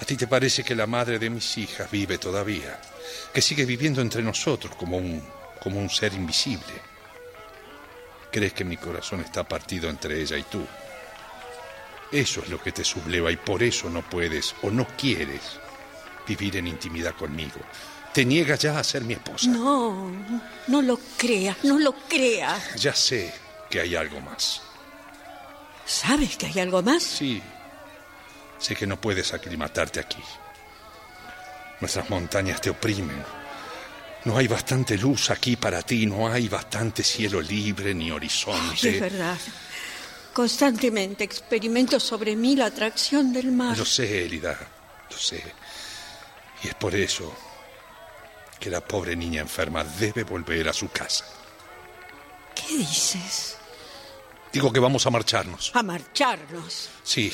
A 0.01 0.05
ti 0.05 0.17
te 0.17 0.27
parece 0.27 0.65
que 0.65 0.75
la 0.75 0.87
madre 0.87 1.19
de 1.19 1.31
mis 1.31 1.57
hijas 1.59 1.91
vive 1.91 2.19
todavía, 2.19 2.81
que 3.33 3.41
sigue 3.41 3.65
viviendo 3.65 4.01
entre 4.01 4.23
nosotros 4.23 4.75
como 4.75 4.97
un, 4.97 5.23
como 5.63 5.79
un 5.79 5.89
ser 5.89 6.13
invisible. 6.15 6.75
Crees 8.33 8.53
que 8.53 8.65
mi 8.65 8.77
corazón 8.77 9.21
está 9.21 9.45
partido 9.45 9.89
entre 9.89 10.21
ella 10.21 10.37
y 10.37 10.43
tú. 10.43 10.67
Eso 12.11 12.41
es 12.41 12.49
lo 12.49 12.61
que 12.61 12.73
te 12.73 12.85
subleva 12.85 13.31
y 13.31 13.37
por 13.37 13.63
eso 13.63 13.89
no 13.89 14.03
puedes 14.03 14.55
o 14.63 14.71
no 14.71 14.87
quieres 14.99 15.61
vivir 16.27 16.57
en 16.57 16.67
intimidad 16.67 17.15
conmigo. 17.15 17.61
Te 18.13 18.25
niegas 18.25 18.59
ya 18.61 18.79
a 18.79 18.85
ser 18.85 19.03
mi 19.05 19.15
esposa. 19.15 19.49
No, 19.49 20.13
no 20.67 20.83
lo 20.83 20.99
creas, 21.17 21.57
no 21.63 21.79
lo 21.79 21.93
creas. 22.09 22.75
Ya 22.77 22.95
sé 22.95 23.33
que 23.71 23.81
hay 23.81 23.97
algo 23.97 24.21
más. 24.21 24.61
¿Sabes 25.87 26.37
que 26.37 26.47
hay 26.47 26.61
algo 26.61 26.83
más? 26.83 27.03
Sí, 27.03 27.43
sé 28.59 28.77
que 28.77 28.87
no 28.87 29.01
puedes 29.01 29.33
aclimatarte 29.33 30.01
aquí. 30.01 30.23
Nuestras 31.81 32.09
montañas 32.11 32.61
te 32.61 32.71
oprimen. 32.71 33.25
No 34.25 34.37
hay 34.37 34.47
bastante 34.47 34.97
luz 34.99 35.31
aquí 35.31 35.57
para 35.57 35.83
ti, 35.83 36.07
no 36.07 36.29
hay 36.31 36.49
bastante 36.49 37.03
cielo 37.03 37.41
libre 37.41 37.93
ni 37.95 38.05
Ay, 38.05 38.11
horizonte. 38.13 38.91
es 38.91 39.01
verdad. 39.01 39.37
Constantemente 40.33 41.25
experimento 41.25 41.99
sobre 41.99 42.37
mí 42.37 42.55
la 42.57 42.67
atracción 42.67 43.33
del 43.33 43.51
mar. 43.53 43.77
Lo 43.77 43.85
sé, 43.85 44.25
Elida, 44.27 44.57
lo 45.11 45.17
sé. 45.19 45.43
Y 46.63 46.69
es 46.69 46.75
por 46.75 46.95
eso 46.95 47.35
que 48.63 48.71
la 48.71 48.81
pobre 48.81 49.17
niña 49.17 49.41
enferma 49.41 49.83
debe 49.83 50.23
volver 50.23 50.69
a 50.69 50.73
su 50.73 50.89
casa. 50.89 51.25
¿Qué 52.55 52.77
dices? 52.79 53.57
Digo 54.53 54.73
que 54.73 54.79
vamos 54.79 55.05
a 55.05 55.11
marcharnos. 55.11 55.73
A 55.75 55.83
marcharnos. 55.83 56.89
Sí, 57.03 57.33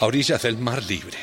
a 0.00 0.04
orillas 0.04 0.42
del 0.42 0.58
mar 0.58 0.82
libre, 0.82 1.16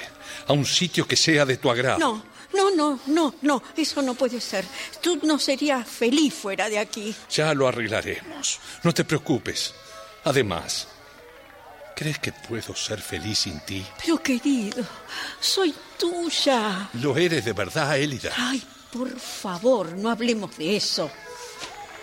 a 0.47 0.53
un 0.53 0.65
sitio 0.65 1.05
que 1.05 1.17
sea 1.17 1.45
de 1.45 1.57
tu 1.57 1.70
agrado. 1.70 1.99
No, 1.99 2.24
no, 2.53 2.72
no, 2.74 2.99
no, 3.07 3.36
no, 3.41 3.61
eso 3.76 4.01
no 4.01 4.13
puede 4.13 4.39
ser. 4.39 4.63
Tú 5.01 5.20
no 5.24 5.38
serías 5.38 5.86
feliz 5.86 6.34
fuera 6.34 6.70
de 6.70 6.80
aquí. 6.80 7.13
Ya 7.30 7.53
lo 7.53 7.67
arreglaremos. 7.67 8.61
No 8.84 8.93
te 8.93 9.03
preocupes. 9.03 9.74
Además, 10.24 10.88
¿crees 11.93 12.20
que 12.20 12.32
puedo 12.32 12.74
ser 12.74 13.01
feliz 13.01 13.39
sin 13.39 13.59
ti? 13.65 13.86
Pero 14.01 14.24
querido, 14.24 14.86
soy 15.41 15.76
tuya. 15.97 16.89
Lo 16.93 17.17
eres 17.17 17.43
de 17.43 17.51
verdad, 17.51 17.97
Élida. 17.97 18.32
Ay, 18.38 18.63
por 18.91 19.19
favor, 19.19 19.93
no 19.93 20.09
hablemos 20.09 20.57
de 20.57 20.75
eso. 20.75 21.09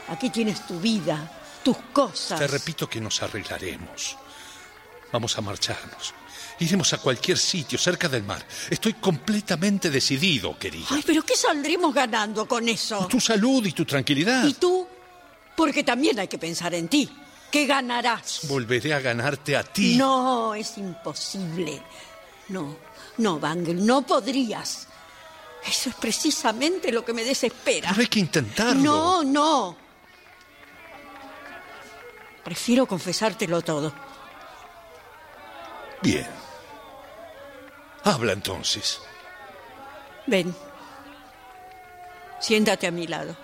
Aquí 0.08 0.30
tienes 0.30 0.66
tu 0.66 0.78
vida, 0.78 1.30
tus 1.62 1.76
cosas. 1.92 2.38
Te 2.38 2.46
repito 2.46 2.88
que 2.88 3.00
nos 3.00 3.22
arreglaremos. 3.22 4.16
Vamos 5.12 5.36
a 5.36 5.40
marcharnos. 5.40 6.14
Iremos 6.58 6.92
a 6.92 6.98
cualquier 6.98 7.36
sitio 7.36 7.78
cerca 7.78 8.08
del 8.08 8.22
mar. 8.22 8.44
Estoy 8.70 8.94
completamente 8.94 9.90
decidido, 9.90 10.58
querida. 10.58 10.86
Ay, 10.90 11.02
pero 11.04 11.22
¿qué 11.22 11.36
saldremos 11.36 11.92
ganando 11.92 12.46
con 12.46 12.68
eso? 12.68 13.06
Tu 13.08 13.20
salud 13.20 13.64
y 13.66 13.72
tu 13.72 13.84
tranquilidad. 13.84 14.44
¿Y 14.46 14.54
tú? 14.54 14.86
Porque 15.54 15.84
también 15.84 16.18
hay 16.18 16.28
que 16.28 16.38
pensar 16.38 16.74
en 16.74 16.88
ti. 16.88 17.10
¿Qué 17.50 17.66
ganarás? 17.66 18.40
Volveré 18.44 18.94
a 18.94 19.00
ganarte 19.00 19.56
a 19.56 19.64
ti. 19.64 19.96
No, 19.96 20.54
es 20.54 20.78
imposible. 20.78 21.82
No, 22.48 22.76
no, 23.18 23.38
Bangel, 23.38 23.84
no 23.84 24.02
podrías. 24.02 24.88
Eso 25.68 25.90
es 25.90 25.96
precisamente 25.96 26.92
lo 26.92 27.04
que 27.04 27.12
me 27.12 27.24
desespera. 27.24 27.88
Pero 27.90 28.00
hay 28.00 28.06
que 28.06 28.20
intentarlo. 28.20 28.82
No, 28.82 29.24
no. 29.24 29.76
Prefiero 32.44 32.86
confesártelo 32.86 33.60
todo. 33.62 33.92
Bien. 36.02 36.28
Habla 38.04 38.32
entonces. 38.32 39.00
Ven. 40.26 40.54
Siéntate 42.38 42.86
a 42.86 42.92
mi 42.92 43.08
lado. 43.08 43.36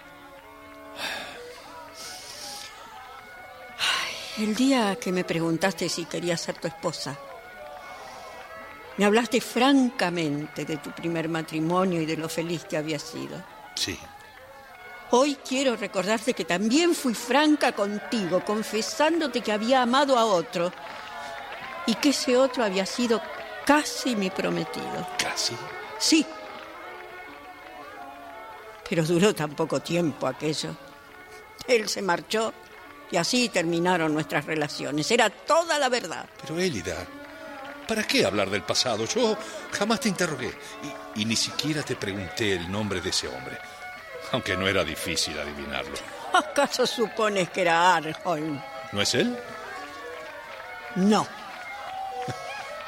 Ay, 3.79 4.45
El 4.45 4.55
día 4.55 4.95
que 4.97 5.11
me 5.11 5.25
preguntaste 5.25 5.89
si 5.89 6.05
quería 6.05 6.37
ser 6.37 6.61
tu 6.61 6.68
esposa, 6.68 7.18
me 8.97 9.05
hablaste 9.05 9.40
francamente 9.40 10.64
de 10.64 10.76
tu 10.76 10.90
primer 10.90 11.28
matrimonio 11.28 12.01
y 12.01 12.07
de 12.07 12.16
lo 12.16 12.28
feliz 12.28 12.64
que 12.64 12.76
había 12.76 12.99
sido. 12.99 13.43
Sí. 13.74 13.99
Hoy 15.11 15.36
quiero 15.47 15.76
recordarte 15.76 16.34
que 16.34 16.45
también 16.45 16.95
fui 16.95 17.14
franca 17.14 17.72
contigo, 17.72 18.45
confesándote 18.45 19.40
que 19.40 19.53
había 19.53 19.82
amado 19.82 20.18
a 20.18 20.24
otro 20.24 20.72
y 21.86 21.95
que 21.97 22.11
ese 22.11 22.36
otro 22.36 22.64
había 22.64 22.86
sido 22.86 23.20
casi 23.66 24.16
mi 24.16 24.30
prometido. 24.30 25.07
Casi. 25.18 25.55
Sí. 25.99 26.26
Pero 28.88 29.05
duró 29.05 29.34
tan 29.34 29.51
poco 29.51 29.80
tiempo 29.80 30.26
aquello. 30.26 30.74
Él 31.66 31.88
se 31.88 32.03
marchó 32.03 32.53
y 33.11 33.16
así 33.16 33.49
terminaron 33.49 34.12
nuestras 34.14 34.45
relaciones. 34.47 35.11
Era 35.11 35.30
toda 35.30 35.78
la 35.78 35.88
verdad. 35.88 36.26
Pero 36.40 36.59
Élida, 36.59 37.07
¿para 37.93 38.07
qué 38.07 38.24
hablar 38.24 38.49
del 38.49 38.62
pasado? 38.62 39.05
Yo 39.05 39.36
jamás 39.70 40.01
te 40.01 40.09
interrogué 40.09 40.51
y, 41.14 41.20
y 41.20 41.24
ni 41.26 41.36
siquiera 41.36 41.82
te 41.82 41.95
pregunté 41.95 42.55
el 42.55 42.72
nombre 42.72 43.03
de 43.03 43.11
ese 43.11 43.28
hombre, 43.28 43.59
aunque 44.30 44.57
no 44.57 44.66
era 44.66 44.82
difícil 44.82 45.38
adivinarlo. 45.38 45.93
¿Acaso 46.32 46.86
supones 46.86 47.51
que 47.51 47.61
era 47.61 47.95
Arholm? 47.95 48.59
¿No 48.93 49.03
es 49.03 49.14
él? 49.14 49.38
No. 50.97 51.26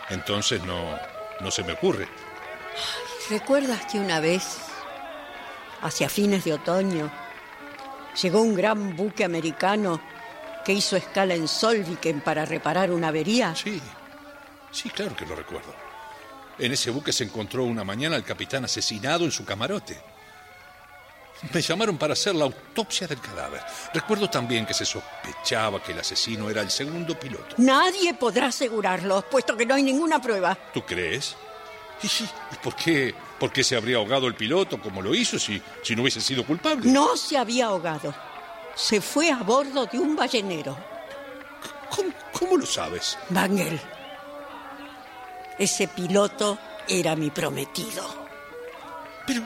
Entonces 0.08 0.62
no, 0.64 0.98
no 1.40 1.50
se 1.50 1.64
me 1.64 1.74
ocurre. 1.74 2.08
¿Recuerdas 3.28 3.84
que 3.84 3.98
una 3.98 4.20
vez, 4.20 4.56
hacia 5.82 6.08
fines 6.08 6.44
de 6.44 6.54
otoño, 6.54 7.12
llegó 8.22 8.40
un 8.40 8.54
gran 8.54 8.96
buque 8.96 9.22
americano 9.22 10.00
que 10.64 10.72
hizo 10.72 10.96
escala 10.96 11.34
en 11.34 11.46
Solviken 11.46 12.22
para 12.22 12.46
reparar 12.46 12.90
una 12.90 13.08
avería? 13.08 13.54
Sí, 13.54 13.82
sí, 14.74 14.90
claro 14.90 15.16
que 15.16 15.24
lo 15.24 15.34
recuerdo. 15.34 15.74
En 16.58 16.72
ese 16.72 16.90
buque 16.90 17.12
se 17.12 17.24
encontró 17.24 17.64
una 17.64 17.84
mañana 17.84 18.16
el 18.16 18.24
capitán 18.24 18.64
asesinado 18.64 19.24
en 19.24 19.32
su 19.32 19.44
camarote. 19.44 20.00
Me 21.52 21.60
llamaron 21.60 21.98
para 21.98 22.12
hacer 22.12 22.34
la 22.34 22.44
autopsia 22.44 23.06
del 23.06 23.20
cadáver. 23.20 23.60
Recuerdo 23.92 24.30
también 24.30 24.64
que 24.64 24.72
se 24.72 24.84
sospechaba 24.84 25.82
que 25.82 25.92
el 25.92 25.98
asesino 25.98 26.48
era 26.48 26.62
el 26.62 26.70
segundo 26.70 27.18
piloto. 27.18 27.56
Nadie 27.58 28.14
podrá 28.14 28.46
asegurarlo, 28.46 29.22
puesto 29.28 29.56
que 29.56 29.66
no 29.66 29.74
hay 29.74 29.82
ninguna 29.82 30.22
prueba. 30.22 30.56
¿Tú 30.72 30.82
crees? 30.82 31.36
¿Y, 32.02 32.08
sí, 32.08 32.28
¿y 32.52 32.56
por, 32.56 32.74
qué, 32.76 33.14
por 33.38 33.52
qué 33.52 33.64
se 33.64 33.76
habría 33.76 33.96
ahogado 33.96 34.26
el 34.26 34.34
piloto 34.34 34.80
como 34.80 35.02
lo 35.02 35.14
hizo 35.14 35.38
si, 35.38 35.60
si 35.82 35.94
no 35.94 36.02
hubiese 36.02 36.20
sido 36.20 36.46
culpable? 36.46 36.90
No 36.90 37.16
se 37.16 37.36
había 37.36 37.66
ahogado. 37.66 38.14
Se 38.74 39.00
fue 39.00 39.30
a 39.30 39.38
bordo 39.38 39.86
de 39.86 39.98
un 39.98 40.16
ballenero. 40.16 40.76
¿Cómo, 41.90 42.10
cómo 42.32 42.56
lo 42.56 42.66
sabes? 42.66 43.18
Bangel. 43.28 43.80
Ese 45.58 45.88
piloto 45.88 46.58
era 46.88 47.14
mi 47.16 47.30
prometido. 47.30 48.04
Pero, 49.26 49.42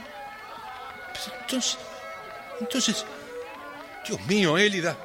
pero 1.13 1.37
entonces, 1.43 1.79
entonces, 2.61 3.05
Dios 4.07 4.21
mío, 4.27 4.57
Élida, 4.59 4.97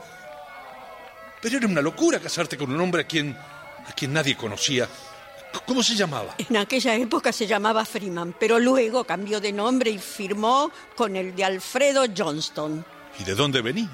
Pero 1.42 1.58
era 1.58 1.68
una 1.68 1.82
locura 1.82 2.20
casarte 2.20 2.58
con 2.58 2.72
un 2.74 2.80
hombre 2.80 3.02
a 3.04 3.08
quien, 3.08 3.36
a 3.36 3.92
quien 3.96 4.14
nadie 4.14 4.36
conocía. 4.38 4.88
¿Cómo 5.68 5.84
se 5.84 5.94
llamaba? 5.96 6.34
En 6.50 6.58
aquella 6.58 6.96
época 6.96 7.32
se 7.32 7.46
llamaba 7.46 7.86
Freeman, 7.86 8.34
pero 8.40 8.58
luego 8.58 9.04
cambió 9.04 9.40
de 9.40 9.52
nombre 9.52 9.92
y 9.92 10.00
firmó 10.00 10.72
con 10.96 11.16
el 11.16 11.36
de 11.36 11.44
Alfredo 11.44 12.06
Johnston, 12.16 12.84
¿Y 13.20 13.24
de 13.24 13.36
dónde 13.36 13.62
venía? 13.62 13.90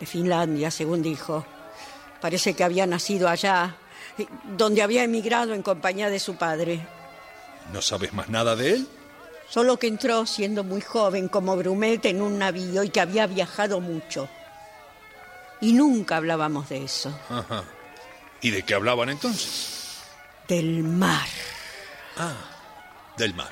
de 0.00 0.06
Finlandia, 0.06 0.70
según 0.70 1.02
dijo. 1.02 1.44
Parece 2.22 2.54
que 2.54 2.64
había 2.64 2.86
nacido 2.86 3.28
allá, 3.28 3.76
donde 4.56 4.82
había 4.82 5.04
emigrado 5.04 5.54
en 5.54 5.62
compañía 5.62 6.10
de 6.10 6.18
su 6.18 6.36
padre. 6.36 6.86
¿No 7.72 7.82
sabes 7.82 8.12
más 8.12 8.28
nada 8.28 8.56
de 8.56 8.74
él? 8.74 8.88
Solo 9.48 9.78
que 9.78 9.86
entró 9.86 10.26
siendo 10.26 10.64
muy 10.64 10.80
joven 10.80 11.28
como 11.28 11.56
Brumet 11.56 12.04
en 12.06 12.20
un 12.22 12.38
navío 12.38 12.82
y 12.82 12.90
que 12.90 13.00
había 13.00 13.26
viajado 13.26 13.80
mucho. 13.80 14.28
Y 15.60 15.72
nunca 15.72 16.16
hablábamos 16.18 16.68
de 16.68 16.84
eso, 16.84 17.18
Ajá. 17.28 17.64
¿Y 18.40 18.50
de 18.50 18.62
qué 18.62 18.74
hablaban 18.74 19.08
entonces? 19.08 19.74
del 20.46 20.82
mar. 20.82 21.26
Del 23.16 23.34
mar. 23.34 23.50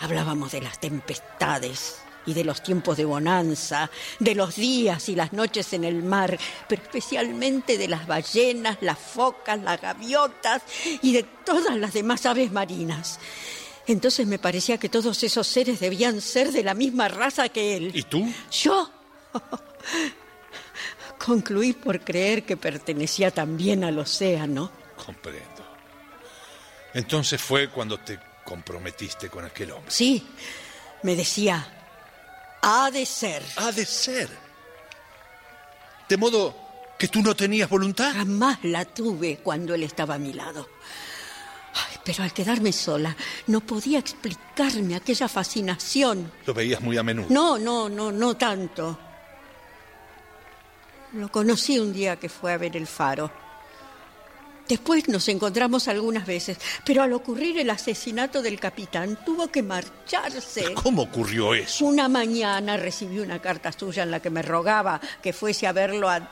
Hablábamos 0.00 0.52
de 0.52 0.60
las 0.60 0.78
tempestades 0.78 2.00
y 2.26 2.34
de 2.34 2.44
los 2.44 2.62
tiempos 2.62 2.96
de 2.96 3.04
bonanza, 3.04 3.90
de 4.18 4.34
los 4.34 4.56
días 4.56 5.08
y 5.08 5.14
las 5.14 5.32
noches 5.32 5.72
en 5.72 5.84
el 5.84 6.02
mar, 6.02 6.38
pero 6.68 6.82
especialmente 6.82 7.78
de 7.78 7.88
las 7.88 8.06
ballenas, 8.06 8.78
las 8.80 8.98
focas, 8.98 9.60
las 9.60 9.80
gaviotas 9.80 10.62
y 11.02 11.12
de 11.12 11.22
todas 11.22 11.76
las 11.76 11.94
demás 11.94 12.26
aves 12.26 12.52
marinas. 12.52 13.18
Entonces 13.86 14.26
me 14.26 14.38
parecía 14.38 14.78
que 14.78 14.88
todos 14.88 15.22
esos 15.22 15.46
seres 15.46 15.78
debían 15.78 16.20
ser 16.20 16.50
de 16.50 16.64
la 16.64 16.74
misma 16.74 17.08
raza 17.08 17.48
que 17.48 17.76
él. 17.76 17.92
¿Y 17.94 18.02
tú? 18.02 18.28
Yo 18.50 18.90
concluí 21.24 21.72
por 21.72 22.00
creer 22.00 22.44
que 22.44 22.56
pertenecía 22.56 23.30
también 23.30 23.84
al 23.84 23.98
océano. 23.98 24.70
Comprendo. 25.04 25.64
Entonces 26.94 27.40
fue 27.40 27.68
cuando 27.68 27.98
te 27.98 28.18
comprometiste 28.44 29.28
con 29.28 29.44
aquel 29.44 29.72
hombre. 29.72 29.90
Sí, 29.90 30.26
me 31.02 31.14
decía, 31.14 31.75
ha 32.66 32.90
de 32.90 33.06
ser. 33.06 33.42
Ha 33.56 33.70
de 33.70 33.86
ser. 33.86 34.28
De 36.08 36.16
modo 36.16 36.54
que 36.98 37.06
tú 37.08 37.22
no 37.22 37.34
tenías 37.36 37.68
voluntad. 37.68 38.12
Jamás 38.12 38.58
la 38.64 38.84
tuve 38.84 39.38
cuando 39.38 39.74
él 39.74 39.84
estaba 39.84 40.14
a 40.14 40.18
mi 40.18 40.32
lado. 40.32 40.68
Ay, 41.74 41.98
pero 42.04 42.24
al 42.24 42.32
quedarme 42.32 42.72
sola, 42.72 43.14
no 43.46 43.60
podía 43.60 44.00
explicarme 44.00 44.96
aquella 44.96 45.28
fascinación. 45.28 46.32
Lo 46.44 46.54
veías 46.54 46.80
muy 46.80 46.96
a 46.96 47.02
menudo. 47.02 47.28
No, 47.30 47.56
no, 47.58 47.88
no, 47.88 48.10
no 48.10 48.36
tanto. 48.36 48.98
Lo 51.12 51.30
conocí 51.30 51.78
un 51.78 51.92
día 51.92 52.16
que 52.16 52.28
fue 52.28 52.52
a 52.52 52.58
ver 52.58 52.76
el 52.76 52.86
faro. 52.86 53.45
Después 54.68 55.08
nos 55.08 55.28
encontramos 55.28 55.86
algunas 55.86 56.26
veces, 56.26 56.58
pero 56.84 57.02
al 57.02 57.12
ocurrir 57.12 57.58
el 57.58 57.70
asesinato 57.70 58.42
del 58.42 58.58
capitán 58.58 59.18
tuvo 59.24 59.48
que 59.48 59.62
marcharse. 59.62 60.74
¿Cómo 60.74 61.02
ocurrió 61.02 61.54
eso? 61.54 61.84
Una 61.84 62.08
mañana 62.08 62.76
recibí 62.76 63.20
una 63.20 63.40
carta 63.40 63.70
suya 63.70 64.02
en 64.02 64.10
la 64.10 64.20
que 64.20 64.30
me 64.30 64.42
rogaba 64.42 65.00
que 65.22 65.32
fuese 65.32 65.68
a 65.68 65.72
verlo 65.72 66.08
a 66.10 66.28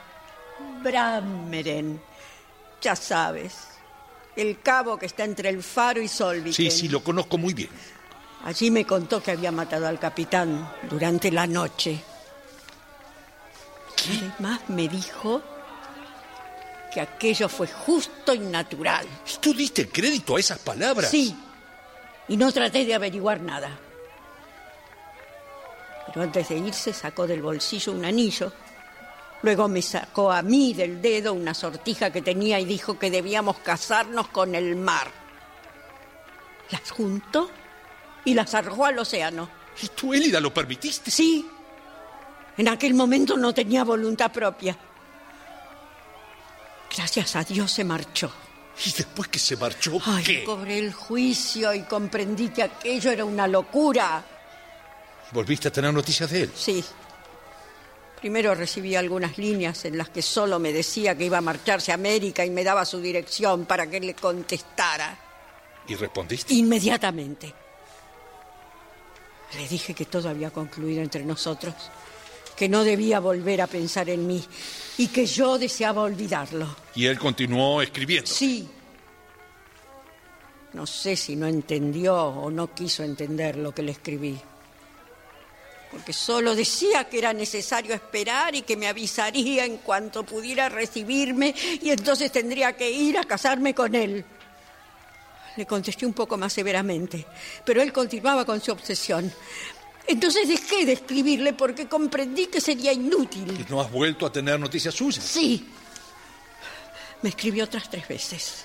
Brammeren. 0.83 2.01
Ya 2.83 2.97
sabes, 2.97 3.55
el 4.35 4.61
cabo 4.61 4.99
que 4.99 5.07
está 5.07 5.25
entre 5.25 5.49
el 5.49 5.63
faro 5.63 6.03
y 6.03 6.09
Solviten. 6.09 6.53
Sí, 6.53 6.71
sí, 6.71 6.89
lo 6.89 7.05
conozco 7.05 7.39
muy 7.39 7.55
bien. 7.55 7.71
Allí 8.45 8.71
me 8.71 8.85
contó 8.85 9.23
que 9.23 9.31
había 9.31 9.53
matado 9.53 9.87
al 9.87 9.99
capitán 9.99 10.71
durante 10.91 11.31
la 11.31 11.47
noche. 11.47 12.03
Además 14.07 14.61
me 14.69 14.89
dijo 14.89 15.41
que 16.95 17.01
aquello 17.01 17.49
fue 17.49 17.67
justo 17.67 18.33
y 18.33 18.39
natural. 18.39 19.05
¿Y 19.27 19.39
tú 19.39 19.53
diste 19.53 19.89
crédito 19.89 20.37
a 20.37 20.41
esas 20.41 20.61
palabras? 20.61 21.11
Sí, 21.11 21.37
y 22.29 22.37
no 22.37 22.53
traté 22.53 22.85
de 22.85 22.95
averiguar 22.95 23.41
nada. 23.41 23.77
Pero 26.07 26.23
antes 26.23 26.49
de 26.49 26.59
irse 26.59 26.93
sacó 26.93 27.27
del 27.27 27.43
bolsillo 27.43 27.93
un 27.93 28.05
anillo. 28.05 28.53
Luego 29.43 29.67
me 29.67 29.83
sacó 29.83 30.31
a 30.31 30.41
mí 30.41 30.73
del 30.73 31.03
dedo 31.03 31.35
una 31.35 31.53
sortija 31.53 32.11
que 32.11 32.23
tenía 32.23 32.61
y 32.61 32.65
dijo 32.65 32.97
que 32.97 33.11
debíamos 33.11 33.59
casarnos 33.59 34.29
con 34.29 34.55
el 34.55 34.77
mar. 34.77 35.11
Las 36.71 36.89
juntó 36.93 37.51
y 38.25 38.35
las 38.35 38.55
arrojó 38.55 38.87
al 38.87 38.99
océano. 39.01 39.51
¿Y 39.83 39.89
tú, 39.89 40.15
Élida, 40.15 40.41
lo 40.41 40.55
permitiste? 40.55 41.11
Sí, 41.11 41.47
en 42.57 42.69
aquel 42.69 42.95
momento 42.95 43.37
no 43.37 43.53
tenía 43.53 43.83
voluntad 43.83 44.31
propia. 44.31 44.79
Gracias 46.97 47.37
a 47.37 47.45
Dios 47.45 47.71
se 47.73 47.85
marchó. 47.85 48.31
¿Y 48.85 48.93
después 48.93 49.29
que 49.29 49.39
se 49.39 49.57
marchó, 49.57 49.99
Ay, 50.05 50.25
qué? 50.25 50.45
cobré 50.45 50.79
el 50.79 50.93
juicio 50.93 51.73
y 51.75 51.83
comprendí 51.83 52.49
que 52.49 52.63
aquello 52.65 53.11
era 53.11 53.25
una 53.25 53.47
locura. 53.47 54.25
¿Volviste 55.33 55.69
a 55.69 55.73
tener 55.73 55.93
noticias 55.95 56.31
de 56.31 56.43
él? 56.43 56.53
Sí. 56.55 56.85
Primero 58.21 58.55
recibí 58.55 58.97
algunas 58.97 59.37
líneas 59.39 59.85
en 59.85 59.99
las 59.99 60.09
que 60.09 60.23
solo 60.23 60.59
me 60.59 60.73
decía 60.73 61.17
que 61.17 61.25
iba 61.27 61.39
a 61.39 61.43
marcharse 61.43 61.93
a 61.93 61.95
América 61.95 62.45
y 62.45 62.51
me 62.51 62.65
daba 62.65 62.85
su 62.85 63.01
dirección 63.01 63.65
para 63.67 63.87
que 63.87 64.01
le 64.01 64.15
contestara. 64.15 65.17
¿Y 65.87 65.95
respondiste? 65.95 66.55
Inmediatamente. 66.55 67.53
Le 69.57 69.69
dije 69.69 69.95
que 69.95 70.07
todo 70.07 70.29
había 70.29 70.51
concluido 70.51 71.01
entre 71.03 71.23
nosotros, 71.25 71.75
que 72.57 72.69
no 72.69 72.85
debía 72.85 73.21
volver 73.21 73.61
a 73.61 73.67
pensar 73.67 74.09
en 74.09 74.27
mí 74.27 74.45
y 74.99 75.09
que 75.09 75.27
yo 75.27 75.59
deseaba 75.59 76.03
olvidarlo. 76.03 76.77
Y 76.95 77.07
él 77.07 77.19
continuó 77.19 77.83
escribiendo. 77.83 78.31
Sí. 78.31 78.69
No 80.73 80.87
sé 80.87 81.17
si 81.17 81.37
no 81.37 81.47
entendió 81.47 82.17
o 82.17 82.51
no 82.51 82.75
quiso 82.75 83.03
entender 83.05 83.57
lo 83.57 83.73
que 83.73 83.83
le 83.83 83.93
escribí. 83.93 84.39
Porque 85.91 86.13
solo 86.13 86.57
decía 86.57 87.05
que 87.05 87.19
era 87.19 87.33
necesario 87.33 87.95
esperar 87.95 88.57
y 88.57 88.63
que 88.63 88.77
me 88.77 88.89
avisaría 88.89 89.65
en 89.65 89.77
cuanto 89.77 90.25
pudiera 90.25 90.69
recibirme 90.69 91.55
y 91.81 91.91
entonces 91.91 92.33
tendría 92.33 92.77
que 92.77 92.91
ir 92.91 93.17
a 93.17 93.23
casarme 93.23 93.75
con 93.75 93.95
él. 93.95 94.25
Le 95.57 95.67
contesté 95.67 96.05
un 96.05 96.13
poco 96.13 96.37
más 96.37 96.53
severamente, 96.53 97.25
pero 97.65 97.81
él 97.81 97.93
continuaba 97.93 98.45
con 98.45 98.61
su 98.61 98.73
obsesión. 98.73 99.33
Entonces 100.07 100.49
dejé 100.49 100.85
de 100.85 100.93
escribirle 100.93 101.55
porque 101.55 101.89
comprendí 101.89 102.47
que 102.47 102.61
sería 102.61 102.93
inútil. 102.93 103.61
¿Y 103.61 103.71
no 103.71 103.81
has 103.81 103.91
vuelto 103.91 104.27
a 104.27 104.33
tener 104.33 104.61
noticias 104.61 104.95
suyas? 104.95 105.25
Sí. 105.25 105.67
Me 107.23 107.31
escribió 107.31 107.65
otras 107.65 107.89
tres 107.89 108.07
veces. 108.07 108.65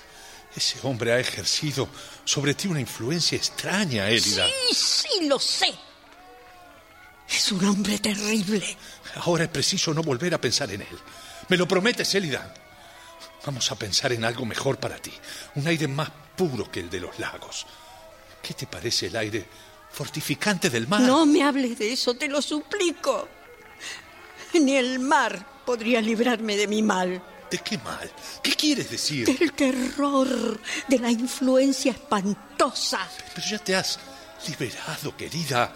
Ese 0.54 0.78
hombre 0.82 1.12
ha 1.12 1.18
ejercido 1.18 1.88
sobre 2.24 2.54
ti 2.54 2.68
una 2.68 2.80
influencia 2.80 3.36
extraña, 3.36 4.08
Élida. 4.08 4.46
Sí, 4.46 4.74
sí, 4.74 5.26
lo 5.26 5.38
sé. 5.38 5.72
Es 7.28 7.52
un 7.52 7.64
hombre 7.64 7.98
terrible. 7.98 8.76
Ahora 9.16 9.44
es 9.44 9.50
preciso 9.50 9.94
no 9.94 10.02
volver 10.02 10.34
a 10.34 10.40
pensar 10.40 10.70
en 10.72 10.82
él. 10.82 10.98
¿Me 11.48 11.56
lo 11.56 11.66
prometes, 11.66 12.14
Élida? 12.14 12.52
Vamos 13.46 13.70
a 13.70 13.76
pensar 13.76 14.12
en 14.12 14.24
algo 14.24 14.44
mejor 14.44 14.78
para 14.78 14.98
ti. 14.98 15.12
Un 15.54 15.66
aire 15.66 15.88
más 15.88 16.10
puro 16.36 16.70
que 16.70 16.80
el 16.80 16.90
de 16.90 17.00
los 17.00 17.18
lagos. 17.18 17.66
¿Qué 18.42 18.52
te 18.54 18.66
parece 18.66 19.06
el 19.06 19.16
aire 19.16 19.46
fortificante 19.92 20.70
del 20.70 20.86
mar? 20.88 21.00
No 21.02 21.26
me 21.26 21.42
hables 21.42 21.78
de 21.78 21.92
eso, 21.92 22.14
te 22.14 22.28
lo 22.28 22.40
suplico. 22.42 23.28
Ni 24.54 24.76
el 24.76 24.98
mar 24.98 25.62
podría 25.64 26.00
librarme 26.00 26.56
de 26.56 26.66
mi 26.66 26.82
mal, 26.82 27.22
¿De 27.50 27.58
qué 27.58 27.78
mal? 27.78 28.08
¿Qué 28.44 28.52
quieres 28.52 28.88
decir? 28.92 29.26
del 29.26 29.52
terror, 29.52 30.60
de 30.86 30.98
la 31.00 31.10
influencia 31.10 31.90
espantosa. 31.90 33.00
Pero 33.34 33.44
ya 33.48 33.58
te 33.58 33.74
has 33.74 33.98
liberado, 34.46 35.16
querida. 35.16 35.72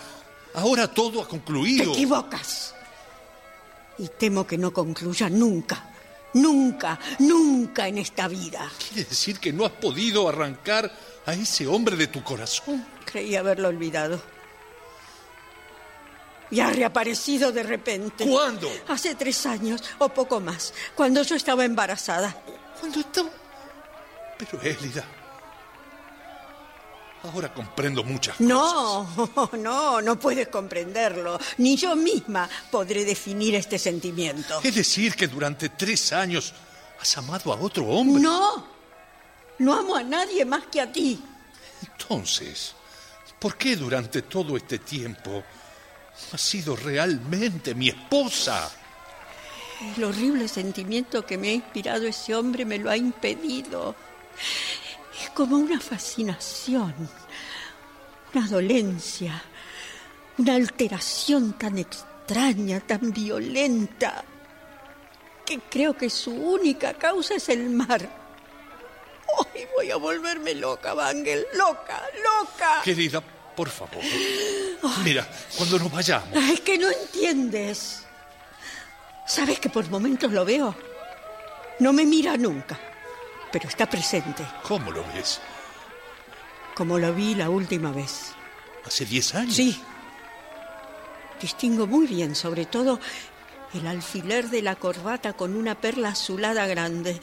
Ahora 0.54 0.86
todo 0.86 1.20
ha 1.20 1.24
Te 1.24 1.30
concluido. 1.30 1.92
equivocas. 1.92 2.76
Y 3.98 4.06
temo 4.06 4.46
que 4.46 4.56
no 4.56 4.72
concluya 4.72 5.28
nunca, 5.28 5.90
nunca, 6.34 6.96
nunca 7.18 7.88
en 7.88 7.98
esta 7.98 8.28
vida. 8.28 8.70
¿Quiere 8.88 9.08
decir 9.08 9.40
que 9.40 9.52
no 9.52 9.64
has 9.64 9.72
podido 9.72 10.28
arrancar 10.28 10.92
a 11.26 11.32
ese 11.34 11.66
hombre 11.66 11.96
de 11.96 12.06
tu 12.06 12.22
corazón? 12.22 12.86
Creí 13.04 13.36
haberlo 13.36 13.68
olvidado. 13.68 14.20
Y 16.50 16.60
ha 16.60 16.70
reaparecido 16.70 17.50
de 17.52 17.62
repente. 17.62 18.26
¿Cuándo? 18.26 18.70
Hace 18.88 19.14
tres 19.14 19.44
años 19.46 19.82
o 19.98 20.08
poco 20.08 20.40
más, 20.40 20.72
cuando 20.94 21.22
yo 21.22 21.34
estaba 21.36 21.64
embarazada. 21.64 22.36
¿Cuándo 22.78 23.00
estaba? 23.00 23.30
Pero 24.38 24.62
Élida. 24.62 25.04
Ahora 27.24 27.52
comprendo 27.54 28.04
muchas 28.04 28.36
cosas. 28.36 28.46
No, 28.46 29.50
no, 29.58 30.02
no 30.02 30.18
puedes 30.18 30.48
comprenderlo. 30.48 31.40
Ni 31.56 31.74
yo 31.74 31.96
misma 31.96 32.48
podré 32.70 33.04
definir 33.04 33.54
este 33.54 33.78
sentimiento. 33.78 34.60
Es 34.62 34.74
decir, 34.74 35.14
que 35.14 35.26
durante 35.26 35.70
tres 35.70 36.12
años 36.12 36.52
has 37.00 37.16
amado 37.16 37.52
a 37.52 37.56
otro 37.56 37.86
hombre. 37.86 38.22
No, 38.22 38.73
no 39.58 39.74
amo 39.74 39.96
a 39.96 40.02
nadie 40.02 40.44
más 40.44 40.66
que 40.66 40.80
a 40.80 40.90
ti. 40.90 41.22
Entonces, 41.82 42.74
¿por 43.38 43.56
qué 43.56 43.76
durante 43.76 44.22
todo 44.22 44.56
este 44.56 44.78
tiempo 44.78 45.42
has 46.32 46.40
sido 46.40 46.76
realmente 46.76 47.74
mi 47.74 47.88
esposa? 47.88 48.70
El 49.96 50.04
horrible 50.04 50.48
sentimiento 50.48 51.26
que 51.26 51.36
me 51.36 51.50
ha 51.50 51.52
inspirado 51.52 52.06
ese 52.06 52.34
hombre 52.34 52.64
me 52.64 52.78
lo 52.78 52.90
ha 52.90 52.96
impedido. 52.96 53.94
Es 55.22 55.30
como 55.30 55.56
una 55.56 55.80
fascinación, 55.80 56.94
una 58.34 58.48
dolencia, 58.48 59.42
una 60.38 60.54
alteración 60.54 61.52
tan 61.54 61.78
extraña, 61.78 62.80
tan 62.80 63.12
violenta, 63.12 64.24
que 65.44 65.60
creo 65.60 65.96
que 65.96 66.08
su 66.08 66.32
única 66.32 66.94
causa 66.94 67.34
es 67.34 67.48
el 67.48 67.70
mar. 67.70 68.23
Hoy 69.36 69.66
voy 69.74 69.90
a 69.90 69.96
volverme 69.96 70.54
loca, 70.54 70.94
Bangel, 70.94 71.46
loca, 71.54 72.02
loca. 72.22 72.82
Querida, 72.84 73.22
por 73.56 73.68
favor. 73.68 74.02
Mira, 75.04 75.26
cuando 75.56 75.78
nos 75.78 75.90
vayamos. 75.90 76.28
Es 76.50 76.60
que 76.60 76.78
no 76.78 76.90
entiendes. 76.90 78.04
¿Sabes 79.26 79.58
que 79.58 79.70
por 79.70 79.88
momentos 79.90 80.30
lo 80.32 80.44
veo? 80.44 80.74
No 81.80 81.92
me 81.92 82.04
mira 82.04 82.36
nunca, 82.36 82.78
pero 83.50 83.68
está 83.68 83.86
presente, 83.88 84.46
¿Cómo 84.62 84.90
lo 84.92 85.04
ves? 85.14 85.40
como 86.74 86.98
lo 86.98 87.14
vi 87.14 87.34
la 87.34 87.50
última 87.50 87.92
vez. 87.92 88.32
¿Hace 88.84 89.04
10 89.04 89.34
años? 89.36 89.54
Sí. 89.54 89.80
Distingo 91.40 91.86
muy 91.86 92.06
bien, 92.06 92.34
sobre 92.34 92.66
todo, 92.66 93.00
el 93.74 93.86
alfiler 93.86 94.50
de 94.50 94.60
la 94.62 94.76
corbata 94.76 95.32
con 95.34 95.54
una 95.56 95.74
perla 95.76 96.10
azulada 96.10 96.66
grande. 96.66 97.20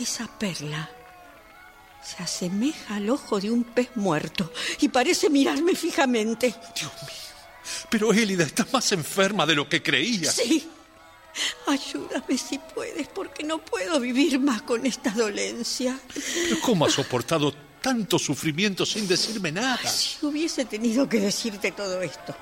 Esa 0.00 0.26
perla 0.38 0.90
se 2.06 2.22
asemeja 2.22 2.96
al 2.96 3.10
ojo 3.10 3.40
de 3.40 3.50
un 3.50 3.64
pez 3.64 3.90
muerto 3.96 4.52
y 4.80 4.88
parece 4.88 5.28
mirarme 5.28 5.74
fijamente. 5.74 6.54
Dios 6.74 6.92
mío. 7.02 7.26
Pero 7.90 8.12
Élida, 8.12 8.44
estás 8.44 8.72
más 8.72 8.92
enferma 8.92 9.44
de 9.44 9.56
lo 9.56 9.68
que 9.68 9.82
creía. 9.82 10.30
Sí. 10.30 10.68
Ayúdame 11.66 12.38
si 12.38 12.58
puedes, 12.58 13.08
porque 13.08 13.42
no 13.42 13.58
puedo 13.58 14.00
vivir 14.00 14.38
más 14.38 14.62
con 14.62 14.86
esta 14.86 15.10
dolencia. 15.10 15.98
Pero 16.14 16.60
¿cómo 16.60 16.86
has 16.86 16.92
soportado 16.92 17.52
tanto 17.82 18.18
sufrimiento 18.18 18.86
sin 18.86 19.06
decirme 19.06 19.52
nada? 19.52 19.86
Si 19.88 20.24
hubiese 20.24 20.64
tenido 20.64 21.08
que 21.08 21.20
decirte 21.20 21.72
todo 21.72 22.00
esto, 22.00 22.34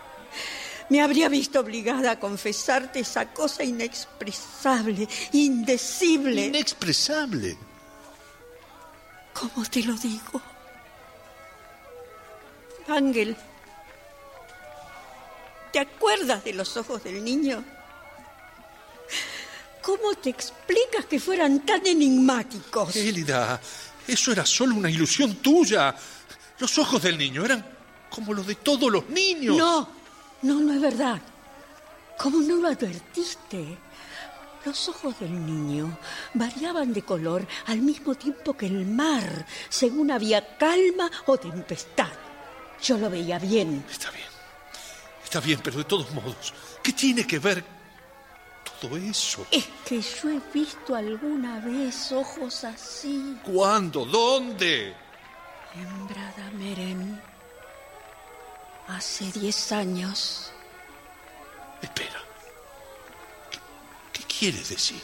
me 0.90 1.00
habría 1.00 1.28
visto 1.28 1.58
obligada 1.58 2.12
a 2.12 2.20
confesarte 2.20 3.00
esa 3.00 3.32
cosa 3.32 3.64
inexpresable, 3.64 5.08
indecible. 5.32 6.46
Inexpresable. 6.46 7.56
¿Cómo 9.44 9.66
te 9.66 9.82
lo 9.82 9.92
digo? 9.94 10.40
Ángel, 12.88 13.36
¿te 15.70 15.80
acuerdas 15.80 16.42
de 16.44 16.54
los 16.54 16.74
ojos 16.78 17.04
del 17.04 17.22
niño? 17.22 17.62
¿Cómo 19.82 20.14
te 20.14 20.30
explicas 20.30 21.04
que 21.04 21.20
fueran 21.20 21.60
tan 21.60 21.86
enigmáticos? 21.86 22.96
Élida, 22.96 23.60
eso 24.08 24.32
era 24.32 24.46
solo 24.46 24.76
una 24.76 24.90
ilusión 24.90 25.36
tuya. 25.36 25.94
Los 26.58 26.78
ojos 26.78 27.02
del 27.02 27.18
niño 27.18 27.44
eran 27.44 27.66
como 28.08 28.32
los 28.32 28.46
de 28.46 28.54
todos 28.54 28.90
los 28.90 29.10
niños. 29.10 29.58
No, 29.58 29.86
no, 30.40 30.60
no 30.60 30.72
es 30.72 30.80
verdad. 30.80 31.20
¿Cómo 32.18 32.40
no 32.40 32.56
lo 32.56 32.68
advertiste? 32.68 33.76
Los 34.64 34.88
ojos 34.88 35.18
del 35.20 35.44
niño 35.44 35.98
variaban 36.32 36.92
de 36.94 37.02
color 37.02 37.46
al 37.66 37.78
mismo 37.80 38.14
tiempo 38.14 38.56
que 38.56 38.66
el 38.66 38.86
mar, 38.86 39.44
según 39.68 40.10
había 40.10 40.56
calma 40.56 41.10
o 41.26 41.36
tempestad. 41.36 42.12
Yo 42.82 42.96
lo 42.96 43.10
veía 43.10 43.38
bien. 43.38 43.84
Está 43.90 44.10
bien. 44.10 44.26
Está 45.22 45.40
bien, 45.40 45.60
pero 45.62 45.78
de 45.78 45.84
todos 45.84 46.10
modos, 46.12 46.54
¿qué 46.82 46.92
tiene 46.92 47.26
que 47.26 47.38
ver 47.38 47.64
todo 48.80 48.96
eso? 48.96 49.46
Es 49.50 49.66
que 49.84 50.00
yo 50.00 50.30
he 50.30 50.40
visto 50.52 50.94
alguna 50.94 51.60
vez 51.60 52.12
ojos 52.12 52.64
así. 52.64 53.38
¿Cuándo? 53.44 54.04
¿Dónde? 54.06 54.94
En 55.74 56.08
Bradameren. 56.08 57.20
Hace 58.88 59.30
diez 59.32 59.72
años. 59.72 60.52
Espera. 61.82 62.33
¿Qué, 64.14 64.22
quieres 64.22 64.70
decir? 64.70 65.00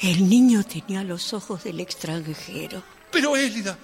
El 0.00 0.28
niño 0.28 0.64
tenía 0.64 1.02
los 1.02 1.32
ojos 1.34 1.64
del 1.64 1.80
extranjero. 1.80 2.82
Pero 3.10 3.36
Élida, 3.36 3.76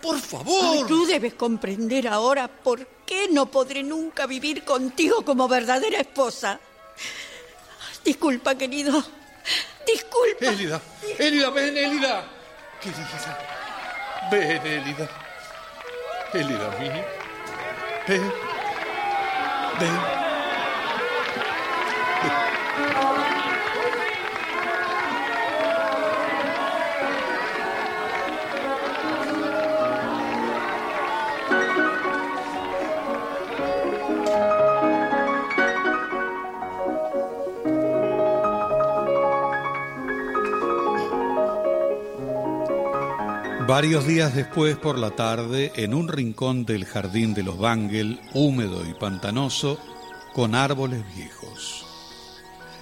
por 0.00 0.16
Ay, 0.16 0.20
favor. 0.20 0.86
tú 0.86 1.06
debes 1.06 1.34
comprender 1.34 2.08
ahora 2.08 2.48
por 2.48 2.86
qué 3.06 3.28
no 3.30 3.46
podré 3.46 3.82
nunca 3.82 4.26
vivir 4.26 4.64
contigo 4.64 5.24
como 5.24 5.48
verdadera 5.48 6.00
esposa. 6.00 6.58
Disculpa, 8.04 8.54
querido. 8.56 9.02
Disculpa. 9.86 10.46
Élida, 10.46 10.80
Élida, 11.18 11.50
ven, 11.50 11.76
Élida. 11.76 12.28
Querida, 12.80 13.38
ven, 14.30 14.66
Élida. 14.66 15.08
Élida 16.32 16.78
mía. 16.80 17.06
Ven. 18.08 18.32
Ven. 19.78 20.31
Varios 43.66 44.08
días 44.08 44.34
después, 44.34 44.76
por 44.76 44.98
la 44.98 45.12
tarde, 45.12 45.72
en 45.76 45.94
un 45.94 46.08
rincón 46.08 46.64
del 46.64 46.84
jardín 46.84 47.32
de 47.32 47.44
los 47.44 47.58
Bangel, 47.58 48.20
húmedo 48.34 48.84
y 48.88 48.92
pantanoso, 48.92 49.78
con 50.32 50.56
árboles 50.56 51.04
viejos. 51.14 51.86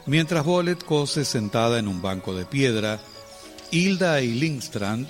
Mientras 0.06 0.42
Bolet 0.42 0.82
cose 0.82 1.26
sentada 1.26 1.78
en 1.78 1.86
un 1.86 2.00
banco 2.00 2.34
de 2.34 2.46
piedra, 2.46 2.98
Hilda 3.70 4.22
y 4.22 4.32
Lindstrand 4.32 5.06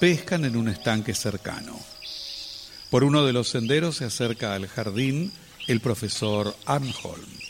pescan 0.00 0.44
en 0.44 0.56
un 0.56 0.68
estanque 0.68 1.14
cercano. 1.14 1.78
Por 2.90 3.04
uno 3.04 3.24
de 3.24 3.32
los 3.32 3.48
senderos 3.48 3.96
se 3.96 4.06
acerca 4.06 4.54
al 4.54 4.66
jardín 4.66 5.32
el 5.68 5.80
profesor 5.80 6.54
Arnholm. 6.66 7.43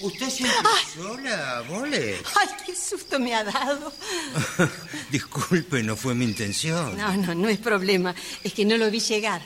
¿Usted 0.00 0.28
siempre 0.28 0.70
sola, 0.94 1.64
Bolet? 1.68 2.22
¡Ay, 2.38 2.48
qué 2.66 2.74
susto 2.76 3.18
me 3.18 3.34
ha 3.34 3.44
dado! 3.44 3.92
Disculpe, 5.10 5.82
no 5.82 5.96
fue 5.96 6.14
mi 6.14 6.26
intención. 6.26 6.96
No, 6.96 7.16
no, 7.16 7.34
no 7.34 7.48
es 7.48 7.58
problema. 7.58 8.14
Es 8.44 8.52
que 8.52 8.64
no 8.66 8.76
lo 8.76 8.90
vi 8.90 9.00
llegar. 9.00 9.40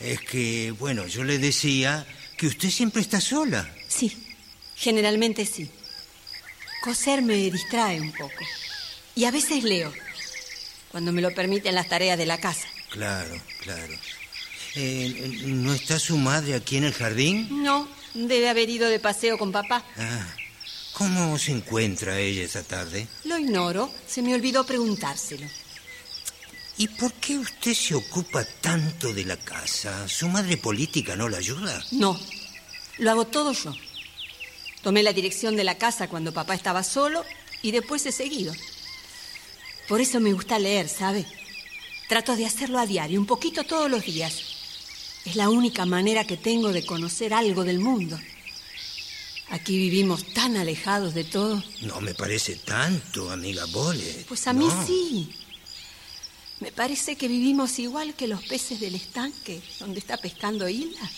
Es 0.00 0.20
que, 0.20 0.72
bueno, 0.72 1.06
yo 1.06 1.22
le 1.22 1.38
decía 1.38 2.04
que 2.36 2.48
usted 2.48 2.70
siempre 2.70 3.00
está 3.00 3.20
sola. 3.20 3.72
Sí, 3.86 4.16
generalmente 4.74 5.46
sí. 5.46 5.70
Coser 6.82 7.22
me 7.22 7.36
distrae 7.36 8.00
un 8.00 8.10
poco. 8.10 8.44
Y 9.14 9.26
a 9.26 9.30
veces 9.30 9.62
leo, 9.62 9.92
cuando 10.90 11.12
me 11.12 11.22
lo 11.22 11.32
permiten 11.32 11.76
las 11.76 11.88
tareas 11.88 12.18
de 12.18 12.26
la 12.26 12.38
casa. 12.38 12.66
Claro, 12.90 13.40
claro. 13.60 13.94
Eh, 14.74 15.42
¿No 15.44 15.72
está 15.72 15.98
su 16.00 16.16
madre 16.16 16.54
aquí 16.54 16.78
en 16.78 16.84
el 16.84 16.94
jardín? 16.94 17.62
No, 17.62 17.86
debe 18.14 18.48
haber 18.48 18.68
ido 18.68 18.88
de 18.88 18.98
paseo 18.98 19.38
con 19.38 19.52
papá. 19.52 19.84
Ah, 19.96 20.34
¿Cómo 20.94 21.38
se 21.38 21.52
encuentra 21.52 22.18
ella 22.18 22.44
esta 22.44 22.62
tarde? 22.62 23.06
Lo 23.24 23.38
ignoro, 23.38 23.90
se 24.06 24.22
me 24.22 24.34
olvidó 24.34 24.64
preguntárselo. 24.64 25.46
¿Y 26.78 26.88
por 26.88 27.12
qué 27.14 27.38
usted 27.38 27.74
se 27.74 27.94
ocupa 27.94 28.44
tanto 28.60 29.12
de 29.12 29.24
la 29.24 29.36
casa? 29.36 30.08
¿Su 30.08 30.28
madre 30.28 30.56
política 30.56 31.16
no 31.16 31.28
la 31.28 31.38
ayuda? 31.38 31.82
No, 31.92 32.18
lo 32.98 33.10
hago 33.10 33.26
todo 33.26 33.52
yo. 33.52 33.74
Tomé 34.82 35.02
la 35.02 35.12
dirección 35.12 35.54
de 35.56 35.64
la 35.64 35.78
casa 35.78 36.08
cuando 36.08 36.32
papá 36.32 36.54
estaba 36.54 36.82
solo 36.82 37.24
y 37.62 37.70
después 37.70 38.04
he 38.06 38.12
seguido. 38.12 38.52
Por 39.88 40.00
eso 40.00 40.20
me 40.20 40.32
gusta 40.32 40.58
leer, 40.58 40.88
¿sabe? 40.88 41.26
Trato 42.08 42.36
de 42.36 42.46
hacerlo 42.46 42.78
a 42.78 42.86
diario, 42.86 43.20
un 43.20 43.26
poquito 43.26 43.64
todos 43.64 43.90
los 43.90 44.04
días. 44.04 44.51
Es 45.24 45.36
la 45.36 45.48
única 45.48 45.86
manera 45.86 46.26
que 46.26 46.36
tengo 46.36 46.72
de 46.72 46.84
conocer 46.84 47.32
algo 47.32 47.64
del 47.64 47.78
mundo. 47.78 48.18
Aquí 49.50 49.76
vivimos 49.76 50.24
tan 50.32 50.56
alejados 50.56 51.14
de 51.14 51.24
todo. 51.24 51.62
No 51.82 52.00
me 52.00 52.14
parece 52.14 52.56
tanto, 52.56 53.30
amiga 53.30 53.64
Bole. 53.66 54.24
Pues 54.28 54.46
a 54.46 54.52
mí 54.52 54.66
No. 54.66 54.86
sí. 54.86 55.30
Me 56.60 56.72
parece 56.72 57.16
que 57.16 57.28
vivimos 57.28 57.78
igual 57.78 58.14
que 58.14 58.28
los 58.28 58.42
peces 58.44 58.80
del 58.80 58.94
estanque 58.94 59.60
donde 59.80 59.98
está 59.98 60.16
pescando 60.16 60.68
Hilda. 60.68 61.10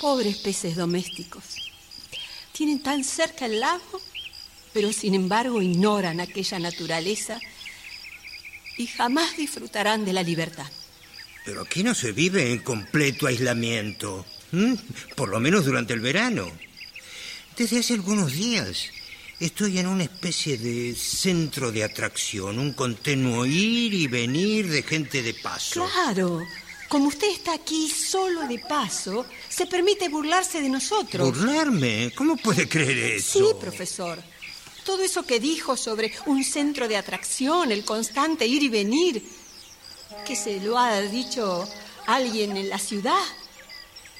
Pobres 0.00 0.38
peces 0.38 0.74
domésticos. 0.74 1.44
Tienen 2.52 2.82
tan 2.82 3.04
cerca 3.04 3.46
el 3.46 3.60
lago, 3.60 4.00
pero 4.72 4.92
sin 4.92 5.14
embargo 5.14 5.60
ignoran 5.62 6.20
aquella 6.20 6.58
naturaleza 6.58 7.38
y 8.78 8.86
jamás 8.86 9.36
disfrutarán 9.36 10.04
de 10.04 10.12
la 10.14 10.22
libertad. 10.22 10.66
Pero 11.44 11.62
aquí 11.62 11.82
no 11.82 11.94
se 11.94 12.12
vive 12.12 12.52
en 12.52 12.60
completo 12.60 13.26
aislamiento. 13.26 14.24
Por 15.16 15.28
lo 15.28 15.40
menos 15.40 15.64
durante 15.64 15.92
el 15.92 16.00
verano. 16.00 16.50
Desde 17.56 17.80
hace 17.80 17.94
algunos 17.94 18.32
días 18.32 18.90
estoy 19.40 19.78
en 19.78 19.88
una 19.88 20.04
especie 20.04 20.56
de 20.56 20.94
centro 20.94 21.72
de 21.72 21.82
atracción, 21.82 22.58
un 22.58 22.72
continuo 22.74 23.44
ir 23.44 23.92
y 23.92 24.06
venir 24.06 24.68
de 24.68 24.82
gente 24.82 25.22
de 25.22 25.34
paso. 25.34 25.88
Claro. 25.92 26.40
Como 26.88 27.08
usted 27.08 27.28
está 27.30 27.54
aquí 27.54 27.88
solo 27.88 28.46
de 28.46 28.58
paso, 28.58 29.24
se 29.48 29.66
permite 29.66 30.10
burlarse 30.10 30.60
de 30.60 30.68
nosotros. 30.68 31.26
¿Burlarme? 31.26 32.12
¿Cómo 32.14 32.36
puede 32.36 32.68
creer 32.68 33.16
eso? 33.16 33.38
Sí, 33.38 33.44
profesor. 33.58 34.22
Todo 34.84 35.02
eso 35.02 35.22
que 35.22 35.40
dijo 35.40 35.76
sobre 35.76 36.12
un 36.26 36.44
centro 36.44 36.88
de 36.88 36.96
atracción, 36.96 37.72
el 37.72 37.84
constante 37.84 38.46
ir 38.46 38.62
y 38.62 38.68
venir, 38.68 39.22
que 40.26 40.36
se 40.36 40.60
lo 40.60 40.78
ha 40.78 41.00
dicho 41.00 41.68
alguien 42.06 42.56
en 42.56 42.68
la 42.68 42.78
ciudad, 42.78 43.22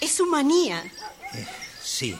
es 0.01 0.13
su 0.13 0.27
manía. 0.27 0.83
Sí, 1.83 2.17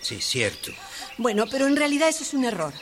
sí, 0.00 0.20
cierto. 0.20 0.72
Bueno, 1.18 1.44
pero 1.50 1.66
en 1.66 1.76
realidad 1.76 2.08
eso 2.08 2.22
es 2.22 2.34
un 2.34 2.44
error. 2.44 2.72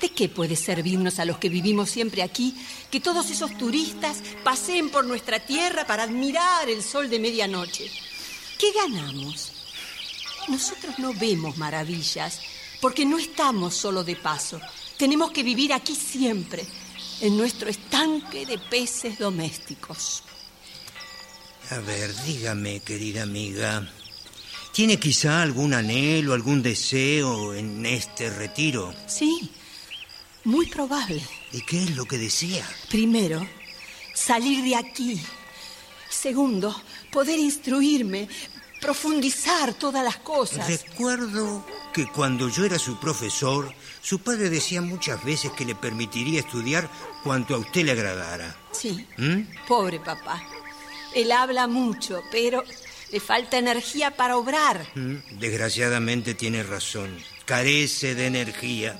¿De 0.00 0.10
qué 0.10 0.28
puede 0.28 0.54
servirnos 0.54 1.18
a 1.18 1.24
los 1.24 1.38
que 1.38 1.48
vivimos 1.48 1.90
siempre 1.90 2.22
aquí 2.22 2.54
que 2.90 3.00
todos 3.00 3.30
esos 3.30 3.56
turistas 3.58 4.18
paseen 4.44 4.90
por 4.90 5.04
nuestra 5.04 5.40
tierra 5.40 5.86
para 5.86 6.04
admirar 6.04 6.68
el 6.68 6.82
sol 6.82 7.10
de 7.10 7.18
medianoche? 7.18 7.90
¿Qué 8.58 8.72
ganamos? 8.72 9.52
Nosotros 10.46 10.98
no 10.98 11.12
vemos 11.14 11.56
maravillas 11.56 12.40
porque 12.80 13.04
no 13.04 13.18
estamos 13.18 13.74
solo 13.74 14.04
de 14.04 14.16
paso. 14.16 14.60
Tenemos 14.96 15.32
que 15.32 15.42
vivir 15.42 15.72
aquí 15.72 15.94
siempre, 15.94 16.64
en 17.20 17.36
nuestro 17.36 17.68
estanque 17.68 18.46
de 18.46 18.58
peces 18.58 19.18
domésticos. 19.18 20.22
A 21.70 21.78
ver, 21.78 22.14
dígame, 22.24 22.80
querida 22.80 23.22
amiga, 23.24 23.86
¿tiene 24.72 24.98
quizá 24.98 25.42
algún 25.42 25.74
anhelo, 25.74 26.32
algún 26.32 26.62
deseo 26.62 27.52
en 27.54 27.84
este 27.84 28.30
retiro? 28.30 28.94
Sí, 29.06 29.50
muy 30.44 30.66
probable. 30.66 31.22
¿Y 31.52 31.60
qué 31.62 31.82
es 31.82 31.96
lo 31.96 32.06
que 32.06 32.16
desea? 32.16 32.66
Primero, 32.88 33.46
salir 34.14 34.64
de 34.64 34.76
aquí. 34.76 35.20
Segundo, 36.08 36.74
poder 37.10 37.38
instruirme, 37.38 38.28
profundizar 38.80 39.74
todas 39.74 40.04
las 40.04 40.16
cosas. 40.18 40.66
Recuerdo 40.68 41.64
que 41.92 42.06
cuando 42.06 42.48
yo 42.48 42.64
era 42.64 42.78
su 42.78 42.98
profesor, 42.98 43.72
su 44.00 44.20
padre 44.20 44.50
decía 44.50 44.80
muchas 44.82 45.22
veces 45.24 45.52
que 45.52 45.64
le 45.64 45.74
permitiría 45.74 46.40
estudiar 46.40 46.88
cuanto 47.24 47.54
a 47.54 47.58
usted 47.58 47.84
le 47.84 47.92
agradara. 47.92 48.56
Sí, 48.72 49.06
¿Mm? 49.16 49.66
pobre 49.66 49.98
papá. 50.00 50.42
Él 51.14 51.32
habla 51.32 51.66
mucho, 51.66 52.22
pero 52.30 52.62
le 53.10 53.20
falta 53.20 53.58
energía 53.58 54.10
para 54.16 54.36
obrar. 54.36 54.86
Mm, 54.94 55.38
Desgraciadamente 55.38 56.34
tiene 56.34 56.62
razón. 56.62 57.18
Carece 57.44 58.14
de 58.14 58.26
energía. 58.26 58.98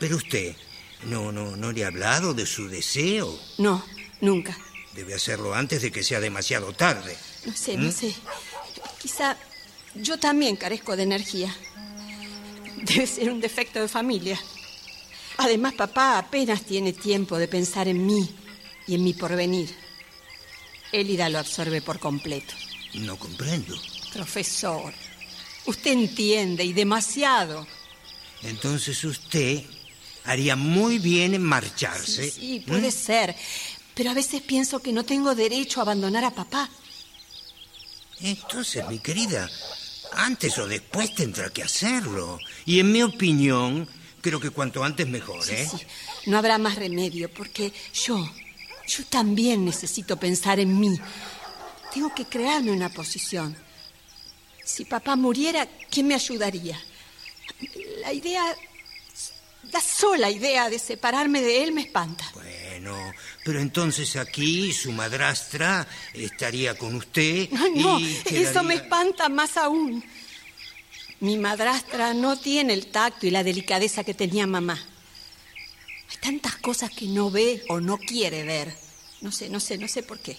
Pero 0.00 0.16
usted 0.16 0.56
no, 1.04 1.30
no, 1.32 1.56
no 1.56 1.72
le 1.72 1.84
ha 1.84 1.88
hablado 1.88 2.34
de 2.34 2.46
su 2.46 2.68
deseo. 2.68 3.38
No, 3.58 3.84
nunca. 4.20 4.56
Debe 4.94 5.14
hacerlo 5.14 5.54
antes 5.54 5.82
de 5.82 5.90
que 5.92 6.02
sea 6.02 6.20
demasiado 6.20 6.72
tarde. 6.72 7.16
No 7.46 7.52
sé, 7.56 7.76
no 7.76 7.90
sé. 7.92 8.14
Quizá 9.04 9.36
yo 9.94 10.16
también 10.18 10.56
carezco 10.56 10.96
de 10.96 11.02
energía. 11.02 11.54
Debe 12.76 13.06
ser 13.06 13.30
un 13.30 13.38
defecto 13.38 13.78
de 13.78 13.86
familia. 13.86 14.40
Además, 15.36 15.74
papá 15.74 16.16
apenas 16.16 16.62
tiene 16.62 16.94
tiempo 16.94 17.36
de 17.36 17.46
pensar 17.46 17.86
en 17.86 18.06
mí 18.06 18.26
y 18.86 18.94
en 18.94 19.04
mi 19.04 19.12
porvenir. 19.12 19.68
Élida 20.90 21.28
lo 21.28 21.38
absorbe 21.38 21.82
por 21.82 21.98
completo. 21.98 22.54
No 22.94 23.18
comprendo. 23.18 23.78
Profesor, 24.10 24.94
usted 25.66 25.92
entiende 25.92 26.64
y 26.64 26.72
demasiado. 26.72 27.66
Entonces 28.42 29.04
usted 29.04 29.64
haría 30.24 30.56
muy 30.56 30.98
bien 30.98 31.34
en 31.34 31.42
marcharse. 31.42 32.30
Sí, 32.30 32.64
puede 32.66 32.90
ser. 32.90 33.36
Pero 33.92 34.12
a 34.12 34.14
veces 34.14 34.40
pienso 34.40 34.80
que 34.80 34.94
no 34.94 35.04
tengo 35.04 35.34
derecho 35.34 35.80
a 35.80 35.82
abandonar 35.82 36.24
a 36.24 36.30
papá. 36.30 36.70
Entonces, 38.24 38.88
mi 38.88 39.00
querida, 39.00 39.50
antes 40.12 40.56
o 40.56 40.66
después 40.66 41.14
tendrá 41.14 41.50
que 41.50 41.62
hacerlo. 41.62 42.38
Y 42.64 42.80
en 42.80 42.90
mi 42.90 43.02
opinión, 43.02 43.86
creo 44.22 44.40
que 44.40 44.48
cuanto 44.48 44.82
antes 44.82 45.06
mejor, 45.06 45.38
¿eh? 45.50 45.68
Sí, 45.70 45.76
no 46.24 46.38
habrá 46.38 46.56
más 46.56 46.76
remedio, 46.76 47.30
porque 47.30 47.70
yo, 47.92 48.26
yo 48.86 49.04
también 49.10 49.66
necesito 49.66 50.16
pensar 50.16 50.58
en 50.58 50.80
mí. 50.80 50.98
Tengo 51.92 52.14
que 52.14 52.24
crearme 52.24 52.72
una 52.72 52.88
posición. 52.88 53.54
Si 54.64 54.86
papá 54.86 55.16
muriera, 55.16 55.68
¿quién 55.90 56.06
me 56.06 56.14
ayudaría? 56.14 56.80
La 58.00 58.14
idea, 58.14 58.42
la 59.70 59.80
sola 59.82 60.30
idea 60.30 60.70
de 60.70 60.78
separarme 60.78 61.42
de 61.42 61.62
él 61.62 61.72
me 61.72 61.82
espanta. 61.82 62.24
Bueno, 62.32 62.63
pero 63.44 63.60
entonces 63.60 64.16
aquí 64.16 64.72
su 64.72 64.92
madrastra 64.92 65.86
estaría 66.12 66.76
con 66.76 66.94
usted 66.96 67.48
Ay, 67.56 67.72
no, 67.76 68.00
y 68.00 68.22
eso 68.30 68.62
me 68.62 68.74
espanta 68.74 69.28
más 69.28 69.56
aún. 69.56 70.04
Mi 71.20 71.36
madrastra 71.38 72.12
no 72.12 72.38
tiene 72.38 72.74
el 72.74 72.88
tacto 72.88 73.26
y 73.26 73.30
la 73.30 73.42
delicadeza 73.44 74.04
que 74.04 74.14
tenía 74.14 74.46
mamá. 74.46 74.78
Hay 76.10 76.16
tantas 76.18 76.56
cosas 76.56 76.90
que 76.90 77.06
no 77.06 77.30
ve 77.30 77.62
o 77.68 77.80
no 77.80 77.98
quiere 77.98 78.42
ver. 78.42 78.74
No 79.20 79.32
sé, 79.32 79.48
no 79.48 79.58
sé, 79.60 79.78
no 79.78 79.88
sé 79.88 80.02
por 80.02 80.18
qué. 80.18 80.36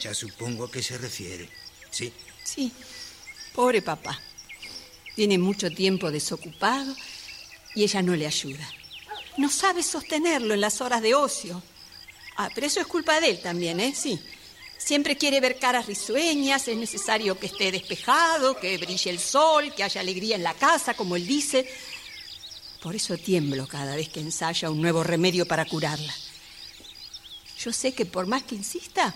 Ya 0.00 0.12
supongo 0.12 0.64
a 0.64 0.70
qué 0.70 0.82
se 0.82 0.98
refiere. 0.98 1.48
Sí. 1.90 2.12
Sí, 2.44 2.72
pobre 3.54 3.80
papá. 3.80 4.20
Tiene 5.14 5.38
mucho 5.38 5.70
tiempo 5.70 6.10
desocupado 6.10 6.94
y 7.74 7.84
ella 7.84 8.02
no 8.02 8.14
le 8.14 8.26
ayuda. 8.26 8.68
No 9.36 9.50
sabe 9.50 9.82
sostenerlo 9.82 10.54
en 10.54 10.60
las 10.60 10.80
horas 10.80 11.02
de 11.02 11.14
ocio. 11.14 11.62
Ah, 12.36 12.50
pero 12.54 12.66
eso 12.66 12.80
es 12.80 12.86
culpa 12.86 13.20
de 13.20 13.30
él 13.30 13.40
también, 13.40 13.80
¿eh? 13.80 13.94
Sí. 13.94 14.18
Siempre 14.78 15.16
quiere 15.16 15.40
ver 15.40 15.58
caras 15.58 15.86
risueñas, 15.86 16.68
es 16.68 16.76
necesario 16.76 17.38
que 17.38 17.46
esté 17.46 17.72
despejado, 17.72 18.58
que 18.58 18.76
brille 18.78 19.10
el 19.10 19.18
sol, 19.18 19.74
que 19.74 19.82
haya 19.82 20.00
alegría 20.00 20.36
en 20.36 20.42
la 20.42 20.54
casa, 20.54 20.94
como 20.94 21.16
él 21.16 21.26
dice. 21.26 21.66
Por 22.82 22.94
eso 22.94 23.16
tiemblo 23.16 23.66
cada 23.66 23.96
vez 23.96 24.08
que 24.10 24.20
ensaya 24.20 24.70
un 24.70 24.80
nuevo 24.80 25.02
remedio 25.02 25.46
para 25.46 25.64
curarla. 25.64 26.14
Yo 27.58 27.72
sé 27.72 27.94
que 27.94 28.04
por 28.04 28.26
más 28.26 28.42
que 28.42 28.54
insista, 28.54 29.14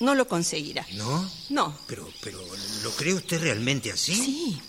no 0.00 0.14
lo 0.14 0.28
conseguirá. 0.28 0.84
¿No? 0.92 1.30
No, 1.48 1.78
Pero, 1.86 2.08
pero, 2.20 2.42
¿lo 2.82 2.90
cree 2.92 3.14
usted 3.14 3.40
realmente 3.40 3.92
así? 3.92 4.14
Sí. 4.14 4.60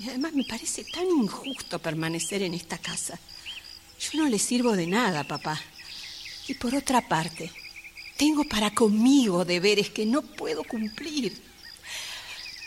Y 0.00 0.08
además 0.08 0.32
me 0.34 0.44
parece 0.44 0.84
tan 0.84 1.06
injusto 1.06 1.78
permanecer 1.78 2.42
en 2.42 2.54
esta 2.54 2.78
casa. 2.78 3.18
Yo 4.02 4.18
no 4.18 4.28
le 4.28 4.38
sirvo 4.38 4.72
de 4.72 4.86
nada, 4.86 5.22
papá. 5.24 5.60
Y 6.48 6.54
por 6.54 6.74
otra 6.74 7.06
parte, 7.08 7.52
tengo 8.16 8.44
para 8.44 8.74
conmigo 8.74 9.44
deberes 9.44 9.90
que 9.90 10.04
no 10.04 10.22
puedo 10.22 10.64
cumplir. 10.64 11.40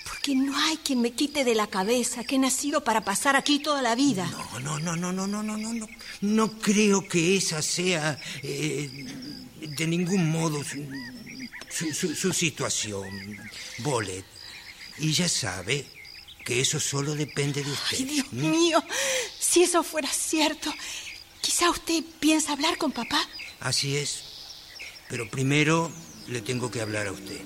Porque 0.06 0.34
no 0.34 0.58
hay 0.58 0.78
quien 0.78 1.02
me 1.02 1.12
quite 1.12 1.44
de 1.44 1.56
la 1.56 1.68
cabeza 1.68 2.24
que 2.24 2.36
he 2.36 2.40
nacido 2.40 2.84
para 2.84 3.02
pasar 3.02 3.36
aquí 3.36 3.60
toda 3.60 3.82
la 3.82 3.96
vida. 3.96 4.26
No, 4.62 4.80
no, 4.80 4.80
no, 4.80 4.96
no, 4.96 5.12
no, 5.12 5.28
no, 5.28 5.44
no, 5.44 5.74
no. 5.74 5.88
No, 6.22 6.52
creo 6.60 7.06
que 7.08 7.36
esa 7.36 7.62
sea 7.62 8.18
eh, 8.42 8.90
de 9.60 9.88
ningún 9.88 10.32
modo 10.32 10.64
su, 10.64 11.94
su 12.16 12.34
situación, 12.34 13.10
Bolet. 13.80 14.26
Y 15.00 15.12
ya 15.12 15.28
sabe 15.28 15.86
que 16.46 16.62
eso 16.62 16.80
solo 16.80 17.16
depende 17.16 17.64
de 17.64 17.72
usted. 17.72 17.98
Ay, 17.98 18.06
Dios 18.06 18.32
mío, 18.32 18.82
si 19.40 19.64
eso 19.64 19.84
fuera 19.84 20.08
cierto, 20.08 20.74
quizá 21.46 21.70
usted 21.70 22.04
piensa 22.20 22.54
hablar 22.54 22.76
con 22.80 22.92
papá. 22.92 23.22
Así 23.60 23.96
es. 23.96 24.24
Pero 25.08 25.30
primero 25.30 25.92
le 26.28 26.42
tengo 26.42 26.72
que 26.72 26.82
hablar 26.82 27.06
a 27.06 27.12
usted. 27.12 27.40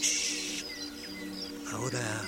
Shh. 0.00 0.64
Ahora 1.72 2.22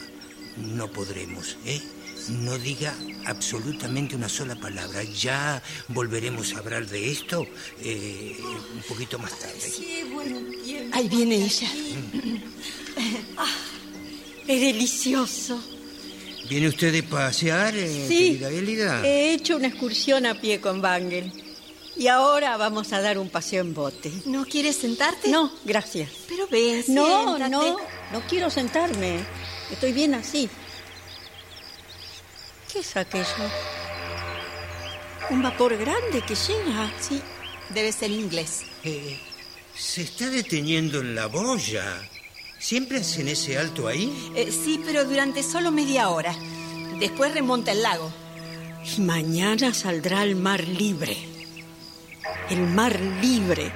no 0.57 0.91
podremos, 0.91 1.59
¿eh? 1.65 1.81
No 2.29 2.59
diga 2.59 2.93
absolutamente 3.25 4.17
una 4.17 4.29
sola 4.29 4.57
palabra. 4.57 5.05
Ya 5.05 5.63
volveremos 5.87 6.55
a 6.55 6.59
hablar 6.59 6.89
de 6.89 7.13
esto 7.13 7.47
eh, 7.81 8.37
un 8.75 8.83
poquito 8.89 9.17
más 9.21 9.39
tarde. 9.39 9.73
Ahí 10.93 11.09
viene 11.09 11.37
ella. 11.37 11.71
Es 14.49 14.61
delicioso. 14.61 15.76
¿Viene 16.49 16.69
usted 16.69 16.93
de 16.93 17.03
pasear, 17.03 17.75
eh, 17.77 18.07
Sí, 18.09 18.39
querida 18.39 19.05
he 19.07 19.33
hecho 19.33 19.57
una 19.57 19.69
excursión 19.69 20.27
a 20.27 20.41
pie 20.41 20.61
con 20.61 20.81
Bangel. 20.81 21.33
Y 21.97 22.09
ahora 22.09 22.57
vamos 22.59 22.93
a 22.93 23.01
dar 23.01 23.19
un 23.19 23.31
paseo 23.31 23.63
en 23.63 23.73
bote. 23.73 24.13
¿No 24.27 24.45
quieres 24.45 24.77
sentarte? 24.77 25.29
No, 25.31 25.51
gracias. 25.65 26.11
Pero 26.29 26.47
ven, 26.49 26.85
No, 26.89 27.37
siéntate. 27.39 27.51
no, 27.51 27.77
no 28.13 28.21
quiero 28.29 28.51
sentarme. 28.51 29.21
Estoy 29.73 29.93
bien 29.93 30.15
así. 30.15 30.49
¿Qué 32.73 32.81
es 32.81 32.97
aquello? 32.97 33.25
Un 35.31 35.43
vapor 35.43 35.77
grande 35.77 36.23
que 36.27 36.35
llega. 36.35 36.93
Sí, 37.01 37.21
debe 37.71 37.91
ser 37.93 38.11
inglés. 38.11 38.63
Eh, 38.85 39.19
se 39.75 40.03
está 40.03 40.29
deteniendo 40.29 41.01
en 41.01 41.15
la 41.15 41.27
boya. 41.27 41.83
¿Siempre 42.67 42.99
hacen 42.99 43.29
ese 43.29 43.57
alto 43.57 43.87
ahí? 43.87 44.13
Eh, 44.35 44.51
sí, 44.51 44.81
pero 44.85 45.05
durante 45.05 45.45
solo 45.45 45.71
media 45.71 46.09
hora. 46.09 46.35
Después 46.99 47.33
remonta 47.33 47.71
el 47.71 47.81
lago. 47.85 48.11
Y 48.97 49.03
mañana 49.03 49.73
saldrá 49.73 50.23
al 50.23 50.35
mar 50.35 50.67
libre. 50.67 51.17
El 52.51 52.67
mar 52.67 52.99
libre. 53.23 53.71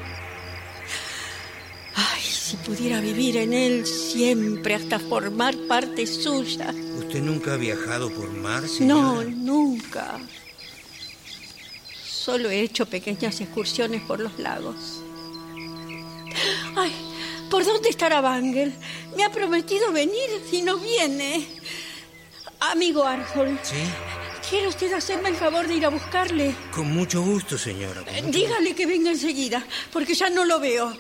Ay, 1.94 2.20
si 2.20 2.56
pudiera 2.56 3.00
vivir 3.00 3.36
en 3.36 3.52
él 3.52 3.86
siempre 3.86 4.74
hasta 4.74 4.98
formar 4.98 5.54
parte 5.68 6.04
suya. 6.08 6.74
¿Usted 6.98 7.22
nunca 7.22 7.54
ha 7.54 7.58
viajado 7.58 8.10
por 8.10 8.28
mar, 8.32 8.62
No, 8.62 8.68
señora? 8.68 9.24
nunca. 9.30 10.18
Solo 12.04 12.50
he 12.50 12.60
hecho 12.62 12.86
pequeñas 12.86 13.40
excursiones 13.40 14.02
por 14.02 14.18
los 14.18 14.36
lagos. 14.40 14.74
Ay, 16.74 16.92
¿por 17.50 17.64
dónde 17.64 17.90
estará 17.90 18.20
Bangel? 18.20 18.72
Me 19.16 19.24
ha 19.24 19.30
prometido 19.30 19.92
venir 19.92 20.30
y 20.50 20.62
no 20.62 20.78
viene. 20.78 21.46
Amigo 22.60 23.04
Arthur, 23.04 23.58
¿Sí? 23.62 23.76
¿quiere 24.48 24.68
usted 24.68 24.92
hacerme 24.92 25.30
el 25.30 25.36
favor 25.36 25.66
de 25.66 25.74
ir 25.74 25.86
a 25.86 25.88
buscarle? 25.88 26.54
Con 26.74 26.92
mucho 26.92 27.22
gusto, 27.22 27.58
señora. 27.58 28.02
mucho 28.02 28.26
Dígale 28.30 28.74
que 28.74 28.86
venga 28.86 29.10
enseguida, 29.10 29.64
porque 29.92 30.14
ya 30.14 30.30
no 30.30 30.44
lo 30.44 30.60
veo. 30.60 30.94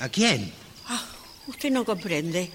¿A 0.00 0.08
quién? 0.08 0.52
Ah, 0.88 1.04
usted 1.46 1.70
no 1.70 1.84
comprende. 1.84 2.50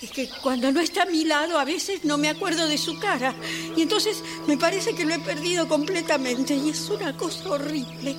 Es 0.00 0.10
que 0.10 0.28
cuando 0.42 0.70
no 0.70 0.80
está 0.80 1.04
a 1.04 1.06
mi 1.06 1.24
lado 1.24 1.58
a 1.58 1.64
veces 1.64 2.04
no 2.04 2.18
me 2.18 2.28
acuerdo 2.28 2.66
de 2.68 2.78
su 2.78 2.98
cara. 2.98 3.34
Y 3.76 3.82
entonces 3.82 4.22
me 4.46 4.56
parece 4.56 4.94
que 4.94 5.04
lo 5.04 5.14
he 5.14 5.18
perdido 5.18 5.66
completamente. 5.66 6.54
Y 6.54 6.70
es 6.70 6.88
una 6.90 7.16
cosa 7.16 7.48
horrible. 7.50 8.14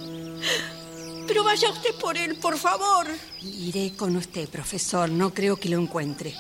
Pero 1.28 1.43
vaya 1.43 1.69
usted 1.69 1.95
por 1.95 2.17
él, 2.17 2.36
por 2.36 2.57
favor. 2.57 3.07
Iré 3.41 3.93
con 3.95 4.15
usted, 4.15 4.47
profesor. 4.49 5.09
No 5.09 5.34
creo 5.34 5.57
que 5.57 5.69
lo 5.69 5.80
encuentre. 5.80 6.34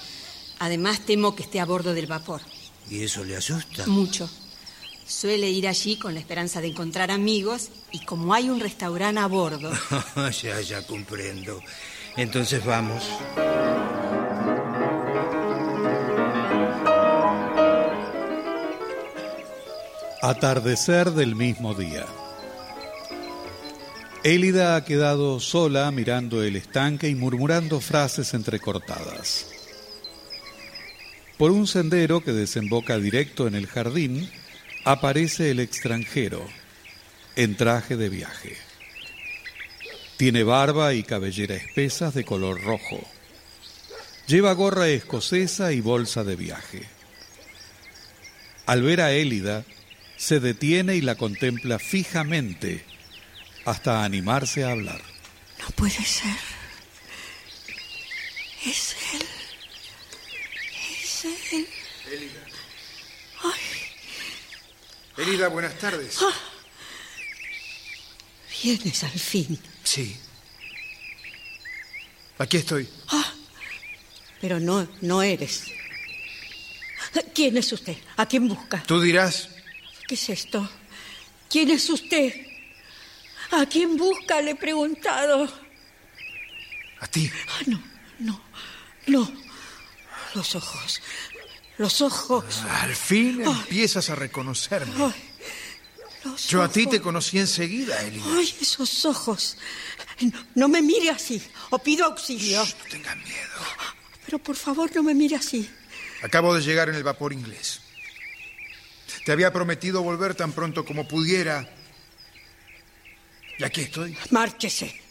Además, 0.59 1.01
temo 1.05 1.35
que 1.35 1.43
esté 1.43 1.59
a 1.59 1.65
bordo 1.65 1.93
del 1.93 2.07
vapor. 2.07 2.41
¿Y 2.89 3.03
eso 3.03 3.23
le 3.23 3.35
asusta? 3.35 3.85
Mucho. 3.87 4.29
Suele 5.07 5.49
ir 5.49 5.67
allí 5.67 5.97
con 5.97 6.13
la 6.13 6.19
esperanza 6.19 6.61
de 6.61 6.67
encontrar 6.67 7.11
amigos 7.11 7.69
y 7.91 7.99
como 8.05 8.33
hay 8.33 8.49
un 8.49 8.59
restaurante 8.59 9.19
a 9.19 9.27
bordo, 9.27 9.71
ya, 10.41 10.61
ya 10.61 10.81
comprendo. 10.87 11.61
Entonces 12.17 12.65
vamos. 12.65 13.03
Atardecer 20.21 21.11
del 21.11 21.35
mismo 21.35 21.75
día. 21.75 22.07
Élida 24.25 24.75
ha 24.75 24.83
quedado 24.83 25.39
sola 25.39 25.91
mirando 25.91 26.41
el 26.41 26.55
estanque 26.55 27.07
y 27.07 27.13
murmurando 27.13 27.79
frases 27.79 28.33
entrecortadas. 28.33 29.45
Por 31.37 31.51
un 31.51 31.67
sendero 31.67 32.23
que 32.23 32.31
desemboca 32.31 32.97
directo 32.97 33.45
en 33.45 33.53
el 33.53 33.67
jardín, 33.67 34.27
aparece 34.83 35.51
el 35.51 35.59
extranjero, 35.59 36.43
en 37.35 37.55
traje 37.55 37.97
de 37.97 38.09
viaje. 38.09 38.57
Tiene 40.17 40.41
barba 40.41 40.95
y 40.95 41.03
cabellera 41.03 41.53
espesas 41.53 42.15
de 42.15 42.25
color 42.25 42.63
rojo. 42.63 43.07
Lleva 44.25 44.53
gorra 44.53 44.87
escocesa 44.87 45.71
y 45.71 45.81
bolsa 45.81 46.23
de 46.23 46.35
viaje. 46.35 46.81
Al 48.65 48.81
ver 48.81 49.01
a 49.01 49.11
Élida, 49.11 49.65
se 50.17 50.39
detiene 50.39 50.95
y 50.95 51.01
la 51.01 51.13
contempla 51.13 51.77
fijamente 51.77 52.94
hasta 53.65 54.03
animarse 54.03 54.63
a 54.63 54.71
hablar. 54.71 55.01
No 55.59 55.67
puede 55.75 55.91
ser. 55.91 56.35
Es 58.65 58.95
él. 59.13 59.27
Es 61.01 61.25
él. 61.51 61.67
Elida, 65.17 65.47
buenas 65.47 65.77
tardes. 65.79 66.19
Vienes 68.63 69.03
al 69.03 69.11
fin. 69.11 69.59
Sí. 69.83 70.17
Aquí 72.37 72.57
estoy. 72.57 72.89
Pero 74.41 74.59
no, 74.59 74.87
no 75.01 75.21
eres. 75.23 75.65
¿Quién 77.33 77.55
es 77.57 77.71
usted? 77.71 77.95
¿A 78.17 78.25
quién 78.25 78.47
busca? 78.47 78.83
Tú 78.83 78.99
dirás, 78.99 79.49
¿Qué 80.07 80.15
es 80.15 80.29
esto? 80.29 80.69
¿Quién 81.49 81.71
es 81.71 81.89
usted? 81.89 82.44
¿A 83.59 83.65
quién 83.65 83.95
busca? 83.97 84.41
Le 84.41 84.51
he 84.51 84.55
preguntado. 84.55 85.47
a 86.99 87.07
ti. 87.07 87.29
Ah, 87.47 87.61
no, 87.67 87.81
no, 88.19 88.41
no. 89.07 89.31
Los 90.33 90.55
ojos. 90.55 91.01
Los 91.77 92.01
ojos. 92.01 92.43
Al 92.69 92.95
fin 92.95 93.41
empiezas 93.41 94.09
a 94.09 94.15
reconocerme. 94.15 94.93
Ay, 95.03 96.33
Yo 96.47 96.63
a 96.63 96.69
ti 96.69 96.87
te 96.87 96.99
conocí 97.01 97.37
enseguida, 97.37 98.01
Elida. 98.01 98.25
Ay, 98.35 98.55
esos 98.61 99.05
ojos. 99.05 99.57
No, 100.21 100.45
no 100.55 100.67
me 100.67 100.81
mire 100.81 101.09
así. 101.09 101.41
O 101.69 101.77
pido 101.79 102.05
auxilio. 102.05 102.59
No 102.59 102.89
tengas 102.89 103.17
miedo. 103.17 103.59
Pero 104.25 104.39
por 104.39 104.55
favor, 104.55 104.89
no 104.95 105.03
me 105.03 105.13
mire 105.13 105.35
así. 105.35 105.69
Acabo 106.23 106.55
de 106.55 106.61
llegar 106.61 106.89
en 106.89 106.95
el 106.95 107.03
vapor 107.03 107.31
inglés. 107.33 107.81
Te 109.25 109.31
había 109.31 109.51
prometido 109.53 110.01
volver 110.01 110.35
tan 110.35 110.51
pronto 110.51 110.83
como 110.85 111.07
pudiera. 111.07 111.69
Y 113.57 113.63
aquí 113.63 113.81
estoy. 113.81 114.17
Márchese. 114.31 115.01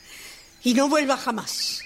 Y 0.64 0.74
no 0.74 0.88
vuelva 0.88 1.16
jamás. 1.16 1.80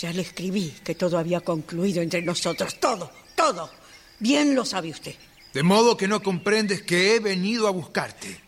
Ya 0.00 0.12
le 0.12 0.22
escribí 0.22 0.74
que 0.84 0.94
todo 0.94 1.18
había 1.18 1.40
concluido 1.40 2.02
entre 2.02 2.22
nosotros. 2.22 2.78
Todo, 2.80 3.10
todo. 3.34 3.70
Bien 4.18 4.54
lo 4.54 4.64
sabe 4.64 4.90
usted. 4.90 5.14
De 5.54 5.62
modo 5.62 5.96
que 5.96 6.06
no 6.08 6.22
comprendes 6.22 6.82
que 6.82 7.14
he 7.14 7.20
venido 7.20 7.66
a 7.66 7.70
buscarte. 7.70 8.40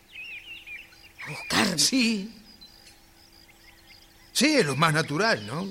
A 1.26 1.30
buscarme. 1.30 1.78
Sí. 1.78 2.34
Sí, 4.32 4.57
es 4.57 4.66
lo 4.66 4.76
más 4.76 4.93
natural, 4.93 5.47
¿no? 5.47 5.66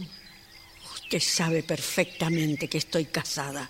Usted 0.96 1.20
sabe 1.20 1.64
perfectamente 1.64 2.68
que 2.68 2.80
estoy 2.80 3.06
casada. 3.06 3.70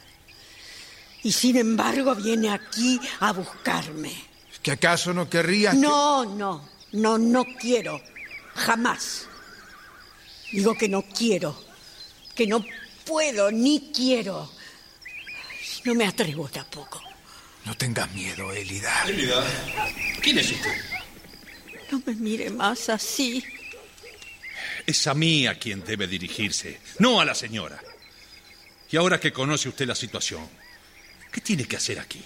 Y 1.23 1.31
sin 1.31 1.57
embargo 1.57 2.15
viene 2.15 2.49
aquí 2.49 2.99
a 3.19 3.31
buscarme. 3.33 4.13
¿Que 4.63 4.71
acaso 4.71 5.13
no 5.13 5.29
querrías 5.29 5.73
que- 5.75 5.81
No, 5.81 6.25
no, 6.91 7.17
no, 7.17 7.45
quiero. 7.45 8.01
Jamás. 8.55 9.27
Digo 10.51 10.77
que 10.77 10.89
no 10.89 11.03
quiero. 11.03 11.61
Que 12.35 12.47
no 12.47 12.63
puedo 13.05 13.51
ni 13.51 13.91
quiero. 13.93 14.51
No 15.85 15.95
me 15.95 16.05
atrevo 16.05 16.47
tampoco. 16.49 17.01
No 17.65 17.75
tengas 17.75 18.11
miedo, 18.13 18.51
Elida. 18.51 19.05
¿Quién 20.21 20.39
es 20.39 20.51
usted? 20.51 20.75
No 21.91 22.01
me 22.05 22.15
mire 22.15 22.49
más 22.49 22.89
así. 22.89 23.43
Es 24.85 25.05
a 25.07 25.13
mí 25.13 25.47
a 25.47 25.59
quien 25.59 25.83
debe 25.83 26.07
dirigirse, 26.07 26.79
no 26.99 27.19
a 27.19 27.25
la 27.25 27.35
señora. 27.35 27.81
Y 28.89 28.95
ahora 28.95 29.19
que 29.19 29.33
conoce 29.33 29.67
usted 29.67 29.85
la 29.85 29.95
situación, 29.95 30.47
¿qué 31.31 31.41
tiene 31.41 31.65
que 31.65 31.75
hacer 31.75 31.99
aquí? 31.99 32.23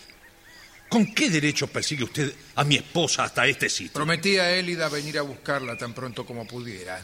¿Con 0.92 1.06
qué 1.16 1.30
derecho 1.30 1.68
persigue 1.68 2.04
usted 2.04 2.36
a 2.56 2.66
mi 2.66 2.76
esposa 2.76 3.24
hasta 3.24 3.48
este 3.48 3.70
sitio? 3.70 3.94
Prometí 3.94 4.38
a 4.38 4.52
Élida 4.52 4.90
venir 4.90 5.20
a 5.20 5.22
buscarla 5.22 5.78
tan 5.78 5.94
pronto 5.94 6.26
como 6.26 6.46
pudiera. 6.46 7.02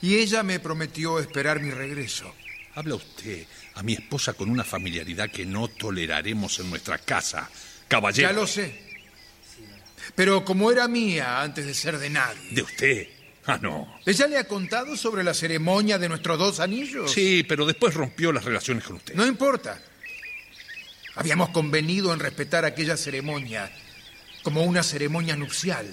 Y 0.00 0.16
ella 0.16 0.42
me 0.42 0.58
prometió 0.58 1.18
esperar 1.18 1.60
mi 1.60 1.70
regreso. 1.70 2.34
Habla 2.74 2.94
usted 2.94 3.44
a 3.74 3.82
mi 3.82 3.92
esposa 3.92 4.32
con 4.32 4.48
una 4.48 4.64
familiaridad 4.64 5.30
que 5.30 5.44
no 5.44 5.68
toleraremos 5.68 6.58
en 6.60 6.70
nuestra 6.70 6.96
casa. 6.96 7.50
Caballero. 7.86 8.30
Ya 8.30 8.34
lo 8.34 8.46
sé. 8.46 8.80
Pero 10.14 10.42
como 10.42 10.72
era 10.72 10.88
mía 10.88 11.42
antes 11.42 11.66
de 11.66 11.74
ser 11.74 11.98
de 11.98 12.08
nadie. 12.08 12.48
¿De 12.50 12.62
usted? 12.62 13.08
Ah, 13.44 13.58
no. 13.60 14.00
¿Ella 14.06 14.26
le 14.26 14.38
ha 14.38 14.44
contado 14.48 14.96
sobre 14.96 15.22
la 15.22 15.34
ceremonia 15.34 15.98
de 15.98 16.08
nuestros 16.08 16.38
dos 16.38 16.60
anillos? 16.60 17.12
Sí, 17.12 17.44
pero 17.46 17.66
después 17.66 17.92
rompió 17.92 18.32
las 18.32 18.44
relaciones 18.44 18.84
con 18.84 18.96
usted. 18.96 19.14
No 19.16 19.26
importa. 19.26 19.78
Habíamos 21.14 21.50
convenido 21.50 22.12
en 22.12 22.20
respetar 22.20 22.64
aquella 22.64 22.96
ceremonia 22.96 23.70
como 24.42 24.62
una 24.62 24.82
ceremonia 24.82 25.36
nupcial. 25.36 25.86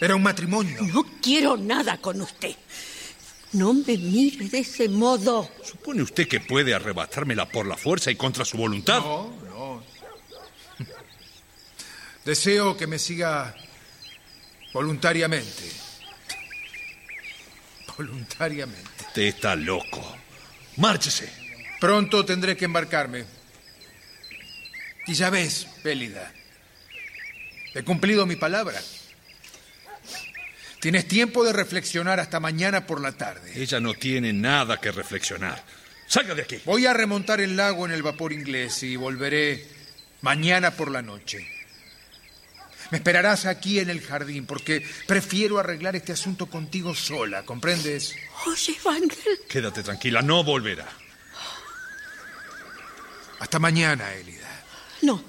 Era 0.00 0.16
un 0.16 0.22
matrimonio. 0.22 0.82
No 0.82 1.04
quiero 1.22 1.56
nada 1.56 1.98
con 1.98 2.20
usted. 2.20 2.54
No 3.52 3.72
me 3.72 3.96
mire 3.96 4.48
de 4.48 4.58
ese 4.58 4.88
modo. 4.88 5.48
¿Supone 5.62 6.02
usted 6.02 6.26
que 6.26 6.40
puede 6.40 6.74
arrebatármela 6.74 7.48
por 7.48 7.66
la 7.66 7.76
fuerza 7.76 8.10
y 8.10 8.16
contra 8.16 8.44
su 8.44 8.56
voluntad? 8.56 8.98
No, 8.98 9.32
no. 9.44 9.82
Deseo 12.24 12.76
que 12.76 12.86
me 12.86 12.98
siga 12.98 13.54
voluntariamente. 14.72 15.70
Voluntariamente. 17.96 18.90
Usted 19.06 19.22
está 19.22 19.54
loco. 19.54 20.16
Márchese. 20.76 21.32
Pronto 21.78 22.24
tendré 22.24 22.56
que 22.56 22.64
embarcarme. 22.64 23.24
Y 25.06 25.14
ya 25.14 25.30
ves, 25.30 25.66
Pélida, 25.82 26.32
he 27.74 27.82
cumplido 27.82 28.26
mi 28.26 28.36
palabra. 28.36 28.80
Tienes 30.80 31.08
tiempo 31.08 31.44
de 31.44 31.52
reflexionar 31.52 32.20
hasta 32.20 32.40
mañana 32.40 32.86
por 32.86 33.00
la 33.00 33.12
tarde. 33.12 33.52
Ella 33.54 33.80
no 33.80 33.94
tiene 33.94 34.32
nada 34.32 34.80
que 34.80 34.92
reflexionar. 34.92 35.62
Salga 36.06 36.34
de 36.34 36.42
aquí. 36.42 36.60
Voy 36.64 36.86
a 36.86 36.92
remontar 36.92 37.40
el 37.40 37.56
lago 37.56 37.86
en 37.86 37.92
el 37.92 38.02
vapor 38.02 38.32
inglés 38.32 38.82
y 38.82 38.96
volveré 38.96 39.66
mañana 40.20 40.72
por 40.72 40.90
la 40.90 41.00
noche. 41.00 41.46
Me 42.90 42.98
esperarás 42.98 43.46
aquí 43.46 43.80
en 43.80 43.88
el 43.88 44.02
jardín 44.02 44.46
porque 44.46 44.86
prefiero 45.06 45.58
arreglar 45.58 45.96
este 45.96 46.12
asunto 46.12 46.46
contigo 46.46 46.94
sola, 46.94 47.42
¿comprendes? 47.44 48.14
Oye, 48.46 48.76
Wangel. 48.84 49.40
Quédate 49.48 49.82
tranquila, 49.82 50.20
no 50.22 50.44
volverá. 50.44 50.86
Hasta 53.40 53.58
mañana, 53.58 54.12
Elida. 54.12 54.43
No. 55.04 55.22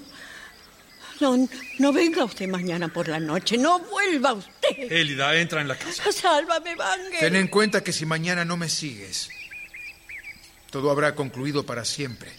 No, 1.20 1.48
no 1.78 1.92
venga 1.92 2.24
usted 2.24 2.48
mañana 2.48 2.88
por 2.88 3.08
la 3.08 3.18
noche. 3.18 3.56
No 3.56 3.78
vuelva 3.78 4.34
usted. 4.34 4.92
Élida, 4.92 5.34
entra 5.36 5.60
en 5.60 5.68
la 5.68 5.78
casa. 5.78 6.12
Sálvame, 6.12 6.74
Wangel. 6.74 7.20
Ten 7.20 7.36
en 7.36 7.48
cuenta 7.48 7.82
que 7.82 7.92
si 7.92 8.04
mañana 8.04 8.44
no 8.44 8.56
me 8.56 8.68
sigues, 8.68 9.30
todo 10.70 10.90
habrá 10.90 11.14
concluido 11.14 11.64
para 11.64 11.84
siempre. 11.84 12.30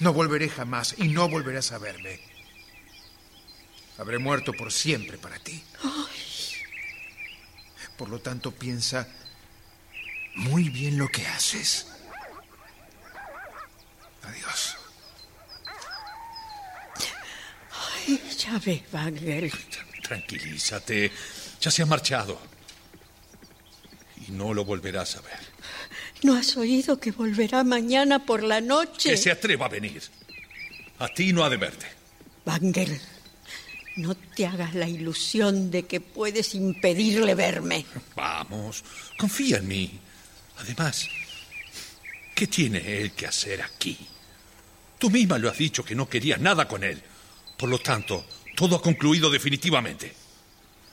No 0.00 0.12
volveré 0.12 0.48
jamás 0.48 0.94
y 0.98 1.08
no 1.08 1.28
volverás 1.28 1.72
a 1.72 1.78
verme. 1.78 2.18
Habré 3.98 4.18
muerto 4.18 4.52
por 4.52 4.72
siempre 4.72 5.16
para 5.16 5.38
ti. 5.38 5.62
Por 7.96 8.10
lo 8.10 8.18
tanto, 8.20 8.50
piensa 8.52 9.08
muy 10.34 10.68
bien 10.68 10.98
lo 10.98 11.08
que 11.08 11.26
haces. 11.26 11.86
Adiós. 14.22 14.76
Ay, 17.72 17.95
ya 18.38 18.58
ves, 18.64 18.82
Wangel. 18.92 19.52
Tranquilízate. 20.02 21.10
Ya 21.60 21.70
se 21.70 21.82
ha 21.82 21.86
marchado. 21.86 22.38
Y 24.26 24.32
no 24.32 24.54
lo 24.54 24.64
volverás 24.64 25.16
a 25.16 25.20
ver. 25.22 25.38
¿No 26.22 26.36
has 26.36 26.56
oído 26.56 26.98
que 26.98 27.10
volverá 27.10 27.64
mañana 27.64 28.24
por 28.24 28.42
la 28.42 28.60
noche? 28.60 29.10
Que 29.10 29.16
se 29.16 29.30
atreva 29.30 29.66
a 29.66 29.68
venir. 29.68 30.02
A 30.98 31.08
ti 31.08 31.32
no 31.32 31.44
ha 31.44 31.50
de 31.50 31.56
verte. 31.56 31.86
Wangel, 32.44 33.00
no 33.96 34.14
te 34.14 34.46
hagas 34.46 34.74
la 34.74 34.88
ilusión 34.88 35.70
de 35.70 35.84
que 35.84 36.00
puedes 36.00 36.54
impedirle 36.54 37.34
verme. 37.34 37.84
Vamos, 38.14 38.84
confía 39.18 39.58
en 39.58 39.68
mí. 39.68 40.00
Además, 40.58 41.08
¿qué 42.34 42.46
tiene 42.46 43.00
él 43.00 43.12
que 43.12 43.26
hacer 43.26 43.62
aquí? 43.62 43.98
Tú 44.98 45.10
misma 45.10 45.38
lo 45.38 45.50
has 45.50 45.58
dicho 45.58 45.84
que 45.84 45.94
no 45.94 46.08
querías 46.08 46.40
nada 46.40 46.66
con 46.66 46.84
él. 46.84 47.02
Por 47.56 47.68
lo 47.68 47.78
tanto, 47.78 48.24
todo 48.54 48.76
ha 48.76 48.82
concluido 48.82 49.30
definitivamente. 49.30 50.14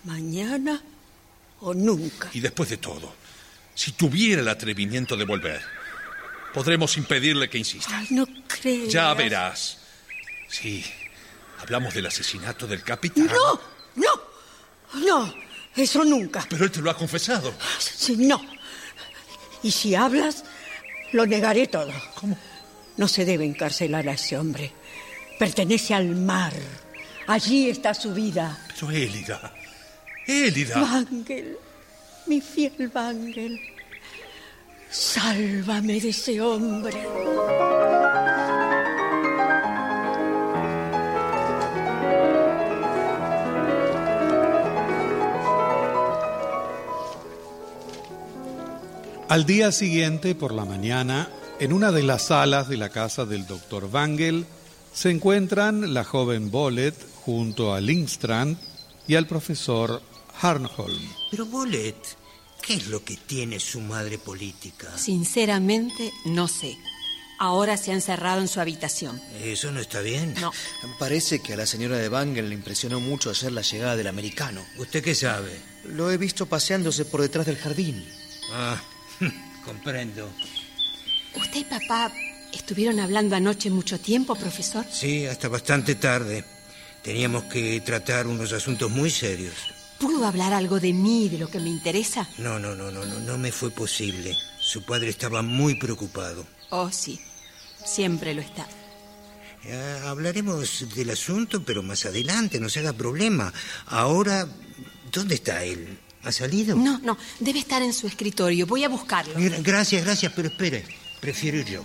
¿Mañana 0.05 0.81
o 1.61 1.73
nunca? 1.73 2.29
Y 2.33 2.39
después 2.39 2.69
de 2.69 2.77
todo, 2.77 3.13
si 3.73 3.93
tuviera 3.93 4.41
el 4.41 4.47
atrevimiento 4.47 5.15
de 5.17 5.25
volver, 5.25 5.61
podremos 6.53 6.97
impedirle 6.97 7.49
que 7.49 7.57
insista. 7.57 7.97
Ay, 7.97 8.07
no 8.11 8.25
creo. 8.47 8.87
Ya 8.87 9.13
verás. 9.13 9.79
Sí, 10.47 10.85
hablamos 11.59 11.93
del 11.93 12.05
asesinato 12.05 12.67
del 12.67 12.83
capitán. 12.83 13.27
No, 13.27 13.61
no, 13.95 14.21
no, 15.05 15.33
eso 15.75 16.03
nunca. 16.05 16.45
Pero 16.49 16.65
él 16.65 16.71
te 16.71 16.81
lo 16.81 16.91
ha 16.91 16.97
confesado. 16.97 17.53
Sí, 17.79 18.15
no. 18.17 18.41
Y 19.63 19.71
si 19.71 19.95
hablas, 19.95 20.43
lo 21.13 21.25
negaré 21.25 21.67
todo. 21.67 21.91
¿Cómo? 22.15 22.37
No 22.97 23.07
se 23.07 23.25
debe 23.25 23.45
encarcelar 23.45 24.07
a 24.07 24.13
ese 24.13 24.37
hombre. 24.37 24.73
Pertenece 25.43 25.93
al 25.93 26.15
mar. 26.15 26.53
Allí 27.27 27.69
está 27.69 27.93
su 27.93 28.13
vida. 28.13 28.57
Pero 28.79 28.91
Élida, 28.91 29.53
Élida. 30.25 30.79
Vangel, 30.79 31.57
mi 32.27 32.39
fiel 32.39 32.87
Vangel. 32.87 33.59
Sálvame 34.89 35.99
de 35.99 36.09
ese 36.11 36.39
hombre. 36.39 36.93
Al 49.27 49.45
día 49.45 49.73
siguiente, 49.73 50.35
por 50.35 50.53
la 50.53 50.63
mañana, 50.63 51.27
en 51.59 51.73
una 51.73 51.91
de 51.91 52.03
las 52.03 52.27
salas 52.27 52.69
de 52.69 52.77
la 52.77 52.87
casa 52.87 53.25
del 53.25 53.45
doctor 53.45 53.89
Wangel, 53.91 54.45
se 54.93 55.09
encuentran 55.09 55.93
la 55.93 56.03
joven 56.03 56.51
Bollet 56.51 56.95
junto 57.25 57.73
a 57.73 57.81
Lindstrand 57.81 58.57
y 59.07 59.15
al 59.15 59.27
profesor 59.27 60.01
Harnholm. 60.41 61.09
Pero 61.31 61.45
Bolet, 61.45 61.95
¿qué 62.61 62.75
es 62.75 62.87
lo 62.87 63.03
que 63.03 63.17
tiene 63.17 63.59
su 63.59 63.81
madre 63.81 64.17
política? 64.17 64.95
Sinceramente, 64.97 66.13
no 66.25 66.47
sé. 66.47 66.77
Ahora 67.39 67.75
se 67.75 67.91
ha 67.91 67.95
encerrado 67.95 68.39
en 68.39 68.47
su 68.47 68.61
habitación. 68.61 69.19
Eso 69.43 69.71
no 69.71 69.79
está 69.79 70.01
bien. 70.01 70.35
No. 70.39 70.51
Parece 70.99 71.39
que 71.39 71.53
a 71.53 71.57
la 71.57 71.65
señora 71.65 71.97
de 71.97 72.07
Bangle 72.07 72.43
le 72.43 72.55
impresionó 72.55 72.99
mucho 72.99 73.31
ayer 73.31 73.51
la 73.51 73.61
llegada 73.61 73.97
del 73.97 74.07
americano. 74.07 74.63
¿Usted 74.77 75.03
qué 75.03 75.15
sabe? 75.15 75.59
Lo 75.85 76.11
he 76.11 76.17
visto 76.17 76.45
paseándose 76.45 77.03
por 77.03 77.21
detrás 77.21 77.45
del 77.45 77.57
jardín. 77.57 78.05
Ah, 78.51 78.81
comprendo. 79.65 80.29
¿Usted 81.35 81.61
y 81.61 81.63
papá 81.63 82.13
estuvieron 82.53 82.99
hablando 82.99 83.35
anoche 83.35 83.69
mucho 83.69 83.99
tiempo, 83.99 84.35
profesor? 84.35 84.85
Sí, 84.91 85.25
hasta 85.25 85.47
bastante 85.47 85.95
tarde. 85.95 86.43
Teníamos 87.01 87.43
que 87.45 87.81
tratar 87.81 88.27
unos 88.27 88.53
asuntos 88.53 88.89
muy 88.89 89.09
serios. 89.09 89.53
¿Pudo 89.99 90.25
hablar 90.25 90.53
algo 90.53 90.79
de 90.79 90.93
mí 90.93 91.25
y 91.25 91.29
de 91.29 91.37
lo 91.37 91.49
que 91.49 91.59
me 91.59 91.69
interesa? 91.69 92.27
No, 92.37 92.59
no, 92.59 92.75
no, 92.75 92.91
no, 92.91 93.05
no, 93.05 93.19
no 93.19 93.37
me 93.37 93.51
fue 93.51 93.71
posible. 93.71 94.35
Su 94.59 94.83
padre 94.85 95.09
estaba 95.09 95.41
muy 95.41 95.75
preocupado. 95.75 96.45
Oh, 96.69 96.89
sí. 96.91 97.19
Siempre 97.85 98.33
lo 98.33 98.41
está. 98.41 98.67
Ya 99.67 100.09
hablaremos 100.09 100.85
del 100.95 101.09
asunto, 101.09 101.63
pero 101.63 101.83
más 101.83 102.05
adelante, 102.05 102.59
no 102.59 102.67
se 102.69 102.79
haga 102.79 102.91
problema. 102.93 103.53
Ahora, 103.87 104.47
¿dónde 105.11 105.35
está 105.35 105.63
él? 105.63 105.97
¿Ha 106.23 106.31
salido? 106.31 106.75
No, 106.75 106.99
no. 106.99 107.17
Debe 107.39 107.59
estar 107.59 107.81
en 107.81 107.93
su 107.93 108.07
escritorio. 108.07 108.65
Voy 108.65 108.83
a 108.83 108.89
buscarlo. 108.89 109.35
Gra- 109.35 109.61
Gracias, 109.61 110.03
gracias, 110.03 110.31
pero 110.35 110.47
espere. 110.49 110.85
Prefiero 111.21 111.57
ir 111.59 111.65
yo. 111.65 111.83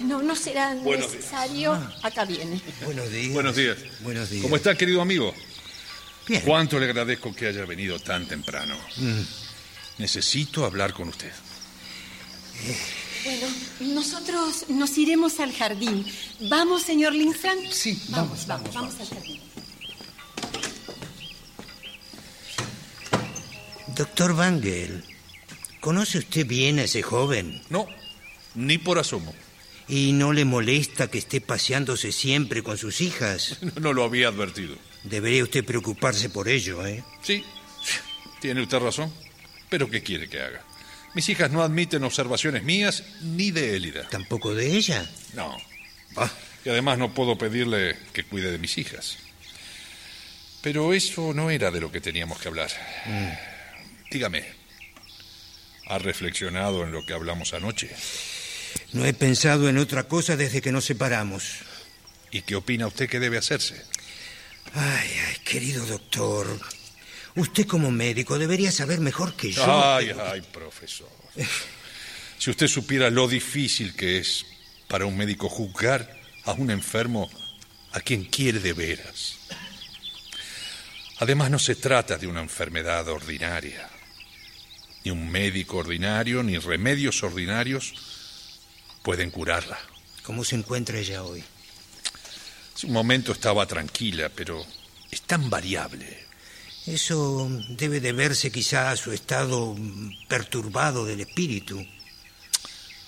No, 0.00 0.22
no 0.22 0.34
será 0.36 0.74
Buenos 0.74 1.12
necesario. 1.12 1.72
Acá 2.02 2.24
viene. 2.24 2.60
Buenos 2.84 3.10
días. 3.10 3.32
Buenos 3.32 3.56
días. 3.56 3.76
Buenos 4.00 4.30
días. 4.30 4.42
¿Cómo 4.42 4.56
está, 4.56 4.74
querido 4.74 5.00
amigo? 5.00 5.34
Bien. 6.26 6.42
Cuánto 6.44 6.78
le 6.78 6.86
agradezco 6.86 7.34
que 7.34 7.46
haya 7.46 7.64
venido 7.64 7.98
tan 7.98 8.26
temprano. 8.26 8.76
Necesito 9.98 10.64
hablar 10.64 10.92
con 10.92 11.08
usted. 11.08 11.30
Bueno, 13.24 13.46
nosotros 13.94 14.66
nos 14.68 14.98
iremos 14.98 15.40
al 15.40 15.54
jardín. 15.54 16.04
¿Vamos, 16.48 16.82
señor 16.82 17.14
Lindstrand? 17.14 17.70
Sí, 17.70 18.00
vamos, 18.08 18.46
vamos, 18.46 18.74
vamos 18.74 18.94
al 19.00 19.08
jardín. 19.08 19.40
Doctor 23.94 24.34
Vangel, 24.34 25.04
¿conoce 25.80 26.18
usted 26.18 26.46
bien 26.46 26.80
a 26.80 26.82
ese 26.82 27.02
joven? 27.02 27.62
No, 27.70 27.86
ni 28.54 28.76
por 28.76 28.98
asomo. 28.98 29.32
¿Y 29.88 30.12
no 30.12 30.32
le 30.32 30.44
molesta 30.44 31.10
que 31.10 31.18
esté 31.18 31.40
paseándose 31.40 32.12
siempre 32.12 32.62
con 32.62 32.78
sus 32.78 33.00
hijas? 33.00 33.58
No 33.80 33.92
lo 33.92 34.04
había 34.04 34.28
advertido. 34.28 34.76
Debería 35.02 35.42
usted 35.42 35.64
preocuparse 35.64 36.30
por 36.30 36.48
ello, 36.48 36.86
¿eh? 36.86 37.04
Sí, 37.22 37.44
tiene 38.40 38.62
usted 38.62 38.78
razón. 38.78 39.12
Pero 39.68 39.90
¿qué 39.90 40.02
quiere 40.02 40.28
que 40.28 40.40
haga? 40.40 40.62
Mis 41.14 41.28
hijas 41.28 41.50
no 41.50 41.62
admiten 41.62 42.02
observaciones 42.04 42.64
mías 42.64 43.04
ni 43.20 43.50
de 43.50 43.76
Élida. 43.76 44.08
¿Tampoco 44.08 44.54
de 44.54 44.74
ella? 44.74 45.08
No. 45.34 45.56
Y 46.64 46.68
además 46.68 46.98
no 46.98 47.12
puedo 47.12 47.36
pedirle 47.36 47.96
que 48.12 48.24
cuide 48.24 48.50
de 48.50 48.58
mis 48.58 48.78
hijas. 48.78 49.18
Pero 50.62 50.94
eso 50.94 51.34
no 51.34 51.50
era 51.50 51.70
de 51.70 51.80
lo 51.80 51.92
que 51.92 52.00
teníamos 52.00 52.40
que 52.40 52.48
hablar. 52.48 52.70
Dígame, 54.10 54.44
¿ha 55.86 55.98
reflexionado 55.98 56.84
en 56.84 56.92
lo 56.92 57.04
que 57.04 57.12
hablamos 57.12 57.52
anoche? 57.52 57.90
No 58.92 59.04
he 59.04 59.12
pensado 59.12 59.68
en 59.68 59.78
otra 59.78 60.04
cosa 60.04 60.36
desde 60.36 60.62
que 60.62 60.72
nos 60.72 60.84
separamos. 60.84 61.44
¿Y 62.30 62.42
qué 62.42 62.56
opina 62.56 62.86
usted 62.86 63.08
que 63.08 63.20
debe 63.20 63.38
hacerse? 63.38 63.82
Ay, 64.74 65.10
ay, 65.28 65.36
querido 65.44 65.84
doctor. 65.86 66.46
Usted 67.36 67.66
como 67.66 67.90
médico 67.90 68.38
debería 68.38 68.72
saber 68.72 69.00
mejor 69.00 69.34
que 69.34 69.52
yo. 69.52 69.64
Ay, 69.66 70.10
ay, 70.30 70.40
profesor. 70.52 71.08
Si 72.38 72.50
usted 72.50 72.68
supiera 72.68 73.10
lo 73.10 73.26
difícil 73.28 73.94
que 73.94 74.18
es 74.18 74.46
para 74.88 75.06
un 75.06 75.16
médico 75.16 75.48
juzgar 75.48 76.20
a 76.44 76.52
un 76.52 76.70
enfermo 76.70 77.30
a 77.92 78.00
quien 78.00 78.24
quiere 78.24 78.60
de 78.60 78.72
veras. 78.72 79.38
Además, 81.18 81.50
no 81.50 81.58
se 81.58 81.76
trata 81.76 82.18
de 82.18 82.26
una 82.26 82.40
enfermedad 82.40 83.08
ordinaria. 83.08 83.88
Ni 85.04 85.10
un 85.10 85.30
médico 85.30 85.78
ordinario, 85.78 86.42
ni 86.42 86.58
remedios 86.58 87.22
ordinarios 87.22 88.13
pueden 89.04 89.30
curarla. 89.30 89.78
¿Cómo 90.22 90.42
se 90.42 90.56
encuentra 90.56 90.98
ella 90.98 91.22
hoy? 91.22 91.44
Hace 92.74 92.86
un 92.86 92.94
momento 92.94 93.32
estaba 93.32 93.66
tranquila, 93.66 94.30
pero 94.34 94.64
es 95.10 95.22
tan 95.22 95.48
variable. 95.50 96.24
Eso 96.86 97.48
debe 97.68 98.00
deberse 98.00 98.50
quizá 98.50 98.90
a 98.90 98.96
su 98.96 99.12
estado 99.12 99.76
perturbado 100.26 101.04
del 101.04 101.20
espíritu. 101.20 101.86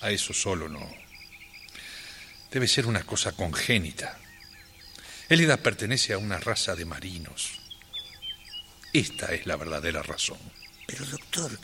a 0.02 0.10
eso 0.10 0.32
solo 0.34 0.68
no. 0.68 0.86
Debe 2.50 2.68
ser 2.68 2.86
una 2.86 3.02
cosa 3.02 3.32
congénita. 3.32 4.18
Élida 5.28 5.56
pertenece 5.56 6.12
a 6.12 6.18
una 6.18 6.38
raza 6.38 6.76
de 6.76 6.84
marinos. 6.84 7.58
Esta 8.92 9.34
es 9.34 9.46
la 9.46 9.56
verdadera 9.56 10.02
razón. 10.02 10.38
Pero, 10.86 11.04
doctor, 11.06 11.58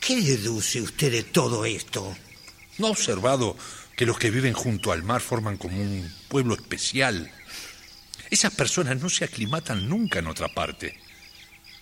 ¿qué 0.00 0.22
deduce 0.22 0.80
usted 0.80 1.12
de 1.12 1.22
todo 1.24 1.64
esto? 1.66 2.16
¿No 2.78 2.88
ha 2.88 2.90
observado 2.90 3.56
que 3.96 4.06
los 4.06 4.18
que 4.18 4.30
viven 4.30 4.52
junto 4.52 4.92
al 4.92 5.02
mar 5.02 5.20
forman 5.20 5.56
como 5.56 5.80
un 5.80 6.12
pueblo 6.28 6.54
especial? 6.54 7.30
Esas 8.30 8.52
personas 8.54 9.00
no 9.00 9.08
se 9.08 9.24
aclimatan 9.24 9.88
nunca 9.88 10.18
en 10.18 10.26
otra 10.26 10.48
parte. 10.48 10.98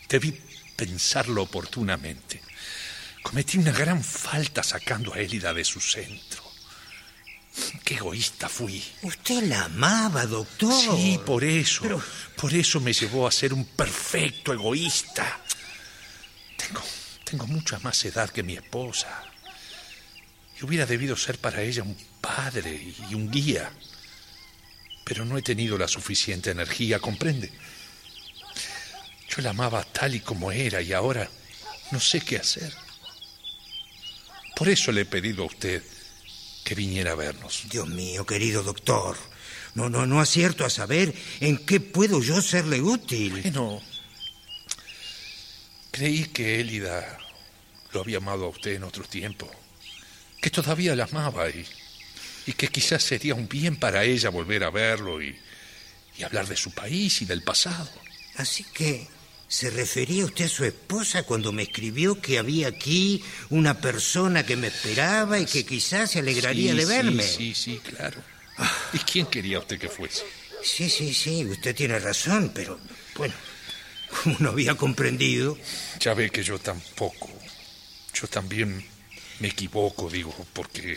Debí 0.09 0.39
pensarlo 0.77 1.43
oportunamente. 1.43 2.41
Cometí 3.23 3.59
una 3.59 3.73
gran 3.73 4.05
falta 4.05 4.63
sacando 4.63 5.15
a 5.15 5.19
Élida 5.19 5.55
de 5.55 5.65
su 5.65 5.81
centro. 5.81 6.43
Qué 7.85 7.95
egoísta 7.95 8.49
fui. 8.49 8.83
Usted 9.03 9.45
la 9.45 9.65
amaba, 9.65 10.27
doctor. 10.27 10.73
Sí, 10.97 11.19
por 11.25 11.43
eso. 11.45 12.03
Por 12.37 12.53
eso 12.53 12.81
me 12.81 12.93
llevó 12.93 13.27
a 13.27 13.33
ser 13.33 13.55
un 13.55 13.65
perfecto 13.65 14.53
egoísta. 14.53 15.41
Tengo, 16.57 16.83
tengo 17.25 17.47
mucha 17.47 17.79
más 17.79 18.05
edad 18.05 18.31
que 18.31 18.43
mi 18.43 18.55
esposa. 18.55 19.23
Y 20.61 20.65
hubiera 20.65 20.87
debido 20.87 21.17
ser 21.17 21.39
para 21.39 21.63
ella 21.63 21.83
un 21.83 21.97
padre 22.21 22.95
y 23.11 23.15
un 23.15 23.31
guía. 23.31 23.71
Pero 25.05 25.25
no 25.25 25.37
he 25.37 25.43
tenido 25.43 25.77
la 25.77 25.89
suficiente 25.89 26.51
energía, 26.51 26.99
¿comprende? 26.99 27.53
Yo 29.29 29.43
la 29.43 29.51
amaba 29.51 29.83
tal 29.85 30.15
y 30.15 30.21
como 30.21 30.53
era 30.53 30.81
y 30.81 30.93
ahora 30.93 31.29
no 31.91 32.01
sé 32.01 32.21
qué 32.21 32.37
hacer. 32.37 32.73
Por 34.57 34.69
eso 34.69 34.93
le 34.93 35.03
he 35.03 35.07
pedido 35.07 35.43
a 35.43 35.47
usted 35.47 35.83
que 36.65 36.75
viniera 36.75 37.13
a 37.13 37.17
vernos. 37.17 37.65
Dios 37.71 37.89
mío, 37.89 38.25
querido 38.25 38.63
doctor. 38.63 39.17
No, 39.75 39.91
no, 39.91 40.07
no 40.07 40.21
acierto 40.21 40.65
a 40.65 40.71
saber 40.71 41.13
en 41.41 41.59
qué 41.59 41.81
puedo 41.81 42.23
yo 42.23 42.41
serle 42.41 42.81
útil. 42.81 43.43
Bueno, 43.43 43.83
creí 45.91 46.27
que 46.27 46.61
Élida 46.61 47.19
lo 47.93 48.01
había 48.01 48.19
amado 48.19 48.47
a 48.47 48.49
usted 48.49 48.75
en 48.75 48.85
otro 48.85 49.05
tiempo, 49.05 49.51
que 50.45 50.51
todavía 50.51 50.95
la 50.95 51.05
amaba 51.05 51.49
y, 51.49 51.65
y 52.47 52.53
que 52.53 52.69
quizás 52.69 53.03
sería 53.03 53.35
un 53.35 53.49
bien 53.49 53.77
para 53.77 54.05
ella 54.05 54.29
volver 54.29 54.63
a 54.65 54.69
verlo 54.69 55.23
y, 55.23 55.35
y 56.19 56.23
hablar 56.23 56.47
de 56.47 56.55
su 56.55 56.71
país 56.71 57.23
y 57.23 57.25
del 57.25 57.43
pasado. 57.43 57.91
Así 58.37 58.63
que 58.65 59.09
¿Se 59.49 59.71
refería 59.71 60.25
usted 60.27 60.45
a 60.47 60.49
su 60.49 60.65
esposa 60.65 61.23
cuando 61.23 61.51
me 61.53 61.63
escribió 61.63 62.21
que 62.21 62.39
había 62.39 62.69
aquí 62.69 63.23
una 63.51 63.81
persona 63.81 64.45
que 64.45 64.57
me 64.57 64.67
esperaba 64.67 65.39
y 65.39 65.47
que 65.47 65.65
quizás 65.65 66.11
se 66.11 66.19
alegraría 66.19 66.73
Sí, 66.73 66.79
de 66.79 66.87
verme? 66.87 67.23
Sí, 67.23 67.55
sí, 67.55 67.55
sí, 67.55 67.81
claro. 67.95 68.21
¿Y 68.93 68.99
quién 68.99 69.27
quería 69.27 69.61
usted 69.61 69.79
que 69.79 69.89
fuese? 69.89 70.25
Sí, 70.63 70.91
sí, 70.91 71.15
sí, 71.15 71.45
usted 71.47 71.75
tiene 71.75 71.99
razón, 71.99 72.53
pero 72.55 72.79
bueno, 73.17 73.35
como 74.23 74.37
no 74.41 74.51
había 74.51 74.75
comprendido. 74.75 75.57
Ya 76.01 76.13
ve 76.15 76.31
que 76.31 76.43
yo 76.43 76.59
tampoco. 76.59 77.31
Yo 78.15 78.27
también 78.27 78.85
me 79.41 79.49
equivoco, 79.49 80.09
digo, 80.11 80.35
porque 80.53 80.97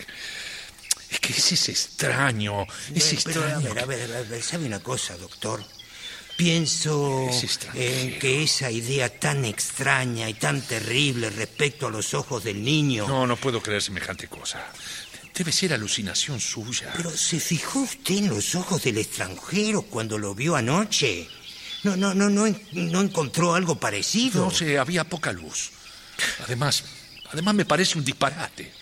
es 1.10 1.20
que 1.20 1.34
ese 1.34 1.56
es 1.56 1.70
extraño. 1.70 2.66
Es 2.94 3.14
Eh, 3.14 3.20
pero 3.24 3.44
a 3.44 3.46
extraño. 3.48 3.74
ver, 3.74 3.84
a 3.84 3.86
ver, 3.86 4.16
a 4.16 4.22
ver, 4.24 4.44
¿sabe 4.44 4.66
una 4.66 4.80
cosa, 4.80 5.16
doctor? 5.18 5.64
Pienso 6.38 7.28
Es 7.32 7.60
en 7.74 8.20
que 8.20 8.44
esa 8.44 8.70
idea 8.70 9.10
tan 9.20 9.44
extraña 9.44 10.30
y 10.30 10.36
tan 10.36 10.62
terrible 10.62 11.32
respecto 11.32 11.88
a 11.88 11.90
los 11.90 12.14
ojos 12.14 12.44
del 12.44 12.64
niño. 12.64 13.08
No, 13.08 13.26
no 13.26 13.38
puedo 13.38 13.60
creer 13.62 13.82
semejante 13.82 14.28
cosa. 14.28 14.64
Debe 15.34 15.52
ser 15.52 15.74
alucinación 15.74 16.40
suya. 16.40 16.94
Pero 16.96 17.10
¿se 17.10 17.40
fijó 17.40 17.80
usted 17.80 18.18
en 18.18 18.30
los 18.30 18.54
ojos 18.54 18.84
del 18.84 19.00
extranjero 19.00 19.82
cuando 19.82 20.20
lo 20.20 20.36
vio 20.36 20.56
anoche? 20.56 21.28
No, 21.84 21.96
no, 21.96 22.14
no, 22.14 22.30
no, 22.30 22.46
no 22.74 23.02
encontró 23.02 23.56
algo 23.56 23.80
parecido. 23.80 24.46
No 24.46 24.52
sé, 24.52 24.78
había 24.78 25.04
poca 25.06 25.32
luz. 25.32 25.72
Además, 26.44 26.84
además 27.32 27.56
me 27.56 27.66
parece 27.66 27.98
un 27.98 28.06
disparate. 28.06 28.74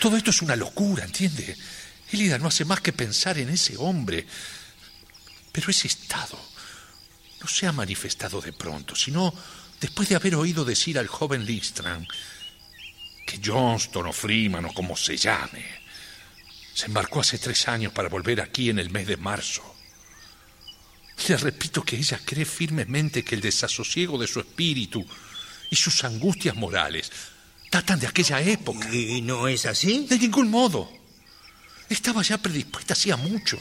Todo 0.00 0.16
esto 0.16 0.30
es 0.30 0.42
una 0.42 0.56
locura, 0.56 1.04
¿entiende? 1.04 1.56
Elida 2.12 2.38
no 2.38 2.48
hace 2.48 2.64
más 2.64 2.80
que 2.80 2.92
pensar 2.92 3.38
en 3.38 3.50
ese 3.50 3.76
hombre. 3.76 4.26
Pero 5.52 5.70
ese 5.70 5.88
estado 5.88 6.38
no 7.40 7.48
se 7.48 7.66
ha 7.66 7.72
manifestado 7.72 8.40
de 8.40 8.52
pronto, 8.52 8.94
sino 8.94 9.32
después 9.80 10.08
de 10.08 10.16
haber 10.16 10.34
oído 10.34 10.64
decir 10.64 10.98
al 10.98 11.08
joven 11.08 11.44
Lindstrand 11.44 12.06
que 13.26 13.40
Johnston 13.44 14.06
o 14.06 14.12
Freeman 14.12 14.64
o 14.64 14.72
como 14.72 14.96
se 14.96 15.16
llame, 15.16 15.64
se 16.74 16.86
embarcó 16.86 17.20
hace 17.20 17.38
tres 17.38 17.68
años 17.68 17.92
para 17.92 18.08
volver 18.08 18.40
aquí 18.40 18.70
en 18.70 18.78
el 18.78 18.90
mes 18.90 19.06
de 19.06 19.16
marzo. 19.16 19.74
Le 21.28 21.36
repito 21.36 21.82
que 21.82 21.96
ella 21.96 22.20
cree 22.24 22.44
firmemente 22.44 23.24
que 23.24 23.34
el 23.34 23.40
desasosiego 23.40 24.16
de 24.16 24.28
su 24.28 24.40
espíritu 24.40 25.04
y 25.70 25.76
sus 25.76 26.04
angustias 26.04 26.54
morales 26.56 27.10
datan 27.70 28.00
de 28.00 28.06
aquella 28.06 28.40
época. 28.40 28.88
¿Y 28.94 29.22
no 29.22 29.48
es 29.48 29.66
así? 29.66 30.06
De 30.08 30.18
ningún 30.18 30.50
modo. 30.50 30.90
Estaba 31.88 32.22
ya 32.22 32.38
predispuesta 32.38 32.94
hacía 32.94 33.16
mucho. 33.16 33.58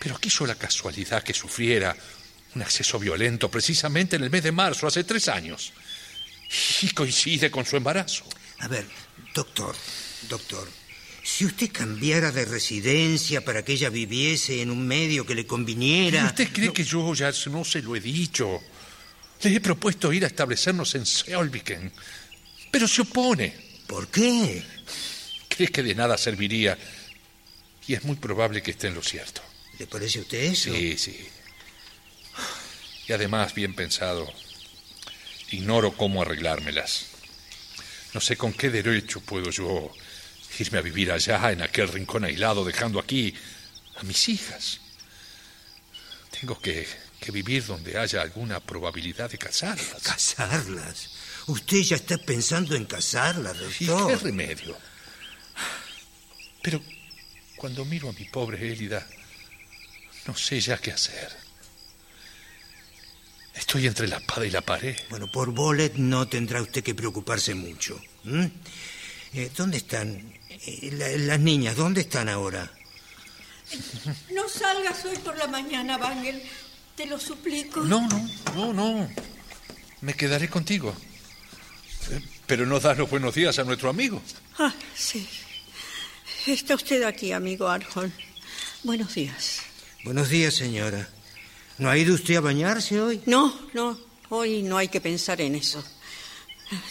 Pero 0.00 0.18
quiso 0.18 0.46
la 0.46 0.56
casualidad 0.56 1.22
que 1.22 1.32
sufriera 1.32 1.96
un 2.54 2.62
acceso 2.62 2.98
violento 2.98 3.50
precisamente 3.50 4.16
en 4.16 4.24
el 4.24 4.30
mes 4.30 4.42
de 4.42 4.52
marzo, 4.52 4.86
hace 4.86 5.04
tres 5.04 5.28
años. 5.28 5.72
Y 6.82 6.90
coincide 6.90 7.50
con 7.50 7.64
su 7.64 7.76
embarazo. 7.76 8.24
A 8.58 8.68
ver, 8.68 8.86
doctor, 9.34 9.74
doctor, 10.28 10.68
si 11.22 11.46
usted 11.46 11.70
cambiara 11.70 12.32
de 12.32 12.44
residencia 12.44 13.44
para 13.44 13.64
que 13.64 13.72
ella 13.72 13.90
viviese 13.90 14.60
en 14.60 14.70
un 14.70 14.86
medio 14.86 15.24
que 15.24 15.34
le 15.34 15.42
¿Y 15.42 15.46
conviniera... 15.46 16.26
usted 16.26 16.52
cree 16.52 16.72
que 16.72 16.84
yo 16.84 17.14
ya 17.14 17.32
no 17.50 17.64
se 17.64 17.80
lo 17.80 17.96
he 17.96 18.00
dicho? 18.00 18.60
Le 19.42 19.56
he 19.56 19.60
propuesto 19.60 20.12
ir 20.12 20.24
a 20.24 20.28
establecernos 20.28 20.94
en 20.94 21.06
Seolviken, 21.06 21.92
pero 22.72 22.88
se 22.88 23.02
opone. 23.02 23.54
¿Por 23.86 24.08
qué? 24.08 24.64
Cree 25.46 25.68
que 25.68 25.82
de 25.82 25.94
nada 25.94 26.16
serviría 26.16 26.76
y 27.86 27.94
es 27.94 28.02
muy 28.04 28.16
probable 28.16 28.62
que 28.62 28.72
esté 28.72 28.88
en 28.88 28.94
lo 28.94 29.02
cierto. 29.02 29.42
¿Le 29.78 29.86
parece 29.86 30.18
a 30.18 30.22
usted 30.22 30.42
eso? 30.42 30.72
Sí, 30.74 30.96
sí. 30.96 31.28
Y 33.06 33.12
además, 33.12 33.54
bien 33.54 33.74
pensado, 33.74 34.32
ignoro 35.50 35.92
cómo 35.96 36.22
arreglármelas. 36.22 37.06
No 38.14 38.20
sé 38.20 38.36
con 38.36 38.54
qué 38.54 38.70
derecho 38.70 39.20
puedo 39.20 39.50
yo 39.50 39.92
irme 40.58 40.78
a 40.78 40.82
vivir 40.82 41.12
allá, 41.12 41.52
en 41.52 41.60
aquel 41.60 41.88
rincón 41.88 42.24
aislado, 42.24 42.64
dejando 42.64 42.98
aquí 42.98 43.34
a 43.96 44.02
mis 44.04 44.28
hijas. 44.28 44.80
Tengo 46.30 46.58
que, 46.58 46.86
que 47.20 47.32
vivir 47.32 47.66
donde 47.66 47.98
haya 47.98 48.22
alguna 48.22 48.60
probabilidad 48.60 49.30
de 49.30 49.38
casarlas. 49.38 50.02
¿Casarlas? 50.02 51.10
¿Usted 51.48 51.78
ya 51.82 51.96
está 51.96 52.18
pensando 52.18 52.74
en 52.76 52.84
casarlas, 52.84 53.56
¿Y 53.80 53.86
doctor? 53.86 54.10
qué 54.18 54.24
remedio? 54.24 54.76
Pero 56.62 56.80
cuando 57.56 57.84
miro 57.84 58.08
a 58.08 58.12
mi 58.12 58.24
pobre 58.26 58.72
Élida, 58.72 59.06
no 60.26 60.36
sé 60.36 60.60
ya 60.60 60.78
qué 60.78 60.92
hacer. 60.92 61.28
Estoy 63.54 63.86
entre 63.86 64.08
la 64.08 64.16
espada 64.18 64.46
y 64.46 64.50
la 64.50 64.60
pared. 64.62 64.96
Bueno, 65.10 65.30
por 65.30 65.50
Bolet 65.52 65.94
no 65.96 66.26
tendrá 66.28 66.62
usted 66.62 66.82
que 66.82 66.94
preocuparse 66.94 67.54
mucho. 67.54 68.00
Eh, 69.34 69.50
¿Dónde 69.56 69.78
están 69.78 70.32
eh, 70.48 70.90
la- 70.92 71.08
las 71.08 71.40
niñas? 71.40 71.76
¿Dónde 71.76 72.02
están 72.02 72.28
ahora? 72.28 72.70
No 74.30 74.48
salgas 74.48 75.04
hoy 75.04 75.16
por 75.18 75.36
la 75.38 75.46
mañana, 75.48 75.98
Bangel. 75.98 76.42
Te 76.96 77.06
lo 77.06 77.18
suplico. 77.18 77.80
No, 77.82 78.06
no, 78.08 78.28
no, 78.54 78.72
no. 78.72 79.08
Me 80.02 80.14
quedaré 80.14 80.48
contigo. 80.48 80.94
Pero 82.46 82.66
no 82.66 82.80
das 82.80 82.98
los 82.98 83.08
buenos 83.08 83.34
días 83.34 83.58
a 83.58 83.64
nuestro 83.64 83.88
amigo. 83.88 84.20
Ah, 84.58 84.74
sí. 84.94 85.28
Está 86.46 86.74
usted 86.74 87.02
aquí, 87.04 87.32
amigo 87.32 87.68
Arjol. 87.68 88.12
Buenos 88.82 89.14
días. 89.14 89.62
Buenos 90.04 90.28
días, 90.28 90.54
señora. 90.54 91.08
¿No 91.78 91.88
ha 91.88 91.96
ido 91.96 92.14
usted 92.14 92.36
a 92.36 92.40
bañarse 92.40 93.00
hoy? 93.00 93.20
No, 93.26 93.58
no. 93.72 93.98
Hoy 94.28 94.62
no 94.62 94.76
hay 94.76 94.88
que 94.88 95.00
pensar 95.00 95.40
en 95.40 95.54
eso. 95.54 95.84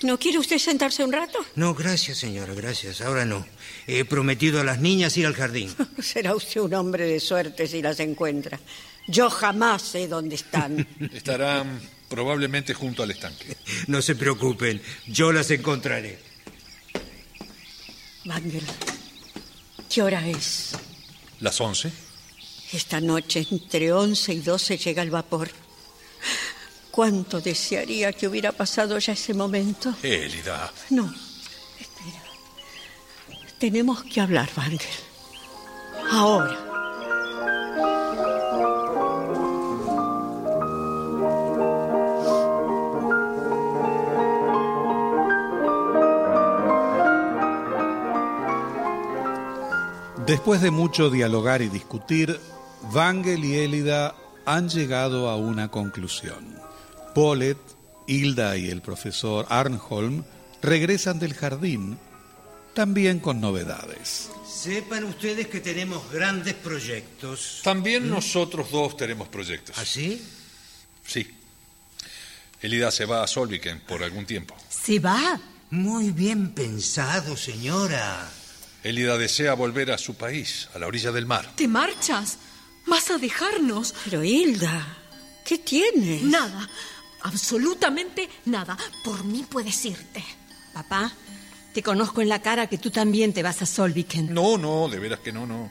¿No 0.04 0.18
quiere 0.18 0.38
usted 0.38 0.58
sentarse 0.58 1.04
un 1.04 1.12
rato? 1.12 1.40
No, 1.56 1.74
gracias, 1.74 2.20
señora, 2.20 2.54
gracias. 2.54 3.02
Ahora 3.02 3.26
no. 3.26 3.46
He 3.88 4.06
prometido 4.06 4.62
a 4.62 4.64
las 4.64 4.80
niñas 4.80 5.18
ir 5.18 5.26
al 5.26 5.34
jardín. 5.36 5.74
Será 6.00 6.36
usted 6.36 6.62
un 6.62 6.74
hombre 6.74 7.06
de 7.06 7.20
suerte 7.20 7.68
si 7.68 7.82
las 7.82 8.00
encuentra. 8.00 8.60
Yo 9.08 9.30
jamás 9.30 9.82
sé 9.82 10.08
dónde 10.08 10.36
están. 10.36 10.88
Estarán 11.14 11.82
probablemente 12.12 12.74
junto 12.74 13.02
al 13.02 13.12
estanque. 13.12 13.58
No 13.88 14.02
se 14.02 14.16
preocupen, 14.16 14.82
yo 15.08 15.32
las 15.32 15.50
encontraré. 15.50 16.20
Bangel, 18.26 18.64
¿qué 19.90 20.04
hora 20.04 20.28
es? 20.28 20.74
¿Las 21.40 21.60
once? 21.60 21.92
Esta 22.72 23.02
noche, 23.02 23.48
entre 23.50 23.92
once 23.92 24.34
y 24.34 24.42
doce, 24.42 24.78
llega 24.78 25.02
el 25.02 25.10
vapor. 25.10 25.50
¿Cuánto 26.92 27.42
desearía 27.42 28.14
que 28.14 28.28
hubiera 28.28 28.52
pasado 28.52 29.00
ya 29.00 29.14
ese 29.14 29.34
momento? 29.34 29.96
Élida. 30.04 30.72
No, 30.90 31.12
espera. 31.80 32.22
Tenemos 33.58 34.04
que 34.04 34.22
hablar, 34.22 34.50
Wangel. 34.56 34.82
Ahora. 36.12 36.71
Después 50.32 50.62
de 50.62 50.72
mucho 50.72 51.10
dialogar 51.10 51.62
y 51.62 51.68
discutir, 51.68 52.40
Wangel 52.94 53.44
y 53.44 53.58
Élida 53.58 54.16
han 54.46 54.70
llegado 54.70 55.28
a 55.28 55.36
una 55.36 55.70
conclusión. 55.70 56.58
Polet, 57.14 57.58
Hilda 58.08 58.56
y 58.56 58.70
el 58.70 58.82
profesor 58.82 59.46
Arnholm 59.50 60.24
regresan 60.62 61.20
del 61.20 61.34
jardín, 61.34 61.98
también 62.74 63.20
con 63.20 63.42
novedades. 63.42 64.30
Sepan 64.48 65.04
ustedes 65.04 65.48
que 65.48 65.60
tenemos 65.60 66.10
grandes 66.10 66.54
proyectos. 66.54 67.60
También 67.62 68.10
nosotros 68.10 68.72
dos 68.72 68.96
tenemos 68.96 69.28
proyectos. 69.28 69.76
¿Ah, 69.78 69.84
sí? 69.84 70.26
Sí. 71.06 71.28
Elida 72.62 72.90
se 72.90 73.04
va 73.04 73.22
a 73.22 73.28
Solviken 73.28 73.82
por 73.82 74.02
algún 74.02 74.26
tiempo. 74.26 74.56
¿Se 74.70 74.98
va? 75.00 75.42
Muy 75.72 76.12
bien 76.12 76.52
pensado, 76.54 77.36
señora. 77.36 78.32
Elida 78.84 79.18
desea 79.18 79.54
volver 79.54 79.92
a 79.92 79.98
su 79.98 80.16
país, 80.16 80.70
a 80.74 80.80
la 80.80 80.88
orilla 80.88 81.12
del 81.12 81.26
mar. 81.26 81.52
¿Te 81.56 81.68
marchas? 81.68 82.38
¿Vas 82.88 83.12
a 83.12 83.18
dejarnos? 83.18 83.94
Pero 84.06 84.24
Hilda, 84.24 84.98
¿qué 85.46 85.60
tienes? 85.60 86.24
Nada. 86.24 86.68
Absolutamente 87.22 88.28
nada. 88.46 88.78
Por 89.04 89.24
mí 89.24 89.46
puedes 89.48 89.86
irte. 89.86 90.24
Papá, 90.74 91.12
te 91.74 91.84
conozco 91.84 92.22
en 92.22 92.30
la 92.30 92.42
cara 92.42 92.68
que 92.68 92.80
tú 92.80 92.90
también 92.90 93.34
te 93.34 93.44
vas 93.44 93.62
a 93.62 93.66
Solviken. 93.66 94.34
No, 94.34 94.58
no, 94.58 94.90
de 94.90 95.00
veras 95.00 95.20
que 95.20 95.32
no, 95.32 95.46
no. 95.46 95.70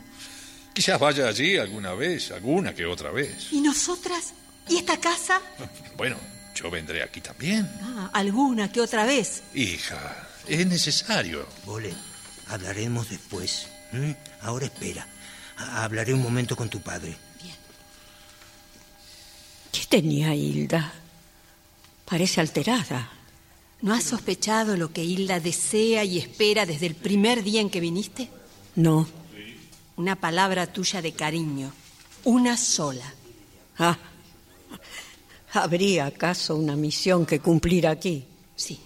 Quizás 0.73 1.01
vaya 1.01 1.27
allí 1.27 1.57
alguna 1.57 1.95
vez, 1.95 2.31
alguna 2.31 2.74
que 2.74 2.87
otra 2.87 3.11
vez. 3.11 3.49
¿Y 3.51 3.61
nosotras? 3.61 4.32
¿Y 4.69 4.77
esta 4.77 4.99
casa? 4.99 5.41
Bueno, 5.97 6.16
yo 6.55 6.70
vendré 6.70 7.03
aquí 7.03 7.20
también. 7.20 7.69
Ah, 7.82 8.11
alguna 8.15 8.73
que 8.73 8.81
otra 8.81 9.05
vez. 9.05 9.43
Hija, 9.55 10.28
es 10.49 10.66
necesario. 10.66 11.47
Vole, 11.66 11.93
hablaremos 12.51 13.09
después. 13.10 13.68
¿m? 13.93 14.16
Ahora 14.43 14.66
espera. 14.66 15.06
Ha- 15.56 15.85
Hablaré 15.85 16.12
un 16.14 16.22
momento 16.22 16.56
con 16.56 16.68
tu 16.68 16.81
padre. 16.81 17.16
¿Qué 19.72 19.81
tenía 19.89 20.35
Hilda? 20.35 20.93
Parece 22.05 22.40
alterada. 22.40 23.10
¿No 23.82 23.94
has 23.94 24.05
sospechado 24.05 24.77
lo 24.77 24.93
que 24.93 25.05
Hilda 25.05 25.40
desea 25.40 26.05
y 26.05 26.18
espera 26.18 26.66
desde 26.66 26.86
el 26.86 26.94
primer 26.97 27.43
día 27.43 27.60
en 27.60 27.70
que 27.70 27.81
viniste? 27.81 28.28
No. 28.74 29.09
Una 29.97 30.16
palabra 30.16 30.66
tuya 30.72 31.01
de 31.01 31.12
cariño. 31.12 31.72
Una 32.24 32.56
sola. 32.56 33.14
Ah, 33.78 33.97
¿habría 35.52 36.06
acaso 36.06 36.56
una 36.56 36.77
misión 36.77 37.24
que 37.24 37.40
cumplir 37.40 37.86
aquí? 37.86 38.24
Sí. 38.56 38.78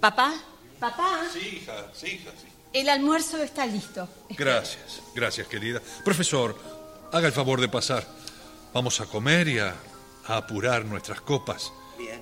Papá, 0.00 0.34
papá, 0.80 1.20
Sí, 1.32 1.60
hija, 1.62 1.86
sí, 1.92 2.06
hija, 2.08 2.30
sí. 2.40 2.48
el 2.72 2.88
almuerzo 2.88 3.42
está 3.42 3.66
listo. 3.66 4.08
Gracias, 4.30 5.02
gracias, 5.14 5.46
querida. 5.46 5.80
Profesor, 6.04 6.56
haga 7.12 7.26
el 7.26 7.32
favor 7.32 7.60
de 7.60 7.68
pasar. 7.68 8.06
Vamos 8.72 9.00
a 9.00 9.06
comer 9.06 9.48
y 9.48 9.58
a, 9.58 9.74
a 10.26 10.36
apurar 10.38 10.84
nuestras 10.84 11.20
copas 11.20 11.72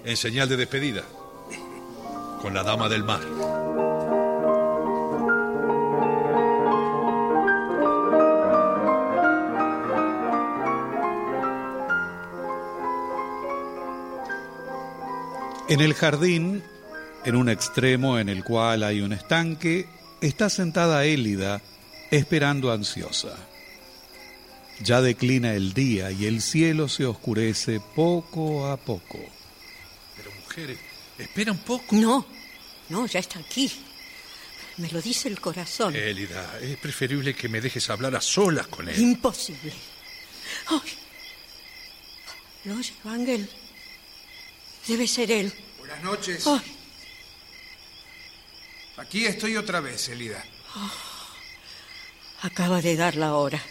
en 0.05 0.17
señal 0.17 0.49
de 0.49 0.57
despedida 0.57 1.03
con 2.43 2.55
la 2.55 2.63
dama 2.63 2.89
del 2.89 3.05
mar. 3.05 3.21
En 15.69 15.81
el 15.81 15.95
jardín, 15.95 16.63
en 17.29 17.37
un 17.37 17.51
extremo 17.51 18.19
en 18.19 18.31
el 18.31 18.43
cual 18.43 18.83
hay 18.83 19.03
un 19.03 19.13
estanque, 19.13 19.87
está 20.23 20.49
sentada 20.49 21.05
Élida, 21.05 21.61
esperando 22.11 22.73
ansiosa. 22.73 23.37
Ya 24.81 25.03
declina 25.03 25.53
el 25.53 25.75
día 25.75 26.11
y 26.11 26.25
el 26.25 26.41
cielo 26.41 26.89
se 26.89 27.05
oscurece 27.05 27.81
poco 27.95 28.69
a 28.69 28.79
poco. 28.79 29.19
Pero 30.17 30.31
mujeres, 30.43 30.79
espera 31.19 31.53
un 31.53 31.59
poco. 31.59 31.95
No, 31.97 32.27
no, 32.89 33.05
ya 33.05 33.21
está 33.21 33.41
aquí. 33.41 33.71
Me 34.79 34.89
lo 34.89 35.03
dice 35.03 35.29
el 35.29 35.39
corazón. 35.39 35.95
Élida, 35.95 36.59
es 36.63 36.79
preferible 36.79 37.35
que 37.35 37.51
me 37.51 37.61
dejes 37.61 37.91
hablar 37.91 38.17
a 38.17 38.23
solas 38.23 38.69
con 38.69 38.89
él. 38.89 38.99
Imposible. 38.99 39.75
Ay. 40.69 40.81
¿Lo 42.65 42.77
oye, 42.77 42.95
Ángel? 43.05 43.51
Debe 44.87 45.07
ser 45.07 45.31
él. 45.31 45.53
Buenas 45.79 46.03
noches. 46.03 46.47
Ay, 46.47 46.78
Aquí 48.99 49.27
estoy 49.27 49.57
otra 49.57 49.81
vez, 49.81 50.09
Elida. 50.09 50.45
acaba 52.43 52.83
de 52.83 52.97
dar 52.97 53.15
la 53.15 53.35
hora. 53.35 53.63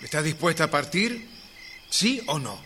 ¿Estás 0.00 0.22
dispuesta 0.22 0.64
a 0.64 0.70
partir? 0.70 1.28
¿Sí 1.90 2.22
o 2.26 2.38
no? 2.38 2.60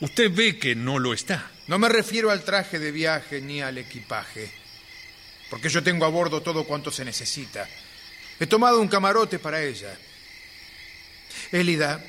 Usted 0.00 0.32
ve 0.32 0.58
que 0.58 0.74
no 0.74 0.98
lo 0.98 1.14
está. 1.14 1.50
No 1.68 1.78
me 1.78 1.88
refiero 1.88 2.30
al 2.30 2.44
traje 2.44 2.78
de 2.78 2.90
viaje 2.90 3.40
ni 3.40 3.62
al 3.62 3.78
equipaje, 3.78 4.50
porque 5.48 5.68
yo 5.68 5.82
tengo 5.82 6.04
a 6.04 6.08
bordo 6.08 6.42
todo 6.42 6.64
cuanto 6.64 6.90
se 6.90 7.04
necesita. 7.04 7.68
He 8.38 8.46
tomado 8.46 8.80
un 8.80 8.88
camarote 8.88 9.38
para 9.38 9.62
ella. 9.62 9.96
Elida, 11.50 12.04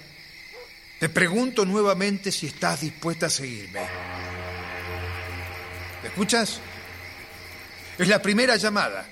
te 0.99 1.09
pregunto 1.09 1.65
nuevamente 1.65 2.31
si 2.31 2.47
estás 2.47 2.81
dispuesta 2.81 3.27
a 3.27 3.29
seguirme. 3.29 3.81
¿Me 6.01 6.09
escuchas? 6.09 6.59
Es 7.97 8.07
la 8.07 8.21
primera 8.21 8.55
llamada. 8.57 9.07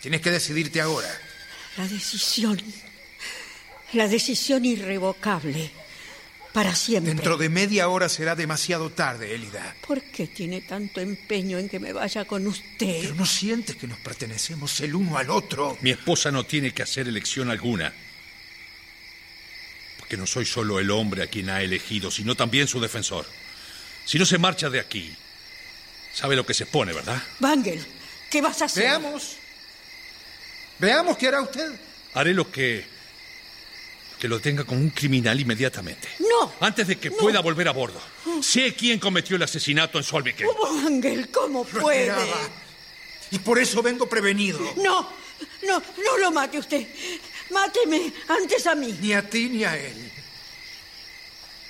Tienes 0.00 0.20
que 0.20 0.30
decidirte 0.30 0.80
ahora. 0.80 1.08
La 1.76 1.86
decisión. 1.86 2.60
La 3.92 4.08
decisión 4.08 4.64
irrevocable. 4.64 5.70
Para 6.52 6.74
siempre. 6.74 7.14
Dentro 7.14 7.36
de 7.36 7.48
media 7.48 7.88
hora 7.88 8.08
será 8.08 8.36
demasiado 8.36 8.90
tarde, 8.90 9.34
Elida. 9.34 9.74
¿Por 9.86 10.02
qué 10.02 10.28
tiene 10.28 10.60
tanto 10.60 11.00
empeño 11.00 11.58
en 11.58 11.68
que 11.68 11.80
me 11.80 11.92
vaya 11.92 12.24
con 12.26 12.46
usted? 12.46 13.00
Pero 13.00 13.14
no 13.14 13.26
sientes 13.26 13.74
que 13.74 13.88
nos 13.88 13.98
pertenecemos 13.98 14.78
el 14.80 14.94
uno 14.94 15.18
al 15.18 15.30
otro. 15.30 15.76
Mi 15.80 15.90
esposa 15.90 16.30
no 16.30 16.44
tiene 16.44 16.72
que 16.72 16.82
hacer 16.82 17.08
elección 17.08 17.50
alguna. 17.50 17.92
Porque 19.98 20.16
no 20.16 20.26
soy 20.26 20.44
solo 20.44 20.78
el 20.78 20.90
hombre 20.90 21.22
a 21.24 21.26
quien 21.26 21.50
ha 21.50 21.62
elegido, 21.62 22.10
sino 22.10 22.36
también 22.36 22.68
su 22.68 22.80
defensor. 22.80 23.26
Si 24.04 24.18
no 24.18 24.26
se 24.26 24.38
marcha 24.38 24.70
de 24.70 24.78
aquí, 24.78 25.16
sabe 26.14 26.36
lo 26.36 26.46
que 26.46 26.54
se 26.54 26.66
pone, 26.66 26.92
¿verdad? 26.92 27.22
Bangel, 27.40 27.84
¿qué 28.30 28.40
vas 28.40 28.62
a 28.62 28.66
hacer? 28.66 28.84
Veamos. 28.84 29.36
Veamos 30.78 31.16
qué 31.16 31.28
hará 31.28 31.40
usted. 31.42 31.72
Haré 32.14 32.32
lo 32.34 32.50
que. 32.50 32.84
que 34.18 34.28
lo 34.28 34.40
tenga 34.40 34.64
como 34.64 34.80
un 34.80 34.90
criminal 34.90 35.38
inmediatamente. 35.40 36.08
No. 36.20 36.52
Antes 36.60 36.86
de 36.88 36.96
que 36.96 37.10
pueda 37.10 37.40
volver 37.40 37.68
a 37.68 37.72
bordo. 37.72 38.00
Sé 38.42 38.74
quién 38.74 38.98
cometió 38.98 39.36
el 39.36 39.42
asesinato 39.42 39.98
en 39.98 40.04
Solviken. 40.04 40.46
Ángel, 40.86 41.28
¿cómo 41.30 41.66
Lo 41.72 41.80
puede? 41.80 42.08
esperaba. 42.08 42.48
Y 43.30 43.38
por 43.38 43.58
eso 43.58 43.82
vengo 43.82 44.08
prevenido. 44.08 44.60
No, 44.76 45.08
no, 45.66 45.80
no 46.04 46.18
lo 46.18 46.30
mate 46.30 46.58
usted. 46.58 46.86
Máteme 47.50 48.12
antes 48.28 48.66
a 48.66 48.74
mí. 48.74 48.96
Ni 49.00 49.12
a 49.12 49.28
ti 49.28 49.48
ni 49.48 49.64
a 49.64 49.76
él. 49.76 50.10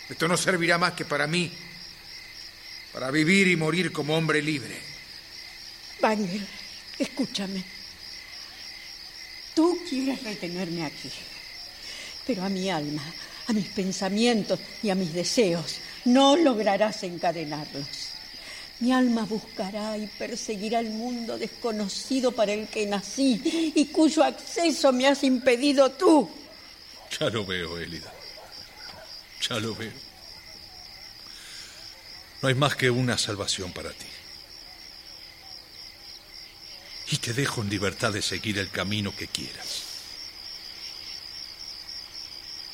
Esto 0.09 0.29
no 0.29 0.37
servirá 0.37 0.77
más 0.79 0.93
que 0.93 1.05
para 1.05 1.27
mí. 1.27 1.51
Para 2.95 3.11
vivir 3.11 3.49
y 3.49 3.57
morir 3.57 3.91
como 3.91 4.17
hombre 4.17 4.41
libre. 4.41 4.77
Bangel, 6.01 6.47
escúchame. 6.97 7.65
Tú 9.53 9.81
quieres 9.89 10.23
retenerme 10.23 10.85
aquí, 10.85 11.11
pero 12.25 12.45
a 12.45 12.49
mi 12.49 12.71
alma, 12.71 13.03
a 13.49 13.53
mis 13.53 13.67
pensamientos 13.67 14.61
y 14.81 14.91
a 14.91 14.95
mis 14.95 15.13
deseos 15.13 15.79
no 16.05 16.37
lograrás 16.37 17.03
encadenarlos. 17.03 17.87
Mi 18.79 18.93
alma 18.93 19.25
buscará 19.25 19.99
y 19.99 20.07
perseguirá 20.07 20.79
el 20.79 20.91
mundo 20.91 21.37
desconocido 21.37 22.31
para 22.31 22.53
el 22.53 22.69
que 22.69 22.87
nací 22.87 23.73
y 23.75 23.87
cuyo 23.87 24.23
acceso 24.23 24.93
me 24.93 25.09
has 25.09 25.25
impedido 25.25 25.91
tú. 25.91 26.29
Ya 27.19 27.29
lo 27.29 27.45
veo, 27.45 27.77
Elida. 27.77 28.13
Ya 29.49 29.59
lo 29.59 29.75
veo. 29.75 30.04
No 32.45 32.49
hay 32.49 32.55
más 32.55 32.77
que 32.77 32.91
una 32.91 33.17
salvación 33.17 33.73
para 33.73 33.91
ti. 33.91 34.05
Y 37.11 37.17
te 37.17 37.33
dejo 37.33 37.63
en 37.63 37.71
libertad 37.71 38.13
de 38.13 38.21
seguir 38.21 38.59
el 38.59 38.69
camino 38.69 39.17
que 39.17 39.29
quieras. 39.29 39.85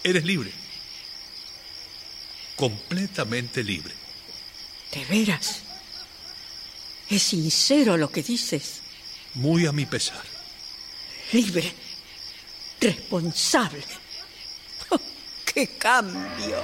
Eres 0.03 0.25
libre. 0.25 0.51
Completamente 2.57 3.63
libre. 3.63 3.95
¿De 4.91 5.05
veras? 5.05 5.61
¿Es 7.09 7.23
sincero 7.23 7.97
lo 7.97 8.11
que 8.11 8.25
dices? 8.25 8.81
Muy 9.35 9.67
a 9.67 9.73
mi 9.73 9.87
pesar. 9.87 10.25
Libre, 11.31 11.73
responsable. 12.81 13.85
Oh, 14.91 15.01
¡Qué 15.45 15.69
cambio! 15.79 16.59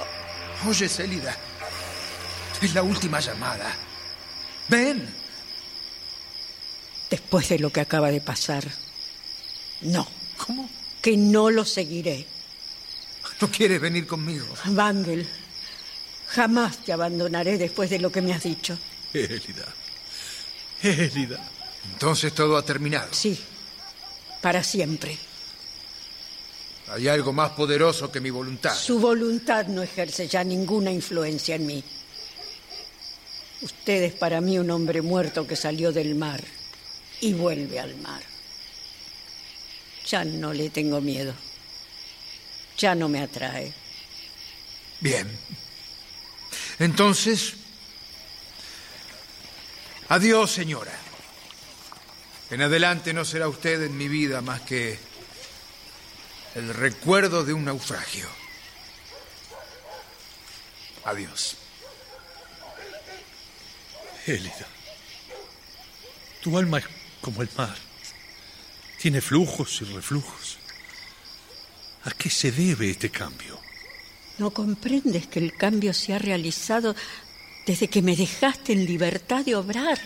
Oye, 0.65 0.89
Célida, 0.89 1.46
es 2.61 2.73
la 2.73 2.83
última 2.83 3.19
llamada. 3.19 3.73
Ven. 4.69 5.07
Después 7.09 7.49
de 7.49 7.59
lo 7.59 7.71
que 7.71 7.81
acaba 7.81 8.11
de 8.11 8.21
pasar, 8.21 8.65
no. 9.81 10.07
¿Cómo? 10.37 10.69
Que 11.01 11.15
no 11.15 11.49
lo 11.49 11.65
seguiré. 11.65 12.25
¿No 13.39 13.49
quieres 13.49 13.79
venir 13.79 14.05
conmigo? 14.07 14.45
Bangel, 14.65 15.27
jamás 16.27 16.83
te 16.83 16.93
abandonaré 16.93 17.57
después 17.57 17.89
de 17.89 17.99
lo 17.99 18.11
que 18.11 18.21
me 18.21 18.33
has 18.33 18.43
dicho. 18.43 18.77
Élida. 19.13 19.65
Élida. 20.81 21.49
Entonces 21.93 22.33
todo 22.33 22.57
ha 22.57 22.63
terminado. 22.63 23.09
Sí, 23.11 23.39
para 24.41 24.63
siempre. 24.63 25.17
Hay 26.89 27.07
algo 27.07 27.33
más 27.33 27.51
poderoso 27.51 28.11
que 28.11 28.21
mi 28.21 28.29
voluntad. 28.29 28.73
Su 28.73 28.99
voluntad 28.99 29.67
no 29.67 29.81
ejerce 29.81 30.27
ya 30.27 30.43
ninguna 30.43 30.91
influencia 30.91 31.55
en 31.55 31.65
mí. 31.65 31.83
Usted 33.61 34.03
es 34.03 34.13
para 34.13 34.39
mí 34.39 34.59
un 34.59 34.69
hombre 34.69 35.01
muerto 35.01 35.47
que 35.47 35.55
salió 35.55 35.91
del 35.91 36.15
mar 36.15 36.43
y 37.21 37.33
vuelve 37.33 37.79
al 37.79 37.95
mar. 37.97 38.21
Ya 40.05 40.23
no 40.23 40.53
le 40.53 40.69
tengo 40.69 41.01
miedo. 41.01 41.33
Ya 42.77 42.93
no 42.93 43.09
me 43.09 43.21
atrae. 43.21 43.73
Bien. 44.99 45.27
Entonces, 46.79 47.53
adiós, 50.09 50.51
señora. 50.51 50.93
En 52.49 52.61
adelante 52.61 53.13
no 53.13 53.25
será 53.25 53.49
usted 53.49 53.81
en 53.83 53.97
mi 53.97 54.07
vida 54.07 54.41
más 54.41 54.61
que 54.61 54.97
el 56.55 56.73
recuerdo 56.73 57.43
de 57.43 57.53
un 57.53 57.65
naufragio. 57.65 58.29
Adiós. 61.03 61.57
Élida. 64.27 64.67
Tu 66.41 66.57
alma 66.57 66.79
es 66.79 66.85
como 67.21 67.41
el 67.41 67.49
mar. 67.57 67.75
Tiene 68.99 69.21
flujos 69.21 69.81
y 69.81 69.85
reflujos. 69.85 70.57
¿A 72.03 72.11
qué 72.11 72.29
se 72.29 72.51
debe 72.51 72.89
este 72.89 73.09
cambio? 73.09 73.59
¿No 74.37 74.51
comprendes 74.51 75.27
que 75.27 75.39
el 75.39 75.55
cambio 75.55 75.93
se 75.93 76.13
ha 76.13 76.19
realizado 76.19 76.95
desde 77.65 77.87
que 77.87 78.01
me 78.01 78.15
dejaste 78.15 78.73
en 78.73 78.85
libertad 78.85 79.45
de 79.45 79.55
obrar? 79.55 79.97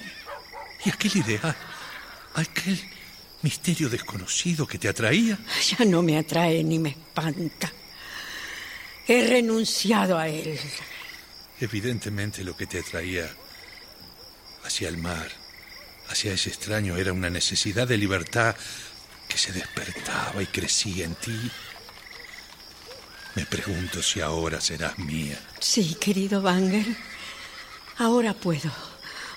¿Y 0.85 0.89
aquel 0.89 1.17
ideal? 1.17 1.55
¿Aquel 2.35 2.79
misterio 3.41 3.89
desconocido 3.89 4.67
que 4.67 4.77
te 4.77 4.87
atraía? 4.87 5.37
Ya 5.77 5.85
no 5.85 6.01
me 6.03 6.17
atrae 6.17 6.63
ni 6.63 6.77
me 6.79 6.89
espanta. 6.89 7.71
He 9.07 9.27
renunciado 9.27 10.17
a 10.17 10.27
él. 10.27 10.59
Evidentemente 11.59 12.43
lo 12.43 12.55
que 12.55 12.67
te 12.67 12.79
atraía 12.79 13.29
hacia 14.63 14.89
el 14.89 14.97
mar, 14.97 15.29
hacia 16.09 16.33
ese 16.33 16.49
extraño, 16.49 16.97
era 16.97 17.13
una 17.13 17.29
necesidad 17.29 17.87
de 17.87 17.97
libertad 17.97 18.55
que 19.27 19.37
se 19.37 19.51
despertaba 19.53 20.41
y 20.43 20.47
crecía 20.47 21.05
en 21.05 21.15
ti. 21.15 21.51
Me 23.35 23.45
pregunto 23.45 24.03
si 24.03 24.19
ahora 24.19 24.59
serás 24.59 24.97
mía. 24.99 25.39
Sí, 25.59 25.95
querido 25.99 26.41
Bangel. 26.41 26.97
Ahora 27.97 28.33
puedo, 28.33 28.71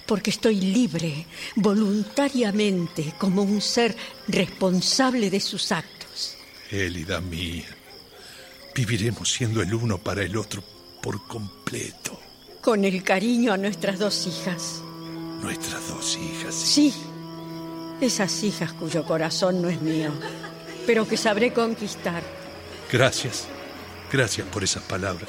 porque 0.07 0.31
estoy 0.31 0.61
libre, 0.61 1.27
voluntariamente, 1.55 3.15
como 3.19 3.43
un 3.43 3.61
ser 3.61 3.97
responsable 4.27 5.31
de 5.31 5.41
sus 5.41 5.71
actos. 5.71 6.37
Élida 6.71 7.21
mía, 7.21 7.67
viviremos 8.75 9.31
siendo 9.31 9.63
el 9.63 9.73
uno 9.73 9.99
para 9.99 10.23
el 10.23 10.37
otro 10.37 10.65
por 11.03 11.27
completo. 11.27 12.19
Con 12.63 12.85
el 12.85 13.03
cariño 13.05 13.53
a 13.53 13.59
nuestras 13.59 13.99
dos 13.99 14.27
hijas. 14.27 14.84
Nuestras 15.45 15.89
dos 15.89 16.17
hijas. 16.17 16.55
Sí, 16.55 16.95
esas 18.01 18.43
hijas 18.43 18.73
cuyo 18.73 19.05
corazón 19.05 19.61
no 19.61 19.69
es 19.69 19.79
mío, 19.83 20.11
pero 20.87 21.07
que 21.07 21.19
sabré 21.19 21.53
conquistar. 21.53 22.23
Gracias. 22.91 23.45
Gracias 24.11 24.47
por 24.49 24.65
esas 24.65 24.83
palabras. 24.85 25.29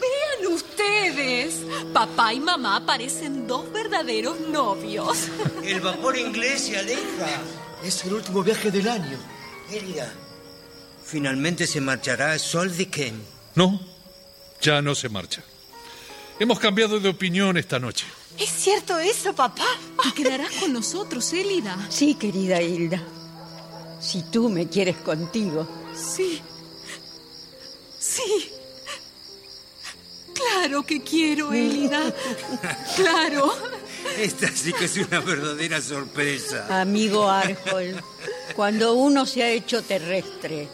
Vean 0.00 0.52
ustedes. 0.52 1.62
Papá 1.92 2.34
y 2.34 2.40
mamá 2.40 2.84
parecen 2.84 3.46
dos 3.46 3.72
verdaderos 3.72 4.40
novios. 4.40 5.28
El 5.62 5.80
vapor 5.82 6.18
inglés 6.18 6.62
se 6.62 6.76
aleja. 6.76 7.40
Es 7.84 8.04
el 8.06 8.14
último 8.14 8.42
viaje 8.42 8.72
del 8.72 8.88
año. 8.88 9.18
Élida, 9.70 10.12
finalmente 11.04 11.64
se 11.68 11.80
marchará 11.80 12.32
a 12.32 12.38
Soldiken. 12.40 13.22
No, 13.54 13.80
ya 14.60 14.82
no 14.82 14.96
se 14.96 15.08
marcha. 15.08 15.44
Hemos 16.40 16.60
cambiado 16.60 17.00
de 17.00 17.08
opinión 17.08 17.56
esta 17.56 17.78
noche. 17.78 18.06
¿Es 18.38 18.50
cierto 18.50 18.98
eso, 18.98 19.34
papá? 19.34 19.66
¿Te 20.02 20.12
quedarás 20.22 20.52
con 20.60 20.72
nosotros, 20.72 21.32
Élida? 21.32 21.76
Sí, 21.88 22.14
querida 22.14 22.62
Hilda. 22.62 23.02
Si 24.00 24.22
tú 24.30 24.48
me 24.48 24.68
quieres 24.68 24.96
contigo. 24.98 25.66
Sí. 25.96 26.40
Sí. 27.98 28.52
Claro 30.32 30.84
que 30.84 31.02
quiero, 31.02 31.52
Élida. 31.52 32.14
Claro. 32.94 33.52
Esta 34.16 34.48
sí 34.54 34.72
que 34.72 34.84
es 34.84 34.96
una 34.96 35.18
verdadera 35.18 35.80
sorpresa. 35.80 36.80
Amigo 36.80 37.28
Arjol, 37.28 38.00
cuando 38.54 38.94
uno 38.94 39.26
se 39.26 39.42
ha 39.42 39.50
hecho 39.50 39.82
terrestre, 39.82 40.68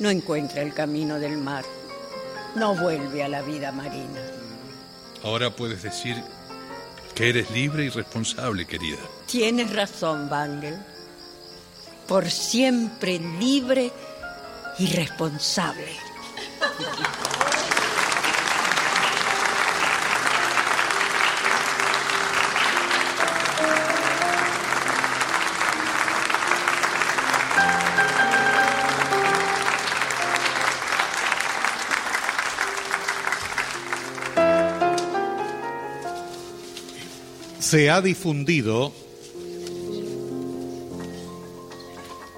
no 0.00 0.10
encuentra 0.10 0.62
el 0.62 0.74
camino 0.74 1.20
del 1.20 1.38
mar. 1.38 1.64
No 2.56 2.74
vuelve 2.74 3.22
a 3.22 3.28
la 3.28 3.42
vida 3.42 3.70
marina. 3.70 4.32
Ahora 5.26 5.50
puedes 5.50 5.82
decir 5.82 6.22
que 7.16 7.30
eres 7.30 7.50
libre 7.50 7.84
y 7.86 7.88
responsable, 7.88 8.64
querida. 8.64 8.98
Tienes 9.26 9.74
razón, 9.74 10.30
Bangel. 10.30 10.78
Por 12.06 12.30
siempre 12.30 13.18
libre 13.18 13.90
y 14.78 14.86
responsable. 14.86 15.96
Se 37.58 37.90
ha 37.90 38.00
difundido 38.00 38.92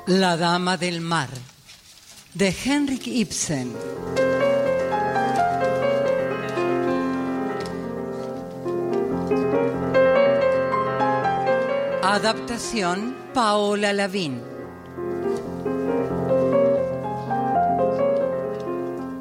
La 0.06 0.36
Dama 0.36 0.76
del 0.76 1.00
Mar, 1.00 1.28
de 2.34 2.54
Henrik 2.64 3.06
Ibsen. 3.06 3.72
Adaptación 12.02 13.16
Paola 13.34 13.92
Lavín. 13.92 14.48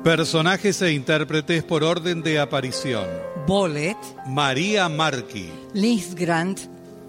personajes 0.07 0.81
e 0.81 0.93
intérpretes 0.93 1.65
por 1.65 1.83
orden 1.83 2.23
de 2.23 2.39
aparición. 2.39 3.26
Bolet, 3.47 3.95
María 4.25 4.89
Marqui, 4.89 5.49
Liz 5.73 6.13
Grant, 6.15 6.59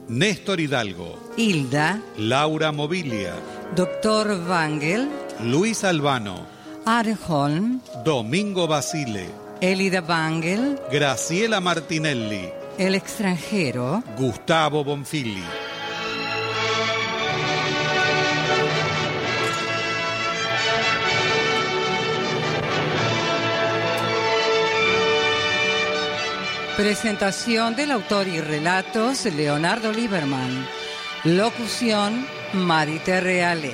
Néstor 0.07 0.61
Hidalgo, 0.61 1.33
Hilda, 1.37 2.01
Laura 2.17 2.71
Mobilia, 2.71 3.35
Doctor 3.75 4.39
Wangel, 4.49 5.09
Luis 5.41 5.83
Albano, 5.83 6.47
Arholm, 6.85 7.81
Domingo 8.05 8.69
Basile, 8.69 9.29
Elida 9.61 10.01
Wangel, 10.01 10.81
Graciela 10.93 11.59
Martinelli, 11.61 12.49
El 12.79 12.95
extranjero, 12.95 14.05
Gustavo 14.17 14.85
Bonfili. 14.85 15.58
Presentación 26.79 27.75
del 27.75 27.91
autor 27.91 28.29
y 28.29 28.41
relatos 28.41 29.25
Leonardo 29.25 29.91
Lieberman. 29.91 30.65
Locución 31.25 32.25
Marité 32.53 33.21
Reale. 33.21 33.73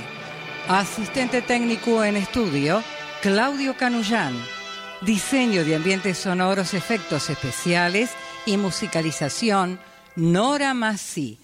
Asistente 0.69 1.43
técnico 1.43 2.03
en 2.03 2.17
estudio 2.17 2.83
Claudio 3.21 3.77
Canullán. 3.77 4.33
Diseño 5.03 5.67
de 5.67 5.75
ambientes 5.75 6.17
sonoros, 6.17 6.73
efectos 6.73 7.29
especiales 7.29 8.09
y 8.47 8.57
musicalización 8.57 9.79
Nora 10.17 10.73
Massi. 10.73 11.39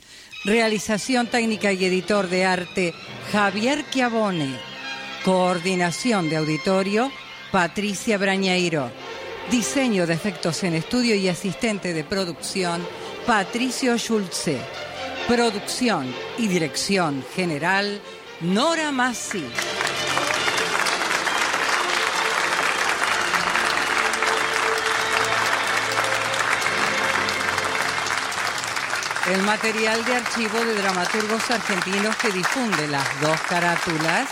Realización 0.47 1.27
técnica 1.27 1.73
y 1.73 1.85
editor 1.85 2.31
de 2.31 2.47
arte 2.47 2.95
Javier 3.33 3.85
Chiavone. 3.91 4.59
Coordinación 5.27 6.31
de 6.31 6.37
auditorio 6.39 7.13
Patricia 7.53 8.17
Brañeiro. 8.17 9.00
Diseño 9.49 10.07
de 10.07 10.15
efectos 10.15 10.63
en 10.65 10.75
estudio 10.75 11.15
y 11.15 11.29
asistente 11.29 11.95
de 11.95 12.05
producción 12.05 12.87
Patricio 13.27 13.97
Schulze. 13.97 14.61
Producción 15.27 16.13
y 16.39 16.49
dirección 16.49 17.25
general 17.35 18.01
Nora 18.41 18.93
Massi. 18.93 19.45
El 29.33 29.43
material 29.43 30.05
de 30.05 30.17
archivo 30.17 30.59
de 30.65 30.75
dramaturgos 30.75 31.51
argentinos 31.51 32.17
que 32.17 32.33
difunde 32.33 32.89
las 32.89 33.21
dos 33.21 33.41
carátulas 33.43 34.29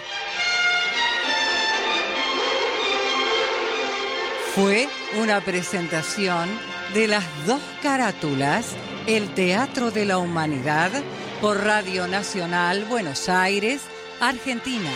Fue 4.54 4.86
una 5.20 5.40
presentación 5.40 6.48
de 6.94 7.08
las 7.08 7.24
dos 7.44 7.60
carátulas, 7.82 8.66
el 9.08 9.34
Teatro 9.34 9.90
de 9.90 10.04
la 10.04 10.18
Humanidad, 10.18 10.92
por 11.40 11.64
Radio 11.64 12.06
Nacional 12.06 12.84
Buenos 12.84 13.28
Aires, 13.28 13.82
Argentina. 14.20 14.92